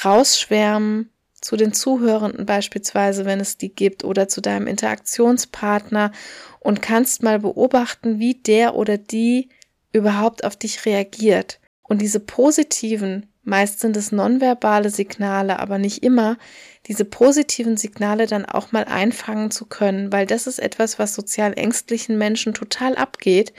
rausschwärmen 0.03 1.09
zu 1.39 1.55
den 1.55 1.73
Zuhörenden 1.73 2.45
beispielsweise, 2.45 3.25
wenn 3.25 3.39
es 3.39 3.57
die 3.57 3.73
gibt, 3.73 4.03
oder 4.03 4.27
zu 4.27 4.41
deinem 4.41 4.65
Interaktionspartner 4.65 6.11
und 6.59 6.81
kannst 6.81 7.21
mal 7.21 7.39
beobachten, 7.39 8.17
wie 8.19 8.35
der 8.35 8.75
oder 8.75 8.97
die 8.97 9.49
überhaupt 9.91 10.43
auf 10.45 10.55
dich 10.55 10.85
reagiert. 10.85 11.59
Und 11.83 12.01
diese 12.01 12.21
positiven, 12.21 13.27
meist 13.43 13.81
sind 13.81 13.97
es 13.97 14.11
nonverbale 14.11 14.89
Signale, 14.89 15.59
aber 15.59 15.77
nicht 15.77 16.01
immer, 16.01 16.37
diese 16.87 17.05
positiven 17.05 17.77
Signale 17.77 18.27
dann 18.27 18.45
auch 18.45 18.71
mal 18.71 18.85
einfangen 18.85 19.51
zu 19.51 19.65
können, 19.65 20.11
weil 20.11 20.25
das 20.25 20.47
ist 20.47 20.59
etwas, 20.59 20.99
was 20.99 21.15
sozial 21.15 21.53
ängstlichen 21.57 22.17
Menschen 22.17 22.53
total 22.53 22.95
abgeht. 22.95 23.53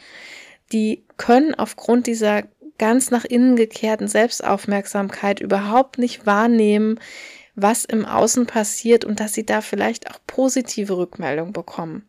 Die 0.72 1.04
können 1.16 1.54
aufgrund 1.54 2.06
dieser 2.06 2.44
ganz 2.78 3.10
nach 3.10 3.24
innen 3.24 3.56
gekehrten 3.56 4.08
Selbstaufmerksamkeit 4.08 5.40
überhaupt 5.40 5.98
nicht 5.98 6.26
wahrnehmen, 6.26 6.98
was 7.54 7.84
im 7.84 8.04
Außen 8.04 8.46
passiert 8.46 9.04
und 9.04 9.20
dass 9.20 9.32
sie 9.32 9.46
da 9.46 9.60
vielleicht 9.60 10.10
auch 10.10 10.18
positive 10.26 10.96
Rückmeldung 10.96 11.52
bekommen. 11.52 12.06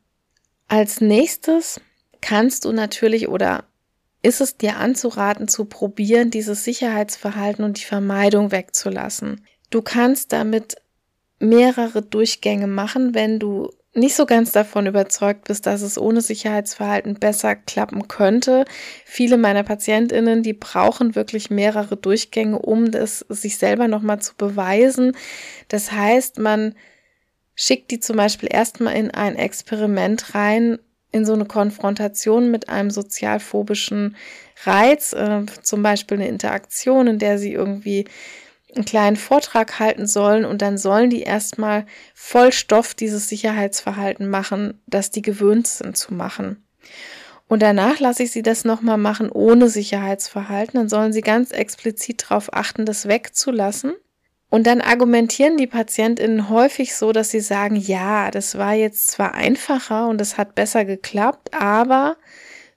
Als 0.68 1.02
nächstes 1.02 1.80
kannst 2.22 2.66
du 2.66 2.72
natürlich 2.72 3.28
oder 3.28 3.66
ist 4.24 4.42
es 4.42 4.58
dir 4.58 4.78
anzuraten 4.78 5.48
zu 5.48 5.66
probieren, 5.66 6.32
dieses 6.32 6.64
Sicherheitsverhalten 6.64 7.64
und 7.64 7.80
die 7.80 7.86
Vermeidung 7.86 8.52
wegzulassen. 8.52 9.46
Du 9.70 9.84
kannst 9.84 10.34
damit 10.34 10.78
mehrere 11.40 12.02
Durchgänge 12.02 12.68
machen, 12.68 13.14
wenn 13.14 13.40
du 13.40 13.70
nicht 13.96 14.16
so 14.16 14.26
ganz 14.26 14.52
davon 14.52 14.88
überzeugt 14.88 15.46
bist, 15.46 15.66
dass 15.66 15.82
es 15.82 15.98
ohne 15.98 16.20
Sicherheitsverhalten 16.20 17.16
besser 17.16 17.56
klappen 17.56 18.10
könnte. 18.10 18.66
Viele 19.06 19.38
meiner 19.38 19.64
Patientinnen, 19.64 20.44
die 20.44 20.54
brauchen 20.54 21.16
wirklich 21.16 21.50
mehrere 21.50 21.96
Durchgänge, 21.96 22.60
um 22.60 22.92
das 22.92 23.20
sich 23.30 23.58
selber 23.58 23.88
nochmal 23.88 24.20
zu 24.22 24.36
beweisen. 24.36 25.16
Das 25.70 25.94
heißt, 25.94 26.40
man 26.40 26.76
schickt 27.56 27.90
die 27.92 28.02
zum 28.02 28.18
Beispiel 28.18 28.50
erstmal 28.52 28.96
in 28.96 29.12
ein 29.12 29.38
Experiment 29.38 30.36
rein, 30.36 30.78
in 31.14 31.26
so 31.26 31.32
eine 31.32 31.46
Konfrontation 31.46 32.52
mit 32.52 32.68
einem 32.68 32.92
sozialphobischen 32.92 34.18
Reiz, 34.66 35.14
äh, 35.14 35.46
zum 35.62 35.82
Beispiel 35.82 36.18
eine 36.18 36.28
Interaktion, 36.28 37.08
in 37.08 37.20
der 37.20 37.38
sie 37.38 37.54
irgendwie 37.54 38.06
einen 38.76 38.86
kleinen 38.86 39.16
Vortrag 39.16 39.80
halten 39.80 40.08
sollen 40.08 40.46
und 40.46 40.62
dann 40.62 40.78
sollen 40.78 41.10
die 41.10 41.24
erstmal 41.24 41.86
voll 42.14 42.52
Stoff 42.52 42.94
dieses 42.94 43.30
Sicherheitsverhalten 43.30 44.30
machen, 44.30 44.82
das 44.88 45.12
die 45.12 45.22
gewöhnt 45.22 45.68
sind 45.68 45.98
zu 45.98 46.14
machen. 46.14 46.64
Und 47.48 47.62
danach 47.62 48.00
lasse 48.00 48.24
ich 48.24 48.32
sie 48.32 48.42
das 48.42 48.66
nochmal 48.66 48.98
machen 48.98 49.30
ohne 49.30 49.70
Sicherheitsverhalten. 49.70 50.80
Dann 50.80 50.90
sollen 50.90 51.14
sie 51.14 51.22
ganz 51.22 51.52
explizit 51.52 52.24
darauf 52.24 52.54
achten, 52.54 52.86
das 52.86 53.08
wegzulassen. 53.08 53.94
Und 54.50 54.66
dann 54.68 54.82
argumentieren 54.82 55.58
die 55.58 55.68
PatientInnen 55.68 56.50
häufig 56.50 56.96
so, 56.96 57.12
dass 57.12 57.30
sie 57.30 57.42
sagen, 57.42 57.76
ja, 57.76 58.32
das 58.32 58.58
war 58.58 58.74
jetzt 58.74 59.10
zwar 59.10 59.34
einfacher 59.34 60.08
und 60.08 60.22
es 60.22 60.38
hat 60.38 60.56
besser 60.56 60.86
geklappt, 60.86 61.54
aber 61.54 62.18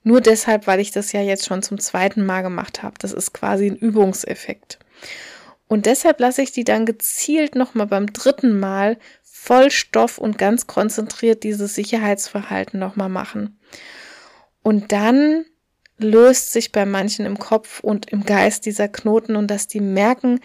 Nur 0.09 0.21
deshalb, 0.23 0.67
weil 0.67 0.81
ich 0.81 0.91
das 0.91 1.13
ja 1.13 1.21
jetzt 1.21 1.47
schon 1.47 1.63
zum 1.63 1.79
zweiten 1.79 2.25
Mal 2.25 2.43
gemacht 2.43 2.83
habe. 2.83 2.95
Das 2.99 3.13
ist 3.13 3.35
quasi 3.35 3.67
ein 3.67 3.77
Übungseffekt. 3.77 4.79
Und 5.69 5.87
deshalb 5.87 6.19
lasse 6.19 6.43
ich 6.43 6.53
die 6.53 6.65
dann 6.65 6.87
gezielt 6.87 7.55
nochmal 7.55 7.87
beim 7.87 8.13
dritten 8.13 8.59
Mal 8.59 8.99
voll 9.23 9.71
Stoff 9.71 10.19
und 10.19 10.39
ganz 10.39 10.67
konzentriert 10.67 11.45
dieses 11.45 11.75
Sicherheitsverhalten 11.75 12.81
nochmal 12.81 13.09
machen. 13.09 13.59
Und 14.63 14.93
dann 14.93 15.45
löst 15.99 16.53
sich 16.53 16.73
bei 16.73 16.87
manchen 16.87 17.27
im 17.27 17.39
Kopf 17.39 17.81
und 17.81 18.11
im 18.11 18.25
Geist 18.25 18.67
dieser 18.67 18.89
Knoten 18.89 19.37
und 19.37 19.49
dass 19.49 19.67
die 19.67 19.81
merken, 19.81 20.41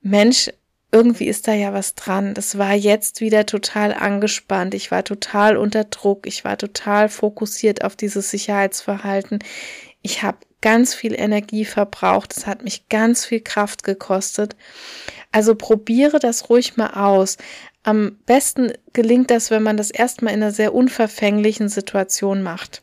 Mensch, 0.00 0.50
irgendwie 0.90 1.26
ist 1.26 1.48
da 1.48 1.54
ja 1.54 1.72
was 1.72 1.94
dran. 1.94 2.34
Das 2.34 2.58
war 2.58 2.74
jetzt 2.74 3.20
wieder 3.20 3.46
total 3.46 3.94
angespannt. 3.94 4.74
Ich 4.74 4.90
war 4.90 5.04
total 5.04 5.56
unter 5.56 5.84
Druck. 5.84 6.26
Ich 6.26 6.44
war 6.44 6.58
total 6.58 7.08
fokussiert 7.08 7.82
auf 7.82 7.96
dieses 7.96 8.30
Sicherheitsverhalten. 8.30 9.38
Ich 10.02 10.22
habe 10.22 10.38
ganz 10.62 10.94
viel 10.94 11.14
Energie 11.14 11.66
verbraucht. 11.66 12.34
Es 12.34 12.46
hat 12.46 12.64
mich 12.64 12.88
ganz 12.88 13.26
viel 13.26 13.40
Kraft 13.40 13.84
gekostet. 13.84 14.56
Also 15.30 15.54
probiere 15.54 16.18
das 16.18 16.48
ruhig 16.48 16.76
mal 16.78 16.94
aus. 16.94 17.36
Am 17.82 18.16
besten 18.26 18.72
gelingt 18.92 19.30
das, 19.30 19.50
wenn 19.50 19.62
man 19.62 19.76
das 19.76 19.90
erstmal 19.90 20.32
in 20.32 20.42
einer 20.42 20.52
sehr 20.52 20.74
unverfänglichen 20.74 21.68
Situation 21.68 22.42
macht. 22.42 22.82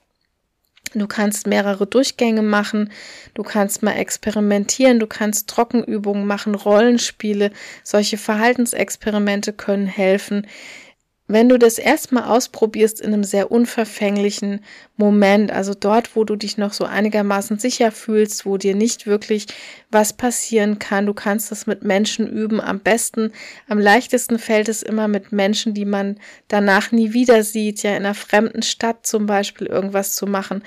Du 0.95 1.07
kannst 1.07 1.45
mehrere 1.45 1.86
Durchgänge 1.86 2.41
machen, 2.41 2.91
du 3.36 3.43
kannst 3.43 3.84
mal 3.84 3.93
experimentieren, 3.93 4.99
du 4.99 5.05
kannst 5.05 5.47
Trockenübungen 5.47 6.25
machen, 6.25 6.55
Rollenspiele, 6.55 7.51
solche 7.84 8.17
Verhaltensexperimente 8.17 9.53
können 9.53 9.86
helfen. 9.86 10.47
Wenn 11.32 11.47
du 11.47 11.59
das 11.59 11.77
erstmal 11.77 12.23
ausprobierst 12.23 12.99
in 12.99 13.13
einem 13.13 13.23
sehr 13.23 13.51
unverfänglichen 13.51 14.61
Moment, 14.97 15.51
also 15.51 15.75
dort, 15.75 16.15
wo 16.15 16.23
du 16.23 16.36
dich 16.36 16.57
noch 16.57 16.73
so 16.73 16.86
einigermaßen 16.86 17.59
sicher 17.59 17.91
fühlst, 17.91 18.47
wo 18.47 18.57
dir 18.57 18.73
nicht 18.73 19.05
wirklich 19.05 19.45
was 19.91 20.13
passieren 20.13 20.80
kann, 20.80 21.05
du 21.05 21.13
kannst 21.13 21.51
das 21.51 21.67
mit 21.67 21.84
Menschen 21.84 22.27
üben. 22.27 22.59
Am 22.59 22.80
besten, 22.80 23.32
am 23.67 23.77
leichtesten 23.77 24.39
fällt 24.39 24.69
es 24.69 24.82
immer 24.82 25.07
mit 25.07 25.32
Menschen, 25.32 25.75
die 25.75 25.86
man 25.86 26.19
danach 26.47 26.91
nie 26.91 27.13
wieder 27.13 27.43
sieht, 27.43 27.84
ja 27.84 27.91
in 27.91 27.97
einer 27.97 28.15
fremden 28.15 28.63
Stadt 28.63 29.05
zum 29.05 29.27
Beispiel 29.27 29.67
irgendwas 29.67 30.15
zu 30.15 30.25
machen. 30.25 30.63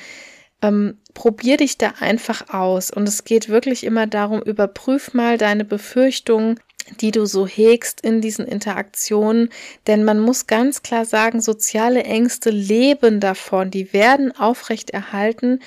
Ähm, 0.62 0.98
probier 1.12 1.56
dich 1.56 1.76
da 1.76 1.94
einfach 1.98 2.54
aus. 2.54 2.92
Und 2.92 3.08
es 3.08 3.24
geht 3.24 3.48
wirklich 3.48 3.82
immer 3.82 4.06
darum, 4.06 4.40
überprüf 4.40 5.12
mal 5.12 5.38
deine 5.38 5.64
Befürchtungen 5.64 6.60
die 7.00 7.10
du 7.10 7.26
so 7.26 7.46
hegst 7.46 8.00
in 8.00 8.20
diesen 8.20 8.46
Interaktionen. 8.46 9.50
Denn 9.86 10.04
man 10.04 10.18
muss 10.18 10.46
ganz 10.46 10.82
klar 10.82 11.04
sagen, 11.04 11.40
soziale 11.40 12.02
Ängste 12.04 12.50
leben 12.50 13.20
davon, 13.20 13.70
die 13.70 13.92
werden 13.92 14.36
aufrechterhalten, 14.36 15.60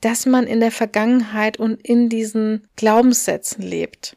dass 0.00 0.26
man 0.26 0.46
in 0.46 0.60
der 0.60 0.70
Vergangenheit 0.70 1.58
und 1.58 1.80
in 1.82 2.08
diesen 2.08 2.68
Glaubenssätzen 2.76 3.62
lebt. 3.62 4.16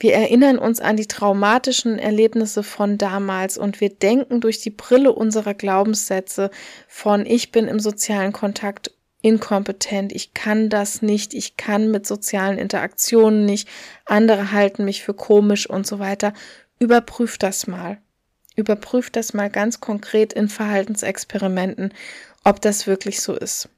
Wir 0.00 0.14
erinnern 0.14 0.58
uns 0.58 0.80
an 0.80 0.96
die 0.96 1.06
traumatischen 1.06 1.98
Erlebnisse 1.98 2.62
von 2.62 2.98
damals 2.98 3.58
und 3.58 3.80
wir 3.80 3.88
denken 3.88 4.40
durch 4.40 4.60
die 4.60 4.70
Brille 4.70 5.12
unserer 5.12 5.54
Glaubenssätze 5.54 6.50
von 6.86 7.26
ich 7.26 7.50
bin 7.50 7.66
im 7.66 7.80
sozialen 7.80 8.32
Kontakt 8.32 8.92
inkompetent, 9.22 10.12
ich 10.12 10.34
kann 10.34 10.68
das 10.68 11.02
nicht, 11.02 11.34
ich 11.34 11.56
kann 11.56 11.90
mit 11.90 12.06
sozialen 12.06 12.58
Interaktionen 12.58 13.44
nicht, 13.44 13.68
andere 14.04 14.52
halten 14.52 14.84
mich 14.84 15.02
für 15.02 15.14
komisch 15.14 15.68
und 15.68 15.86
so 15.86 15.98
weiter. 15.98 16.32
Überprüf 16.78 17.38
das 17.38 17.66
mal. 17.66 17.98
Überprüf 18.54 19.10
das 19.10 19.34
mal 19.34 19.50
ganz 19.50 19.80
konkret 19.80 20.32
in 20.32 20.48
Verhaltensexperimenten, 20.48 21.92
ob 22.44 22.60
das 22.60 22.86
wirklich 22.86 23.20
so 23.20 23.34
ist. 23.34 23.68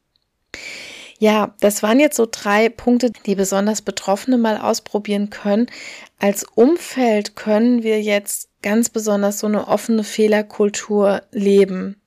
Ja, 1.22 1.54
das 1.60 1.82
waren 1.82 2.00
jetzt 2.00 2.16
so 2.16 2.26
drei 2.28 2.70
Punkte, 2.70 3.10
die 3.26 3.34
besonders 3.34 3.82
Betroffene 3.82 4.38
mal 4.38 4.56
ausprobieren 4.56 5.28
können. 5.28 5.66
Als 6.18 6.44
Umfeld 6.54 7.36
können 7.36 7.82
wir 7.82 8.00
jetzt 8.00 8.48
ganz 8.62 8.88
besonders 8.88 9.38
so 9.38 9.46
eine 9.46 9.68
offene 9.68 10.02
Fehlerkultur 10.02 11.20
leben. 11.30 12.00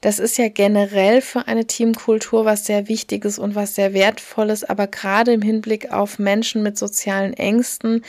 Das 0.00 0.20
ist 0.20 0.38
ja 0.38 0.48
generell 0.48 1.22
für 1.22 1.48
eine 1.48 1.66
Teamkultur 1.66 2.44
was 2.44 2.64
sehr 2.64 2.86
Wichtiges 2.86 3.40
und 3.40 3.56
was 3.56 3.74
sehr 3.74 3.94
Wertvolles, 3.94 4.62
aber 4.62 4.86
gerade 4.86 5.32
im 5.32 5.42
Hinblick 5.42 5.90
auf 5.90 6.20
Menschen 6.20 6.62
mit 6.62 6.78
sozialen 6.78 7.34
Ängsten 7.34 8.04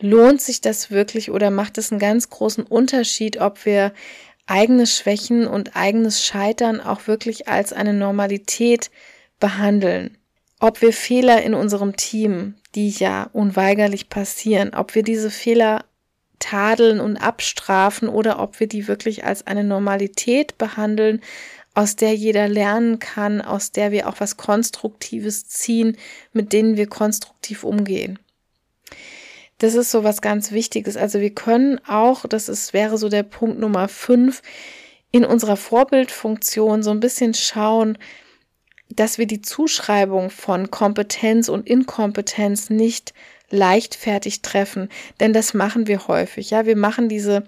lohnt 0.00 0.40
sich 0.40 0.62
das 0.62 0.90
wirklich 0.90 1.30
oder 1.30 1.50
macht 1.50 1.76
es 1.76 1.92
einen 1.92 2.00
ganz 2.00 2.30
großen 2.30 2.64
Unterschied, 2.64 3.42
ob 3.42 3.66
wir 3.66 3.92
eigene 4.46 4.86
Schwächen 4.86 5.46
und 5.46 5.76
eigenes 5.76 6.24
Scheitern 6.24 6.80
auch 6.80 7.06
wirklich 7.06 7.46
als 7.46 7.74
eine 7.74 7.92
Normalität 7.92 8.90
behandeln. 9.42 10.16
Ob 10.60 10.80
wir 10.80 10.92
Fehler 10.92 11.42
in 11.42 11.52
unserem 11.52 11.96
Team, 11.96 12.54
die 12.76 12.90
ja 12.90 13.28
unweigerlich 13.32 14.08
passieren, 14.08 14.72
ob 14.72 14.94
wir 14.94 15.02
diese 15.02 15.30
Fehler 15.30 15.84
tadeln 16.38 17.00
und 17.00 17.16
abstrafen 17.16 18.08
oder 18.08 18.38
ob 18.38 18.60
wir 18.60 18.68
die 18.68 18.86
wirklich 18.86 19.24
als 19.24 19.44
eine 19.44 19.64
Normalität 19.64 20.58
behandeln, 20.58 21.20
aus 21.74 21.96
der 21.96 22.14
jeder 22.14 22.46
lernen 22.46 23.00
kann, 23.00 23.40
aus 23.40 23.72
der 23.72 23.90
wir 23.90 24.08
auch 24.08 24.20
was 24.20 24.36
Konstruktives 24.36 25.48
ziehen, 25.48 25.96
mit 26.32 26.52
denen 26.52 26.76
wir 26.76 26.86
konstruktiv 26.86 27.64
umgehen. 27.64 28.20
Das 29.58 29.74
ist 29.74 29.90
so 29.90 30.04
was 30.04 30.22
ganz 30.22 30.52
Wichtiges. 30.52 30.96
Also 30.96 31.18
wir 31.20 31.34
können 31.34 31.80
auch, 31.86 32.26
das 32.26 32.48
ist, 32.48 32.72
wäre 32.72 32.96
so 32.96 33.08
der 33.08 33.24
Punkt 33.24 33.58
Nummer 33.58 33.88
fünf, 33.88 34.42
in 35.10 35.24
unserer 35.24 35.56
Vorbildfunktion 35.56 36.84
so 36.84 36.90
ein 36.90 37.00
bisschen 37.00 37.34
schauen, 37.34 37.98
dass 38.96 39.18
wir 39.18 39.26
die 39.26 39.42
Zuschreibung 39.42 40.30
von 40.30 40.70
Kompetenz 40.70 41.48
und 41.48 41.66
Inkompetenz 41.66 42.70
nicht 42.70 43.14
leichtfertig 43.50 44.42
treffen, 44.42 44.88
denn 45.20 45.32
das 45.32 45.54
machen 45.54 45.86
wir 45.86 46.08
häufig. 46.08 46.50
Ja, 46.50 46.66
wir 46.66 46.76
machen 46.76 47.08
diese, 47.08 47.44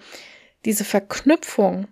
diese 0.64 0.84
Verknüpfung, 0.84 1.88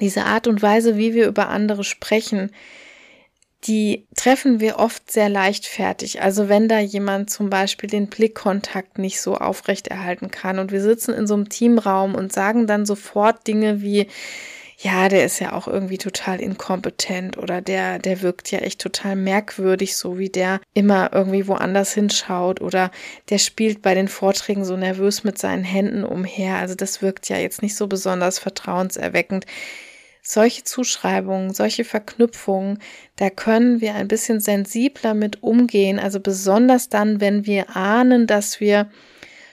diese 0.00 0.24
Art 0.24 0.46
und 0.46 0.62
Weise, 0.62 0.96
wie 0.96 1.14
wir 1.14 1.26
über 1.26 1.48
andere 1.48 1.84
sprechen, 1.84 2.50
die 3.64 4.06
treffen 4.14 4.60
wir 4.60 4.78
oft 4.78 5.10
sehr 5.10 5.28
leichtfertig. 5.28 6.22
Also 6.22 6.48
wenn 6.48 6.68
da 6.68 6.78
jemand 6.78 7.28
zum 7.28 7.50
Beispiel 7.50 7.90
den 7.90 8.06
Blickkontakt 8.06 8.98
nicht 8.98 9.20
so 9.20 9.36
aufrechterhalten 9.36 10.30
kann 10.30 10.60
und 10.60 10.70
wir 10.70 10.80
sitzen 10.80 11.12
in 11.12 11.26
so 11.26 11.34
einem 11.34 11.48
Teamraum 11.48 12.14
und 12.14 12.32
sagen 12.32 12.68
dann 12.68 12.86
sofort 12.86 13.46
Dinge 13.48 13.82
wie, 13.82 14.06
ja, 14.80 15.08
der 15.08 15.24
ist 15.24 15.40
ja 15.40 15.54
auch 15.54 15.66
irgendwie 15.66 15.98
total 15.98 16.40
inkompetent 16.40 17.36
oder 17.36 17.60
der, 17.60 17.98
der 17.98 18.22
wirkt 18.22 18.52
ja 18.52 18.60
echt 18.60 18.80
total 18.80 19.16
merkwürdig, 19.16 19.96
so 19.96 20.18
wie 20.18 20.28
der 20.28 20.60
immer 20.72 21.10
irgendwie 21.12 21.48
woanders 21.48 21.94
hinschaut 21.94 22.60
oder 22.60 22.92
der 23.28 23.38
spielt 23.38 23.82
bei 23.82 23.94
den 23.94 24.06
Vorträgen 24.06 24.64
so 24.64 24.76
nervös 24.76 25.24
mit 25.24 25.36
seinen 25.36 25.64
Händen 25.64 26.04
umher. 26.04 26.58
Also 26.58 26.76
das 26.76 27.02
wirkt 27.02 27.28
ja 27.28 27.38
jetzt 27.38 27.60
nicht 27.60 27.74
so 27.74 27.88
besonders 27.88 28.38
vertrauenserweckend. 28.38 29.46
Solche 30.22 30.62
Zuschreibungen, 30.62 31.52
solche 31.52 31.84
Verknüpfungen, 31.84 32.78
da 33.16 33.30
können 33.30 33.80
wir 33.80 33.96
ein 33.96 34.06
bisschen 34.06 34.38
sensibler 34.38 35.14
mit 35.14 35.42
umgehen. 35.42 35.98
Also 35.98 36.20
besonders 36.20 36.88
dann, 36.88 37.20
wenn 37.20 37.46
wir 37.46 37.74
ahnen, 37.74 38.28
dass 38.28 38.60
wir 38.60 38.88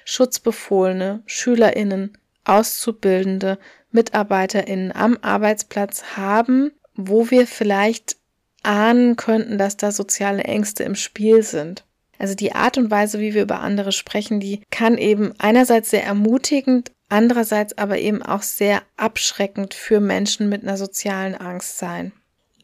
Schutzbefohlene, 0.03 1.23
SchülerInnen, 1.26 2.15
Auszubildende, 2.43 3.57
MitarbeiterInnen 3.96 4.91
am 4.96 5.18
Arbeitsplatz 5.22 6.04
haben, 6.16 6.72
wo 6.96 7.32
wir 7.32 7.48
vielleicht 7.48 8.18
ahnen 8.64 9.16
könnten, 9.16 9.58
dass 9.58 9.78
da 9.78 9.91
soziale 9.91 10.43
Ängste 10.43 10.84
im 10.84 10.96
Spiel 10.96 11.43
sind. 11.43 11.84
Also 12.18 12.36
die 12.36 12.54
Art 12.54 12.78
und 12.78 12.91
Weise, 12.91 13.20
wie 13.20 13.34
wir 13.34 13.43
über 13.43 13.60
andere 13.60 13.91
sprechen, 13.91 14.39
die 14.39 14.62
kann 14.72 14.98
eben 14.98 15.34
einerseits 15.38 15.89
sehr 15.89 16.04
ermutigend, 16.04 16.91
andererseits 17.10 17.78
aber 17.78 17.98
eben 17.98 18.24
auch 18.24 18.41
sehr 18.41 18.82
abschreckend 18.98 19.74
für 19.74 20.00
Menschen 20.00 20.50
mit 20.50 20.64
einer 20.64 20.78
sozialen 20.78 21.36
Angst 21.36 21.78
sein. 21.78 22.14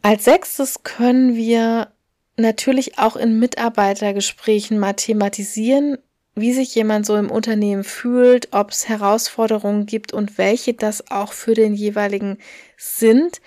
Als 0.02 0.26
sechstes 0.26 0.84
können 0.84 1.36
wir 1.36 1.92
natürlich 2.38 2.98
auch 2.98 3.16
in 3.16 3.40
Mitarbeitergesprächen 3.40 4.80
mal 4.80 4.94
thematisieren, 4.94 5.98
wie 6.36 6.54
sich 6.54 6.74
jemand 6.76 7.06
so 7.06 7.16
im 7.18 7.30
Unternehmen 7.30 7.84
fühlt, 7.84 8.50
ob 8.52 8.72
es 8.72 8.88
Herausforderungen 8.88 9.86
gibt 9.86 10.14
und 10.14 10.38
welche 10.38 10.74
das 10.74 11.12
auch 11.12 11.34
für 11.34 11.54
den 11.54 11.74
jeweiligen 11.74 12.38
sind. 12.78 13.42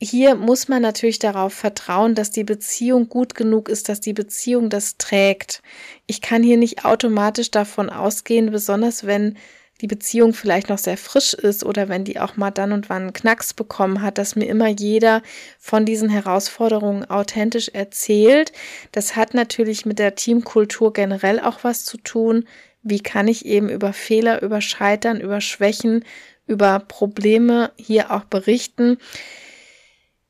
Hier 0.00 0.34
muss 0.34 0.66
man 0.66 0.82
natürlich 0.82 1.20
darauf 1.20 1.52
vertrauen, 1.54 2.14
dass 2.14 2.30
die 2.30 2.44
Beziehung 2.44 3.08
gut 3.08 3.34
genug 3.34 3.68
ist, 3.68 3.88
dass 3.88 4.00
die 4.00 4.12
Beziehung 4.12 4.68
das 4.68 4.96
trägt. 4.96 5.62
Ich 6.06 6.20
kann 6.20 6.42
hier 6.42 6.56
nicht 6.56 6.84
automatisch 6.84 7.50
davon 7.50 7.88
ausgehen, 7.88 8.50
besonders 8.50 9.06
wenn 9.06 9.36
die 9.82 9.88
Beziehung 9.88 10.32
vielleicht 10.32 10.68
noch 10.68 10.78
sehr 10.78 10.96
frisch 10.96 11.34
ist 11.34 11.64
oder 11.64 11.88
wenn 11.88 12.04
die 12.04 12.20
auch 12.20 12.36
mal 12.36 12.52
dann 12.52 12.72
und 12.72 12.88
wann 12.88 13.02
einen 13.02 13.12
Knacks 13.12 13.52
bekommen 13.52 14.00
hat, 14.00 14.16
dass 14.16 14.36
mir 14.36 14.46
immer 14.46 14.68
jeder 14.68 15.22
von 15.58 15.84
diesen 15.84 16.08
Herausforderungen 16.08 17.04
authentisch 17.10 17.68
erzählt. 17.68 18.52
Das 18.92 19.16
hat 19.16 19.34
natürlich 19.34 19.84
mit 19.84 19.98
der 19.98 20.14
Teamkultur 20.14 20.92
generell 20.92 21.40
auch 21.40 21.64
was 21.64 21.84
zu 21.84 21.98
tun. 21.98 22.44
Wie 22.84 23.00
kann 23.00 23.26
ich 23.26 23.44
eben 23.44 23.68
über 23.68 23.92
Fehler, 23.92 24.40
über 24.42 24.60
Scheitern, 24.60 25.20
über 25.20 25.40
Schwächen, 25.40 26.04
über 26.46 26.78
Probleme 26.78 27.72
hier 27.76 28.12
auch 28.12 28.24
berichten? 28.24 28.98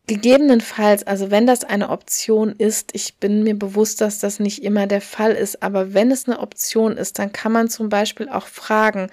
Gegebenenfalls, 0.08 1.06
also 1.06 1.30
wenn 1.30 1.46
das 1.46 1.62
eine 1.62 1.90
Option 1.90 2.56
ist, 2.58 2.90
ich 2.92 3.18
bin 3.18 3.44
mir 3.44 3.56
bewusst, 3.56 4.00
dass 4.00 4.18
das 4.18 4.40
nicht 4.40 4.64
immer 4.64 4.88
der 4.88 5.00
Fall 5.00 5.32
ist, 5.32 5.62
aber 5.62 5.94
wenn 5.94 6.10
es 6.10 6.26
eine 6.26 6.40
Option 6.40 6.96
ist, 6.96 7.20
dann 7.20 7.32
kann 7.32 7.52
man 7.52 7.68
zum 7.68 7.88
Beispiel 7.88 8.28
auch 8.28 8.46
fragen, 8.46 9.10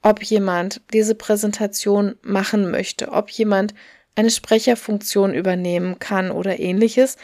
ob 0.00 0.22
jemand 0.22 0.80
diese 0.92 1.14
Präsentation 1.14 2.16
machen 2.22 2.70
möchte, 2.70 3.12
ob 3.12 3.30
jemand 3.30 3.74
eine 4.14 4.30
Sprecherfunktion 4.30 5.34
übernehmen 5.34 5.98
kann 5.98 6.30
oder 6.30 6.58
ähnliches. 6.58 7.18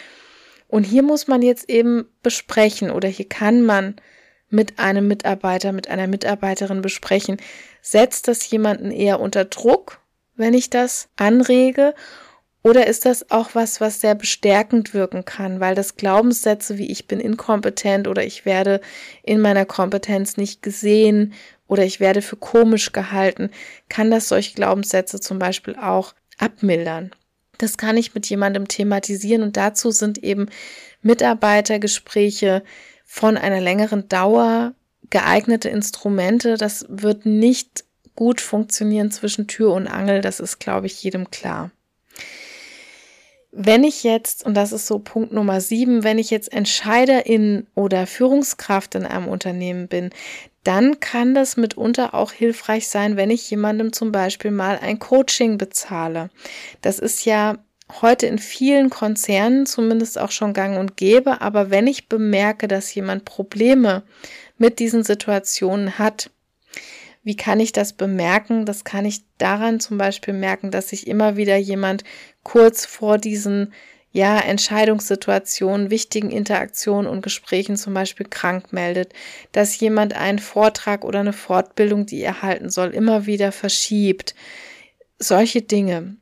Und 0.69 0.85
hier 0.85 1.03
muss 1.03 1.29
man 1.29 1.41
jetzt 1.41 1.69
eben 1.71 2.07
besprechen 2.23 2.91
oder 2.91 3.09
hier 3.09 3.29
kann 3.29 3.63
man 3.63 3.97
mit 4.51 4.79
einem 4.79 5.09
Mitarbeiter, 5.09 5.73
mit 5.73 5.89
einer 5.89 6.07
Mitarbeiterin 6.07 6.83
besprechen, 6.83 7.39
setzt 7.81 8.29
das 8.29 8.49
jemanden 8.51 8.91
eher 8.91 9.19
unter 9.21 9.47
Druck, 9.47 10.01
wenn 10.37 10.53
ich 10.53 10.69
das 10.69 11.09
anrege 11.17 11.95
oder 12.63 12.87
ist 12.87 13.05
das 13.05 13.31
auch 13.31 13.51
was, 13.55 13.81
was 13.81 14.01
sehr 14.01 14.15
bestärkend 14.15 14.93
wirken 14.93 15.25
kann, 15.25 15.61
weil 15.61 15.75
das 15.75 15.97
Glaubenssätze 15.97 16.77
wie 16.79 16.91
ich 16.91 17.07
bin 17.07 17.21
inkompetent 17.21 18.09
oder 18.09 18.25
ich 18.25 18.45
werde 18.45 18.81
in 19.23 19.41
meiner 19.41 19.65
Kompetenz 19.65 20.37
nicht 20.37 20.63
gesehen 20.63 21.35
oder 21.69 21.85
ich 21.85 22.01
werde 22.01 22.23
für 22.23 22.37
komisch 22.37 22.93
gehalten, 22.93 23.51
kann 23.89 24.11
das 24.11 24.29
solche 24.29 24.55
Glaubenssätze 24.55 25.21
zum 25.21 25.39
Beispiel 25.39 25.77
auch 25.77 26.15
abmildern. 26.39 27.13
Das 27.59 27.77
kann 27.77 27.97
ich 27.97 28.15
mit 28.15 28.27
jemandem 28.27 28.69
thematisieren 28.69 29.43
und 29.43 29.57
dazu 29.57 29.91
sind 29.91 30.19
eben 30.19 30.49
Mitarbeitergespräche 31.03 32.63
von 33.05 33.37
einer 33.37 33.61
längeren 33.61 34.09
Dauer 34.09 34.75
geeignete 35.11 35.69
Instrumente. 35.69 36.57
Das 36.57 36.87
wird 36.89 37.27
nicht 37.27 37.85
gut 38.15 38.41
funktionieren 38.41 39.11
zwischen 39.11 39.47
Tür 39.47 39.73
und 39.73 39.87
Angel, 39.87 40.21
das 40.21 40.41
ist, 40.41 40.59
glaube 40.59 40.87
ich, 40.87 41.03
jedem 41.03 41.31
klar. 41.31 41.71
Wenn 43.51 43.83
ich 43.83 44.05
jetzt, 44.05 44.45
und 44.45 44.55
das 44.55 44.73
ist 44.73 44.87
so 44.87 44.99
Punkt 44.99 45.33
Nummer 45.33 45.61
sieben, 45.61 46.05
wenn 46.05 46.19
ich 46.19 46.31
jetzt 46.31 46.53
Entscheiderin 46.53 47.67
oder 47.75 48.07
Führungskraft 48.07 48.95
in 48.95 49.07
einem 49.07 49.29
Unternehmen 49.29 49.89
bin, 49.89 50.11
dann 50.65 51.01
kann 51.01 51.35
das 51.35 51.57
mitunter 51.57 52.13
auch 52.13 52.33
hilfreich 52.33 52.89
sein, 52.89 53.17
wenn 53.17 53.31
ich 53.31 53.51
jemandem 53.51 53.93
zum 53.93 54.13
Beispiel 54.13 54.51
mal 54.51 54.79
ein 54.83 54.99
Coaching 54.99 55.57
bezahle. 55.57 56.29
Das 56.83 56.99
ist 56.99 57.25
ja 57.25 57.57
heute 58.03 58.27
in 58.27 58.39
vielen 58.39 58.91
Konzernen 58.91 59.65
zumindest 59.65 60.19
auch 60.19 60.31
schon 60.31 60.53
gang 60.53 60.79
und 60.79 60.99
gäbe, 60.99 61.41
aber 61.41 61.71
wenn 61.71 61.87
ich 61.87 62.09
bemerke, 62.09 62.69
dass 62.69 62.95
jemand 62.95 63.25
Probleme 63.25 64.03
mit 64.59 64.79
diesen 64.79 65.05
Situationen 65.05 65.99
hat, 65.99 66.31
wie 67.29 67.37
kann 67.37 67.61
ich 67.61 67.73
das 67.73 67.93
bemerken? 67.93 68.65
Das 68.65 68.85
kann 68.85 69.05
ich 69.05 69.21
daran 69.37 69.81
zum 69.81 69.99
Beispiel 69.99 70.33
merken, 70.33 70.71
dass 70.71 70.89
sich 70.89 71.07
immer 71.07 71.37
wieder 71.37 71.59
jemand 71.59 72.03
kurz 72.43 72.87
vor 72.87 73.19
diesen 73.19 73.75
ja, 74.13 74.39
Entscheidungssituationen, 74.39 75.91
wichtigen 75.91 76.31
Interaktionen 76.31 77.07
und 77.07 77.21
Gesprächen 77.21 77.77
zum 77.77 77.93
Beispiel 77.93 78.25
krank 78.25 78.73
meldet, 78.73 79.13
dass 79.53 79.79
jemand 79.79 80.15
einen 80.15 80.39
Vortrag 80.39 81.05
oder 81.05 81.21
eine 81.21 81.35
Fortbildung, 81.35 82.07
die 82.07 82.23
er 82.23 82.41
halten 82.41 82.71
soll, 82.71 82.95
immer 82.95 83.27
wieder 83.27 83.53
verschiebt. 83.53 84.35
Solche 85.19 85.61
Dinge. 85.61 86.17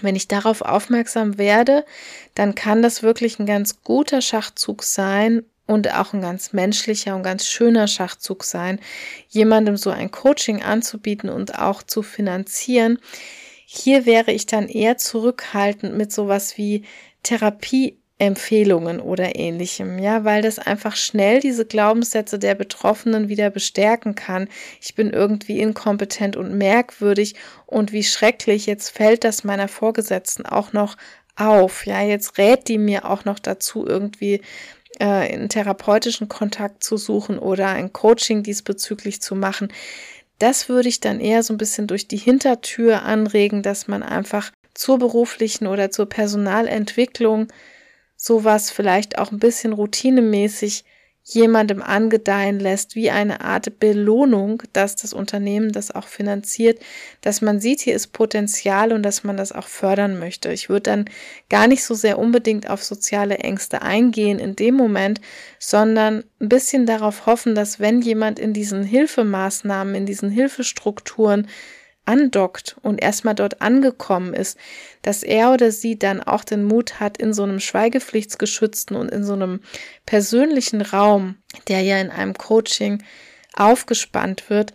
Wenn 0.00 0.16
ich 0.16 0.28
darauf 0.28 0.62
aufmerksam 0.62 1.36
werde, 1.36 1.84
dann 2.34 2.54
kann 2.54 2.80
das 2.80 3.02
wirklich 3.02 3.38
ein 3.38 3.44
ganz 3.44 3.82
guter 3.82 4.22
Schachzug 4.22 4.82
sein, 4.82 5.42
und 5.66 5.92
auch 5.94 6.12
ein 6.12 6.20
ganz 6.20 6.52
menschlicher 6.52 7.14
und 7.14 7.22
ganz 7.22 7.46
schöner 7.46 7.86
Schachzug 7.86 8.44
sein, 8.44 8.80
jemandem 9.28 9.76
so 9.76 9.90
ein 9.90 10.10
Coaching 10.10 10.62
anzubieten 10.62 11.30
und 11.30 11.58
auch 11.58 11.82
zu 11.82 12.02
finanzieren. 12.02 12.98
Hier 13.66 14.04
wäre 14.04 14.32
ich 14.32 14.46
dann 14.46 14.68
eher 14.68 14.98
zurückhaltend 14.98 15.96
mit 15.96 16.12
sowas 16.12 16.58
wie 16.58 16.84
Therapieempfehlungen 17.22 19.00
oder 19.00 19.36
ähnlichem, 19.36 19.98
ja, 19.98 20.24
weil 20.24 20.42
das 20.42 20.58
einfach 20.58 20.96
schnell 20.96 21.40
diese 21.40 21.64
Glaubenssätze 21.64 22.38
der 22.38 22.54
Betroffenen 22.54 23.28
wieder 23.28 23.48
bestärken 23.48 24.14
kann. 24.14 24.48
Ich 24.80 24.94
bin 24.94 25.10
irgendwie 25.10 25.58
inkompetent 25.60 26.36
und 26.36 26.52
merkwürdig 26.58 27.34
und 27.64 27.92
wie 27.92 28.04
schrecklich, 28.04 28.66
jetzt 28.66 28.90
fällt 28.90 29.24
das 29.24 29.42
meiner 29.44 29.68
Vorgesetzten 29.68 30.44
auch 30.44 30.74
noch 30.74 30.96
auf. 31.36 31.86
Ja, 31.86 32.02
jetzt 32.02 32.36
rät 32.36 32.68
die 32.68 32.78
mir 32.78 33.08
auch 33.08 33.24
noch 33.24 33.38
dazu, 33.38 33.86
irgendwie 33.86 34.42
äh, 34.98 35.04
einen 35.04 35.48
therapeutischen 35.48 36.28
Kontakt 36.28 36.84
zu 36.84 36.96
suchen 36.96 37.38
oder 37.38 37.68
ein 37.68 37.92
Coaching 37.92 38.42
diesbezüglich 38.42 39.20
zu 39.22 39.34
machen. 39.34 39.72
Das 40.38 40.68
würde 40.68 40.88
ich 40.88 41.00
dann 41.00 41.20
eher 41.20 41.42
so 41.42 41.54
ein 41.54 41.58
bisschen 41.58 41.86
durch 41.86 42.08
die 42.08 42.16
Hintertür 42.16 43.02
anregen, 43.02 43.62
dass 43.62 43.88
man 43.88 44.02
einfach 44.02 44.50
zur 44.74 44.98
beruflichen 44.98 45.66
oder 45.66 45.90
zur 45.90 46.08
Personalentwicklung 46.08 47.48
sowas 48.16 48.70
vielleicht 48.70 49.18
auch 49.18 49.32
ein 49.32 49.38
bisschen 49.38 49.72
routinemäßig 49.72 50.84
jemandem 51.24 51.82
angedeihen 51.82 52.58
lässt, 52.58 52.96
wie 52.96 53.10
eine 53.10 53.42
Art 53.42 53.78
Belohnung, 53.78 54.62
dass 54.72 54.96
das 54.96 55.12
Unternehmen 55.12 55.70
das 55.70 55.92
auch 55.92 56.08
finanziert, 56.08 56.80
dass 57.20 57.40
man 57.40 57.60
sieht, 57.60 57.80
hier 57.80 57.94
ist 57.94 58.12
Potenzial 58.12 58.92
und 58.92 59.02
dass 59.04 59.22
man 59.22 59.36
das 59.36 59.52
auch 59.52 59.68
fördern 59.68 60.18
möchte. 60.18 60.52
Ich 60.52 60.68
würde 60.68 60.82
dann 60.82 61.04
gar 61.48 61.68
nicht 61.68 61.84
so 61.84 61.94
sehr 61.94 62.18
unbedingt 62.18 62.68
auf 62.68 62.82
soziale 62.82 63.38
Ängste 63.38 63.82
eingehen 63.82 64.40
in 64.40 64.56
dem 64.56 64.74
Moment, 64.74 65.20
sondern 65.60 66.24
ein 66.40 66.48
bisschen 66.48 66.86
darauf 66.86 67.26
hoffen, 67.26 67.54
dass 67.54 67.78
wenn 67.78 68.02
jemand 68.02 68.40
in 68.40 68.52
diesen 68.52 68.82
Hilfemaßnahmen, 68.82 69.94
in 69.94 70.06
diesen 70.06 70.30
Hilfestrukturen 70.30 71.46
andockt 72.04 72.76
und 72.82 73.00
erstmal 73.00 73.34
dort 73.34 73.60
angekommen 73.62 74.34
ist, 74.34 74.58
dass 75.02 75.22
er 75.22 75.52
oder 75.52 75.70
sie 75.70 75.98
dann 75.98 76.20
auch 76.20 76.44
den 76.44 76.64
Mut 76.64 77.00
hat, 77.00 77.16
in 77.16 77.32
so 77.32 77.44
einem 77.44 77.60
schweigepflichtsgeschützten 77.60 78.96
und 78.96 79.10
in 79.10 79.24
so 79.24 79.34
einem 79.34 79.60
persönlichen 80.04 80.82
Raum, 80.82 81.36
der 81.68 81.82
ja 81.82 81.98
in 81.98 82.10
einem 82.10 82.34
Coaching 82.34 83.02
aufgespannt 83.54 84.50
wird, 84.50 84.72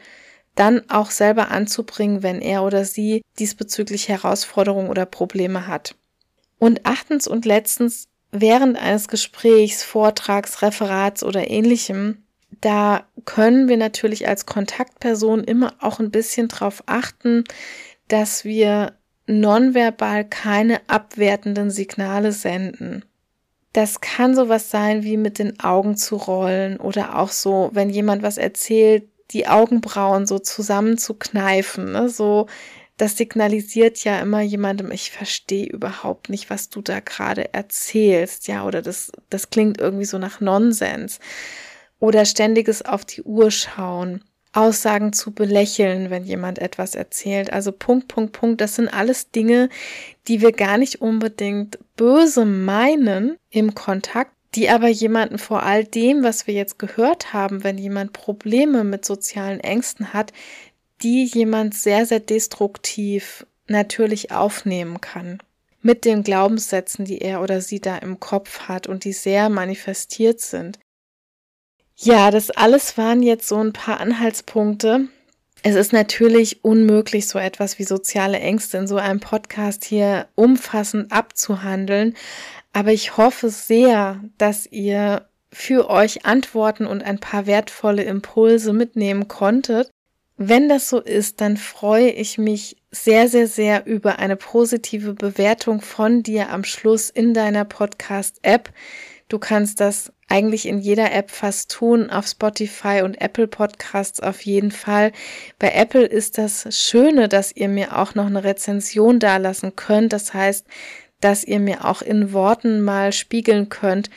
dann 0.56 0.90
auch 0.90 1.12
selber 1.12 1.52
anzubringen, 1.52 2.24
wenn 2.24 2.42
er 2.42 2.64
oder 2.64 2.86
sie 2.86 3.22
diesbezüglich 3.40 4.10
Herausforderungen 4.10 4.90
oder 4.90 5.06
Probleme 5.06 5.68
hat. 5.68 5.96
Und 6.60 6.86
achtens 6.86 7.28
und 7.28 7.46
letztens, 7.46 8.08
während 8.32 8.78
eines 8.78 9.08
Gesprächs, 9.08 9.84
Vortrags, 9.84 10.62
Referats 10.62 11.24
oder 11.24 11.50
ähnlichem 11.50 12.24
da 12.62 13.06
können 13.26 13.68
wir 13.68 13.78
natürlich 13.78 14.28
als 14.28 14.46
Kontaktperson 14.46 15.44
immer 15.44 15.76
auch 15.80 16.00
ein 16.00 16.12
bisschen 16.12 16.48
drauf 16.48 16.84
achten, 16.86 17.44
dass 18.08 18.46
wir 18.46 18.94
nonverbal 19.28 20.26
keine 20.26 20.82
abwertenden 20.88 21.70
Signale 21.70 22.32
senden. 22.32 23.04
Das 23.74 24.02
kann 24.02 24.36
sowas 24.36 24.72
sein 24.72 25.04
wie 25.04 25.18
mit 25.18 25.40
den 25.40 25.60
Augen 25.60 25.98
zu 25.98 26.16
rollen 26.16 26.78
oder 26.78 27.20
auch 27.20 27.30
so, 27.30 27.70
wenn 27.74 27.90
jemand 27.90 28.24
was 28.24 28.38
erzählt, 28.38 29.04
die 29.32 29.48
Augenbrauen 29.48 30.26
so 30.26 30.40
zusammenzukneifen, 30.40 31.92
ne? 31.92 32.10
so 32.10 32.48
das 32.96 33.16
signalisiert 33.16 34.04
ja 34.04 34.20
immer 34.20 34.42
jemandem, 34.42 34.90
ich 34.90 35.12
verstehe 35.12 35.68
überhaupt 35.68 36.30
nicht, 36.30 36.50
was 36.50 36.70
du 36.70 36.82
da 36.82 37.00
gerade 37.00 37.54
erzählst, 37.54 38.48
ja, 38.48 38.66
oder 38.66 38.82
das, 38.82 39.12
das 39.30 39.52
klingt 39.52 39.80
irgendwie 39.80 40.06
so 40.06 40.18
nach 40.18 40.42
Nonsens 40.42 41.20
oder 42.00 42.26
ständiges 42.26 42.84
auf 42.84 43.06
die 43.06 43.24
Uhr 43.24 43.52
schauen, 43.52 44.24
Aussagen 44.54 45.14
zu 45.14 45.32
belächeln, 45.32 46.10
wenn 46.10 46.24
jemand 46.24 46.60
etwas 46.60 46.96
erzählt. 46.96 47.54
Also 47.54 47.72
Punkt, 47.72 48.08
Punkt, 48.08 48.34
Punkt. 48.34 48.62
Das 48.62 48.76
sind 48.76 48.88
alles 48.88 49.30
Dinge, 49.32 49.70
die 50.28 50.42
wir 50.42 50.52
gar 50.52 50.78
nicht 50.78 51.02
unbedingt 51.02 51.78
böse 51.96 52.46
meinen 52.46 53.38
im 53.50 53.76
Kontakt, 53.76 54.32
die 54.56 54.70
aber 54.70 54.88
jemanden 54.88 55.38
vor 55.38 55.64
all 55.64 55.84
dem, 55.84 56.24
was 56.24 56.48
wir 56.48 56.54
jetzt 56.54 56.80
gehört 56.80 57.34
haben, 57.34 57.64
wenn 57.64 57.78
jemand 57.78 58.14
Probleme 58.14 58.84
mit 58.84 59.06
sozialen 59.06 59.60
Ängsten 59.60 60.14
hat, 60.14 60.34
die 61.04 61.26
jemand 61.26 61.76
sehr, 61.76 62.06
sehr 62.06 62.20
destruktiv 62.20 63.46
natürlich 63.68 64.32
aufnehmen 64.32 65.02
kann. 65.02 65.40
Mit 65.82 66.06
den 66.06 66.24
Glaubenssätzen, 66.24 67.06
die 67.06 67.20
er 67.20 67.42
oder 67.42 67.62
sie 67.62 67.80
da 67.80 67.98
im 67.98 68.20
Kopf 68.20 68.62
hat 68.62 68.88
und 68.88 69.04
die 69.04 69.14
sehr 69.14 69.50
manifestiert 69.50 70.42
sind. 70.42 70.80
Ja, 72.00 72.30
das 72.30 72.52
alles 72.52 72.98
waren 72.98 73.24
jetzt 73.24 73.48
so 73.48 73.58
ein 73.58 73.74
paar 73.74 74.00
Anhaltspunkte. 74.00 75.08
Es 75.64 75.76
ist 75.76 75.94
natürlich 75.94 76.64
unmöglich, 76.64 77.28
so 77.28 77.40
etwas 77.40 77.80
wie 77.80 77.84
soziale 77.84 78.40
Ängste 78.40 78.78
in 78.78 78.88
so 78.88 78.98
einem 78.98 79.20
Podcast 79.20 79.84
hier 79.84 80.28
umfassend 80.36 81.12
abzuhandeln. 81.12 82.16
Aber 82.72 82.94
ich 82.94 83.18
hoffe 83.18 83.50
sehr, 83.50 84.24
dass 84.38 84.68
ihr 84.68 85.28
für 85.52 85.90
euch 85.90 86.26
Antworten 86.26 86.86
und 86.86 87.04
ein 87.04 87.20
paar 87.20 87.48
wertvolle 87.48 88.04
Impulse 88.04 88.74
mitnehmen 88.74 89.28
konntet. 89.28 89.90
Wenn 90.38 90.70
das 90.70 90.90
so 90.90 91.00
ist, 91.00 91.42
dann 91.42 91.58
freue 91.58 92.12
ich 92.12 92.38
mich 92.38 92.78
sehr, 92.92 93.28
sehr, 93.28 93.48
sehr 93.48 93.88
über 93.88 94.20
eine 94.20 94.36
positive 94.36 95.16
Bewertung 95.16 95.82
von 95.82 96.22
dir 96.22 96.52
am 96.52 96.64
Schluss 96.64 97.10
in 97.10 97.34
deiner 97.34 97.66
Podcast-App. 97.66 98.70
Du 99.28 99.40
kannst 99.40 99.82
das 99.82 100.14
eigentlich 100.30 100.66
in 100.68 100.80
jeder 100.80 101.12
App 101.12 101.32
fast 101.32 101.72
tun, 101.72 102.10
auf 102.10 102.28
Spotify 102.28 103.02
und 103.04 103.20
Apple 103.22 103.48
Podcasts 103.48 104.20
auf 104.20 104.42
jeden 104.42 104.72
Fall. 104.72 105.12
Bei 105.60 105.72
Apple 105.72 106.06
ist 106.06 106.38
das 106.38 106.68
Schöne, 106.70 107.28
dass 107.28 107.56
ihr 107.56 107.68
mir 107.68 107.98
auch 107.98 108.16
noch 108.16 108.28
eine 108.28 108.44
Rezension 108.44 109.20
dalassen 109.20 109.76
könnt. 109.76 110.14
Das 110.14 110.34
heißt, 110.34 110.66
dass 111.20 111.44
ihr 111.44 111.60
mir 111.60 111.86
auch 111.86 112.02
in 112.02 112.32
Worten 112.32 112.82
mal 112.82 113.12
spiegeln 113.12 113.70
könnt, 113.70 114.10